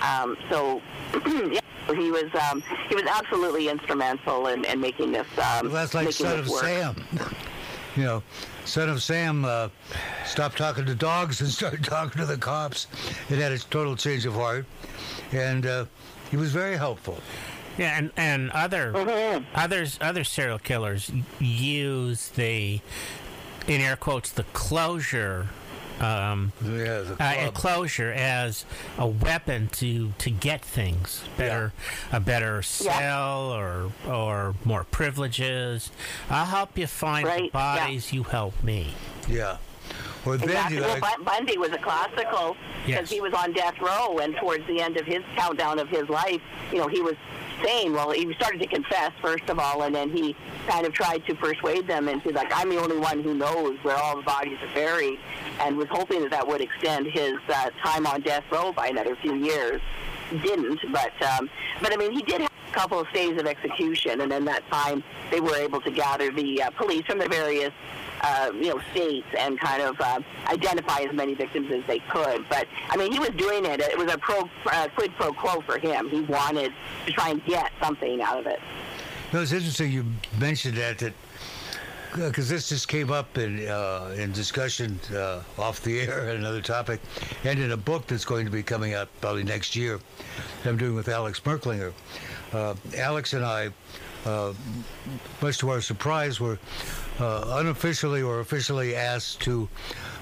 Um, 0.02 0.36
so, 0.50 0.82
yeah, 1.26 1.60
he 1.94 2.10
was 2.10 2.24
um, 2.50 2.62
he 2.88 2.94
was 2.94 3.04
absolutely 3.04 3.68
instrumental 3.68 4.48
in, 4.48 4.64
in 4.64 4.80
making 4.80 5.12
this. 5.12 5.26
Um, 5.38 5.66
Well, 5.66 5.74
that's 5.74 5.94
like 5.94 6.12
Son 6.12 6.40
of 6.40 6.48
work. 6.48 6.64
Sam. 6.64 6.96
You 7.96 8.02
know, 8.04 8.22
Son 8.66 8.90
of 8.90 9.02
Sam 9.02 9.44
uh, 9.44 9.68
stopped 10.26 10.58
talking 10.58 10.84
to 10.86 10.94
dogs 10.94 11.40
and 11.40 11.50
started 11.60 11.82
talking 11.84 12.20
to 12.20 12.26
the 12.26 12.36
cops. 12.36 12.86
It 13.30 13.38
had 13.38 13.52
a 13.52 13.58
total 13.58 13.96
change 13.96 14.26
of 14.26 14.34
heart, 14.34 14.66
and 15.32 15.64
uh, 15.64 15.84
he 16.30 16.36
was 16.36 16.52
very 16.52 16.76
helpful. 16.76 17.18
Yeah, 17.78 17.98
and 17.98 18.10
and 18.16 18.50
other 18.52 19.44
others 19.54 19.98
other 20.00 20.24
serial 20.24 20.58
killers 20.58 21.10
use 21.38 22.28
the 22.30 22.80
in 23.66 23.80
air 23.80 23.96
quotes 23.96 24.30
the 24.30 24.44
closure 24.54 25.48
um, 26.00 26.52
Yeah, 26.62 27.00
the 27.00 27.16
uh, 27.18 27.34
club. 27.50 27.54
closure 27.54 28.12
as 28.12 28.64
a 28.98 29.06
weapon 29.06 29.68
to 29.74 30.12
to 30.18 30.30
get 30.30 30.62
things 30.64 31.22
better, 31.36 31.72
a 32.12 32.20
better 32.20 32.62
cell 32.62 33.52
or 33.52 33.92
or 34.06 34.54
more 34.64 34.84
privileges. 34.84 35.90
I'll 36.30 36.44
help 36.46 36.76
you 36.78 36.86
find 36.86 37.24
the 37.26 37.30
Right, 37.30 37.42
yeah. 37.44 37.50
bodies. 37.78 38.12
You 38.12 38.22
help 38.24 38.62
me. 38.62 38.94
yeah. 39.28 39.56
Or 40.24 40.36
then 40.36 40.48
Exactly. 40.48 40.76
you 40.78 40.82
Well, 40.82 40.98
like, 41.00 41.16
Bu- 41.18 41.24
Bundy 41.24 41.56
was 41.58 41.70
a 41.70 41.78
classical 41.78 42.56
Yes. 42.84 42.98
because 42.98 43.10
he 43.10 43.20
was 43.20 43.32
on 43.32 43.52
death 43.52 43.80
row, 43.80 44.18
and 44.18 44.34
towards 44.36 44.66
the 44.66 44.80
end 44.80 44.96
of 44.96 45.06
his 45.06 45.22
countdown 45.36 45.78
of 45.78 45.88
his 45.88 46.08
life, 46.08 46.40
you 46.72 46.78
know, 46.78 46.88
he 46.88 47.00
was 47.00 47.14
saying, 47.62 47.92
well, 47.92 48.10
he 48.10 48.32
started 48.34 48.60
to 48.60 48.66
confess 48.66 49.12
first 49.20 49.48
of 49.48 49.58
all, 49.58 49.82
and 49.82 49.94
then 49.94 50.10
he 50.10 50.36
kind 50.66 50.86
of 50.86 50.92
tried 50.92 51.24
to 51.26 51.34
persuade 51.34 51.86
them 51.86 52.08
into 52.08 52.30
like, 52.30 52.50
I'm 52.54 52.68
the 52.68 52.80
only 52.80 52.98
one 52.98 53.22
who 53.22 53.34
knows 53.34 53.78
where 53.82 53.96
all 53.96 54.16
the 54.16 54.22
bodies 54.22 54.58
are 54.62 54.74
buried, 54.74 55.18
and 55.60 55.76
was 55.76 55.88
hoping 55.90 56.22
that 56.22 56.30
that 56.30 56.46
would 56.46 56.60
extend 56.60 57.06
his 57.06 57.34
uh, 57.48 57.70
time 57.82 58.06
on 58.06 58.20
death 58.20 58.44
row 58.50 58.72
by 58.72 58.88
another 58.88 59.16
few 59.16 59.34
years. 59.34 59.80
Didn't, 60.42 60.80
but 60.92 61.22
um, 61.22 61.48
but 61.80 61.92
I 61.92 61.96
mean, 61.96 62.10
he 62.10 62.20
did 62.22 62.40
have 62.40 62.50
a 62.50 62.72
couple 62.72 62.98
of 62.98 63.06
stays 63.10 63.38
of 63.40 63.46
execution, 63.46 64.22
and 64.22 64.32
in 64.32 64.44
that 64.46 64.68
time, 64.72 65.04
they 65.30 65.40
were 65.40 65.54
able 65.54 65.80
to 65.82 65.90
gather 65.90 66.32
the 66.32 66.64
uh, 66.64 66.70
police 66.70 67.04
from 67.06 67.20
the 67.20 67.28
various 67.28 67.72
uh, 68.22 68.50
you 68.54 68.74
know, 68.74 68.80
states 68.92 69.26
and 69.38 69.58
kind 69.58 69.82
of 69.82 70.00
uh, 70.00 70.20
identify 70.46 71.00
as 71.00 71.14
many 71.14 71.34
victims 71.34 71.70
as 71.72 71.82
they 71.86 71.98
could. 71.98 72.44
But 72.48 72.66
I 72.90 72.96
mean, 72.96 73.12
he 73.12 73.18
was 73.18 73.30
doing 73.30 73.64
it. 73.64 73.80
It 73.80 73.98
was 73.98 74.12
a 74.12 74.18
pro 74.18 74.48
uh, 74.66 74.88
quid 74.94 75.12
pro 75.16 75.32
quo 75.32 75.60
for 75.62 75.78
him. 75.78 76.08
He 76.08 76.22
wanted 76.22 76.72
to 77.06 77.12
try 77.12 77.30
and 77.30 77.44
get 77.44 77.72
something 77.80 78.20
out 78.20 78.38
of 78.38 78.46
it. 78.46 78.60
No, 79.32 79.42
it's 79.42 79.52
interesting 79.52 79.90
you 79.90 80.04
mentioned 80.38 80.76
that 80.76 80.98
that 80.98 81.12
because 82.14 82.48
this 82.48 82.68
just 82.68 82.88
came 82.88 83.10
up 83.10 83.36
in 83.36 83.66
uh, 83.68 84.14
in 84.16 84.32
discussion 84.32 84.98
uh, 85.14 85.42
off 85.58 85.82
the 85.82 86.00
air 86.00 86.28
and 86.28 86.38
another 86.40 86.62
topic, 86.62 87.00
and 87.44 87.58
in 87.58 87.72
a 87.72 87.76
book 87.76 88.06
that's 88.06 88.24
going 88.24 88.46
to 88.46 88.50
be 88.50 88.62
coming 88.62 88.94
out 88.94 89.08
probably 89.20 89.44
next 89.44 89.76
year. 89.76 90.00
That 90.62 90.70
I'm 90.70 90.76
doing 90.76 90.94
with 90.94 91.08
Alex 91.08 91.40
Merklinger. 91.40 91.92
Uh, 92.52 92.74
Alex 92.96 93.32
and 93.32 93.44
I, 93.44 93.70
uh, 94.24 94.54
much 95.42 95.58
to 95.58 95.70
our 95.70 95.80
surprise, 95.80 96.40
were 96.40 96.58
uh, 97.20 97.58
unofficially 97.58 98.22
or 98.22 98.40
officially 98.40 98.94
asked 98.94 99.40
to 99.42 99.68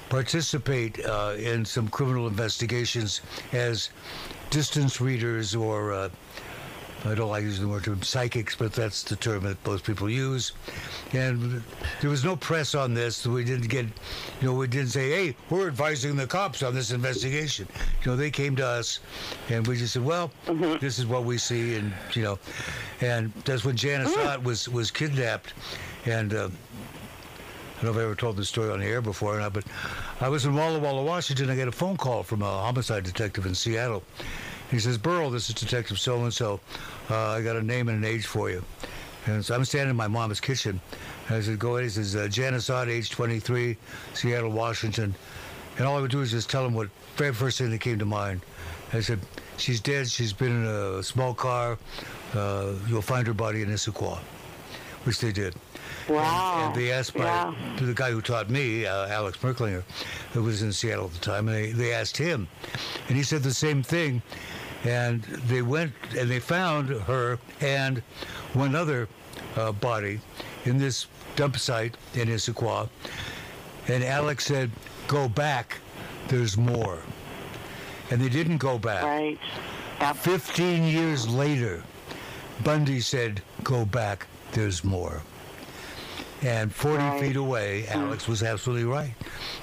participate 0.09 1.03
uh, 1.05 1.33
in 1.37 1.65
some 1.65 1.87
criminal 1.87 2.27
investigations 2.27 3.21
as 3.51 3.89
distance 4.49 5.01
readers 5.01 5.55
or 5.55 6.09
I 7.05 7.13
don't 7.13 7.29
like 7.29 7.43
using 7.43 7.65
the 7.65 7.71
word 7.71 7.83
term 7.83 8.01
psychics, 8.01 8.55
but 8.55 8.73
that's 8.73 9.03
the 9.03 9.15
term 9.15 9.43
that 9.43 9.63
most 9.65 9.83
people 9.83 10.09
use. 10.09 10.53
And 11.13 11.61
there 12.01 12.09
was 12.09 12.25
no 12.25 12.35
press 12.35 12.73
on 12.73 12.95
this. 12.95 13.27
We 13.27 13.43
didn't 13.43 13.67
get, 13.67 13.85
you 14.41 14.47
know, 14.47 14.53
we 14.53 14.67
didn't 14.67 14.89
say, 14.89 15.11
hey, 15.11 15.35
we're 15.51 15.67
advising 15.67 16.15
the 16.15 16.25
cops 16.25 16.63
on 16.63 16.73
this 16.73 16.91
investigation. 16.91 17.67
You 18.03 18.11
know, 18.11 18.17
they 18.17 18.31
came 18.31 18.55
to 18.55 18.65
us 18.65 18.99
and 19.49 19.67
we 19.67 19.77
just 19.77 19.93
said, 19.93 20.03
well, 20.03 20.31
mm-hmm. 20.47 20.77
this 20.83 20.97
is 20.97 21.05
what 21.05 21.25
we 21.25 21.37
see. 21.37 21.75
And, 21.75 21.93
you 22.13 22.23
know, 22.23 22.39
and 23.01 23.31
that's 23.45 23.63
when 23.63 23.75
Janice 23.75 24.15
mm. 24.15 24.25
Ott 24.25 24.43
was, 24.43 24.67
was 24.67 24.89
kidnapped. 24.89 25.53
And, 26.05 26.33
uh, 26.33 26.49
I 27.77 27.83
don't 27.83 27.83
know 27.83 27.91
if 27.91 27.97
I 27.97 28.03
ever 28.03 28.15
told 28.15 28.37
this 28.37 28.47
story 28.47 28.71
on 28.71 28.79
the 28.79 28.85
air 28.85 29.01
before 29.01 29.35
or 29.35 29.39
not, 29.39 29.51
but 29.51 29.65
I 30.21 30.29
was 30.29 30.45
in 30.45 30.55
Walla 30.55 30.79
Walla, 30.79 31.03
Washington. 31.03 31.49
I 31.49 31.57
got 31.57 31.67
a 31.67 31.73
phone 31.73 31.97
call 31.97 32.23
from 32.23 32.41
a 32.41 32.45
homicide 32.45 33.03
detective 33.03 33.45
in 33.45 33.53
Seattle. 33.53 34.01
He 34.71 34.79
says, 34.79 34.97
Burl, 34.97 35.29
this 35.29 35.49
is 35.49 35.55
Detective 35.55 35.99
so 35.99 36.23
and 36.23 36.33
so. 36.33 36.59
I 37.09 37.41
got 37.41 37.55
a 37.55 37.61
name 37.61 37.89
and 37.89 38.03
an 38.03 38.09
age 38.09 38.25
for 38.25 38.49
you. 38.49 38.63
And 39.25 39.43
so 39.43 39.55
I'm 39.55 39.65
standing 39.65 39.89
in 39.91 39.95
my 39.95 40.07
mom's 40.07 40.39
kitchen. 40.39 40.79
And 41.27 41.37
I 41.37 41.41
said, 41.41 41.59
Go 41.59 41.75
ahead. 41.75 41.83
He 41.83 41.89
says, 41.89 42.15
uh, 42.15 42.27
Janice 42.27 42.69
age 42.69 43.09
23, 43.09 43.77
Seattle, 44.13 44.51
Washington. 44.51 45.13
And 45.77 45.85
all 45.85 45.97
I 45.97 46.01
would 46.01 46.11
do 46.11 46.21
is 46.21 46.31
just 46.31 46.49
tell 46.49 46.65
him 46.65 46.73
what 46.73 46.89
very 47.17 47.33
first 47.33 47.57
thing 47.57 47.71
that 47.71 47.81
came 47.81 47.99
to 47.99 48.05
mind. 48.05 48.41
I 48.93 49.01
said, 49.01 49.19
She's 49.57 49.79
dead. 49.79 50.09
She's 50.09 50.33
been 50.33 50.63
in 50.63 50.65
a 50.65 51.03
small 51.03 51.33
car. 51.33 51.77
Uh, 52.33 52.73
you'll 52.87 53.01
find 53.01 53.25
her 53.27 53.33
body 53.33 53.61
in 53.61 53.69
Issaquah, 53.69 54.19
which 55.03 55.19
they 55.19 55.31
did. 55.31 55.55
Wow. 56.09 56.55
And, 56.57 56.65
and 56.67 56.75
they 56.75 56.91
asked 56.91 57.15
my, 57.17 57.55
the 57.79 57.93
guy 57.93 58.11
who 58.11 58.21
taught 58.21 58.49
me, 58.49 58.85
uh, 58.85 59.07
Alex 59.07 59.37
Merklinger, 59.39 59.83
who 60.33 60.43
was 60.43 60.61
in 60.61 60.71
Seattle 60.71 61.05
at 61.05 61.13
the 61.13 61.19
time, 61.19 61.47
and 61.47 61.55
they, 61.55 61.71
they 61.71 61.93
asked 61.93 62.17
him. 62.17 62.47
And 63.07 63.17
he 63.17 63.23
said 63.23 63.43
the 63.43 63.53
same 63.53 63.83
thing. 63.83 64.21
And 64.83 65.23
they 65.23 65.63
went 65.63 65.93
and 66.15 66.29
they 66.29 66.39
found 66.39 66.89
her 66.89 67.39
and 67.59 68.03
one 68.53 68.75
other 68.75 69.07
uh, 69.55 69.71
body 69.71 70.19
in 70.65 70.77
this 70.77 71.07
dump 71.35 71.57
site 71.57 71.97
in 72.13 72.27
Issaquah. 72.27 72.87
And 73.87 74.03
Alex 74.03 74.45
said, 74.45 74.71
Go 75.07 75.27
back, 75.27 75.77
there's 76.27 76.57
more. 76.57 76.99
And 78.11 78.21
they 78.21 78.29
didn't 78.29 78.57
go 78.57 78.77
back. 78.77 79.03
Right. 79.03 79.39
Yep. 80.01 80.17
15 80.17 80.83
years 80.83 81.27
later, 81.27 81.83
Bundy 82.63 82.99
said, 82.99 83.41
Go 83.63 83.85
back, 83.85 84.27
there's 84.51 84.83
more. 84.83 85.21
And 86.41 86.73
40 86.73 86.97
right. 86.97 87.21
feet 87.21 87.35
away, 87.35 87.87
Alex 87.87 88.27
was 88.27 88.43
absolutely 88.43 88.85
right. 88.85 89.13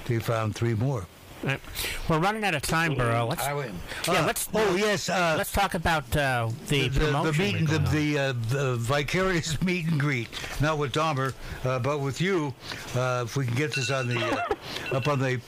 They 0.06 0.18
found 0.18 0.54
three 0.54 0.74
more. 0.74 1.06
Right. 1.42 1.60
We're 2.08 2.20
running 2.20 2.44
out 2.44 2.54
of 2.54 2.62
time, 2.62 2.94
Burl. 2.94 3.26
Let's, 3.26 3.42
I 3.42 3.52
win. 3.52 3.74
Yeah, 4.06 4.22
uh, 4.22 4.26
let's. 4.26 4.48
Oh 4.54 4.76
yes. 4.76 5.08
Uh, 5.08 5.34
let's 5.36 5.50
talk 5.50 5.74
about 5.74 6.04
uh, 6.16 6.50
the, 6.68 6.86
the, 6.88 7.06
the, 7.06 7.34
meet, 7.36 7.68
the, 7.68 7.78
the, 7.78 8.18
uh, 8.18 8.32
the, 8.48 8.76
vicarious 8.76 9.60
meet 9.62 9.86
and 9.88 9.98
greet. 9.98 10.28
Not 10.60 10.78
with 10.78 10.92
Dahmer, 10.92 11.34
uh, 11.64 11.80
but 11.80 11.98
with 11.98 12.20
you. 12.20 12.54
Uh, 12.94 13.22
if 13.24 13.36
we 13.36 13.44
can 13.44 13.56
get 13.56 13.74
this 13.74 13.90
on 13.90 14.06
the 14.06 14.20
up 14.92 15.08
on 15.08 15.18
the 15.18 15.38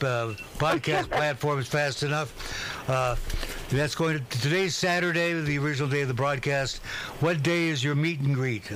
podcast 0.58 1.10
platforms 1.10 1.68
fast 1.68 2.02
enough. 2.02 2.32
that's 3.70 3.94
going 3.94 4.18
to 4.18 4.40
today's 4.40 4.74
Saturday, 4.74 5.32
the 5.32 5.58
original 5.58 5.88
day 5.88 6.02
of 6.02 6.08
the 6.08 6.14
broadcast. 6.14 6.78
What 7.20 7.44
day 7.44 7.68
is 7.68 7.84
your 7.84 7.94
meet 7.94 8.18
and 8.18 8.34
greet? 8.34 8.68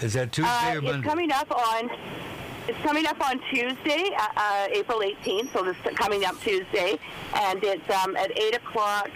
Is 0.00 0.14
that 0.14 0.32
Tuesday 0.32 0.76
or 0.76 0.82
Monday? 0.82 0.98
It's 0.98 1.06
coming 1.06 1.32
up 1.32 1.50
on 1.50 1.90
it's 2.68 2.78
coming 2.80 3.06
up 3.06 3.18
on 3.26 3.40
Tuesday, 3.50 4.10
uh, 4.14 4.28
uh, 4.36 4.66
April 4.70 5.00
18th, 5.00 5.54
so 5.54 5.62
this 5.62 5.74
is 5.86 5.96
coming 5.96 6.26
up 6.26 6.38
Tuesday, 6.42 6.98
and 7.34 7.64
it's 7.64 7.88
um, 8.04 8.14
at 8.14 8.30
8 8.38 8.56
o'clock 8.56 9.10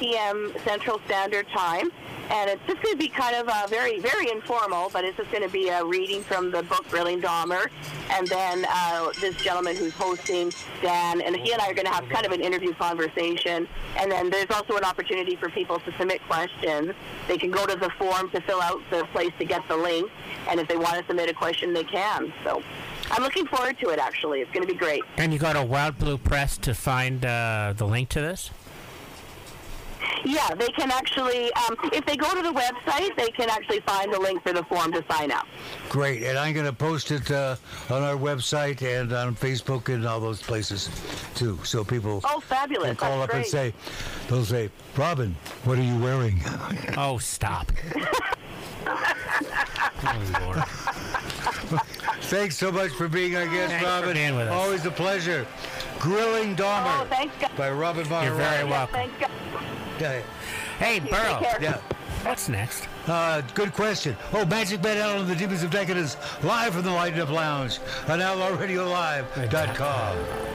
p.m. 0.00 0.52
Central 0.64 1.00
Standard 1.06 1.46
Time. 1.50 1.92
And 2.30 2.50
it's 2.50 2.62
just 2.66 2.82
going 2.82 2.94
to 2.94 2.98
be 2.98 3.08
kind 3.08 3.34
of 3.36 3.48
uh, 3.48 3.66
very, 3.68 4.00
very 4.00 4.30
informal, 4.30 4.90
but 4.92 5.04
it's 5.04 5.16
just 5.16 5.30
going 5.30 5.42
to 5.42 5.48
be 5.48 5.68
a 5.68 5.84
reading 5.84 6.22
from 6.22 6.50
the 6.50 6.62
book 6.62 6.86
Grilling 6.90 7.22
Dahmer. 7.22 7.70
And 8.10 8.26
then 8.26 8.66
uh, 8.68 9.10
this 9.20 9.34
gentleman 9.36 9.76
who's 9.76 9.94
hosting, 9.94 10.52
Dan, 10.82 11.20
and 11.22 11.34
he 11.36 11.52
and 11.52 11.62
I 11.62 11.70
are 11.70 11.74
going 11.74 11.86
to 11.86 11.92
have 11.92 12.08
kind 12.08 12.26
of 12.26 12.32
an 12.32 12.40
interview 12.40 12.74
conversation. 12.74 13.66
And 13.96 14.12
then 14.12 14.28
there's 14.28 14.50
also 14.50 14.76
an 14.76 14.84
opportunity 14.84 15.36
for 15.36 15.48
people 15.48 15.78
to 15.80 15.92
submit 15.96 16.22
questions. 16.26 16.92
They 17.28 17.38
can 17.38 17.50
go 17.50 17.66
to 17.66 17.76
the 17.76 17.90
form 17.90 18.30
to 18.30 18.40
fill 18.42 18.60
out 18.60 18.80
the 18.90 19.04
place 19.12 19.32
to 19.38 19.44
get 19.44 19.66
the 19.68 19.76
link. 19.76 20.10
And 20.48 20.60
if 20.60 20.68
they 20.68 20.76
want 20.76 20.98
to 20.98 21.04
submit 21.06 21.30
a 21.30 21.34
question, 21.34 21.72
they 21.72 21.84
can. 21.84 22.32
So 22.44 22.62
I'm 23.10 23.22
looking 23.22 23.46
forward 23.46 23.78
to 23.80 23.88
it, 23.88 23.98
actually. 23.98 24.40
It's 24.40 24.52
going 24.52 24.66
to 24.66 24.72
be 24.72 24.78
great. 24.78 25.02
And 25.16 25.32
you 25.32 25.38
go 25.38 25.52
to 25.52 25.62
Wild 25.62 25.98
Blue 25.98 26.18
Press 26.18 26.58
to 26.58 26.74
find 26.74 27.24
uh, 27.24 27.72
the 27.76 27.86
link 27.86 28.10
to 28.10 28.20
this? 28.20 28.50
Yeah, 30.24 30.54
they 30.54 30.68
can 30.68 30.90
actually, 30.90 31.52
um, 31.54 31.76
if 31.92 32.04
they 32.04 32.16
go 32.16 32.34
to 32.34 32.42
the 32.42 32.52
website, 32.52 33.16
they 33.16 33.28
can 33.28 33.48
actually 33.50 33.80
find 33.80 34.12
the 34.12 34.18
link 34.18 34.42
for 34.42 34.52
the 34.52 34.64
form 34.64 34.92
to 34.92 35.04
sign 35.10 35.30
up. 35.30 35.46
Great, 35.88 36.22
and 36.22 36.38
I'm 36.38 36.52
going 36.54 36.66
to 36.66 36.72
post 36.72 37.10
it 37.10 37.30
uh, 37.30 37.56
on 37.90 38.02
our 38.02 38.16
website 38.16 38.82
and 38.82 39.12
on 39.12 39.34
Facebook 39.34 39.92
and 39.92 40.06
all 40.06 40.20
those 40.20 40.42
places 40.42 40.90
too, 41.34 41.58
so 41.64 41.84
people. 41.84 42.20
Oh, 42.24 42.40
fabulous! 42.40 42.88
Can 42.88 42.96
call 42.96 43.18
That's 43.20 43.24
up 43.24 43.30
great. 43.30 43.40
and 43.40 43.46
say, 43.46 43.74
they'll 44.28 44.44
say, 44.44 44.70
"Robin, 44.96 45.36
what 45.64 45.78
are 45.78 45.82
you 45.82 45.98
wearing?" 45.98 46.40
Oh, 46.96 47.18
stop. 47.18 47.70
oh, 48.86 50.32
Lord. 50.42 50.64
Thanks 52.22 52.56
so 52.56 52.72
much 52.72 52.90
for 52.92 53.08
being 53.08 53.36
our 53.36 53.46
guest, 53.46 53.70
Thanks 53.70 53.84
Robin. 53.84 54.08
For 54.08 54.14
being 54.14 54.36
with 54.36 54.48
us. 54.48 54.54
Always 54.54 54.84
a 54.84 54.90
pleasure. 54.90 55.46
Grilling 55.98 56.56
Dahmer 56.56 57.02
oh, 57.02 57.06
thanks, 57.08 57.34
by 57.56 57.70
Robin 57.70 58.04
Von 58.04 58.24
You're 58.24 58.34
very 58.34 58.64
welcome. 58.64 59.10
Thanks, 59.98 60.26
Hey, 60.78 61.00
Burl. 61.00 61.42
Yeah. 61.60 61.78
What's 62.22 62.48
next? 62.48 62.88
Uh, 63.06 63.42
good 63.54 63.72
question. 63.72 64.16
Oh, 64.32 64.44
Magic 64.44 64.82
Man 64.82 64.96
Allen 64.98 65.20
and 65.20 65.28
the 65.28 65.36
Demons 65.36 65.62
of 65.62 65.70
Decadence, 65.70 66.16
live 66.42 66.74
from 66.74 66.82
the 66.82 66.90
Light 66.90 67.16
Up 67.18 67.30
Lounge 67.30 67.78
on 68.08 68.18
OutLawRadioLive.com. 68.20 70.54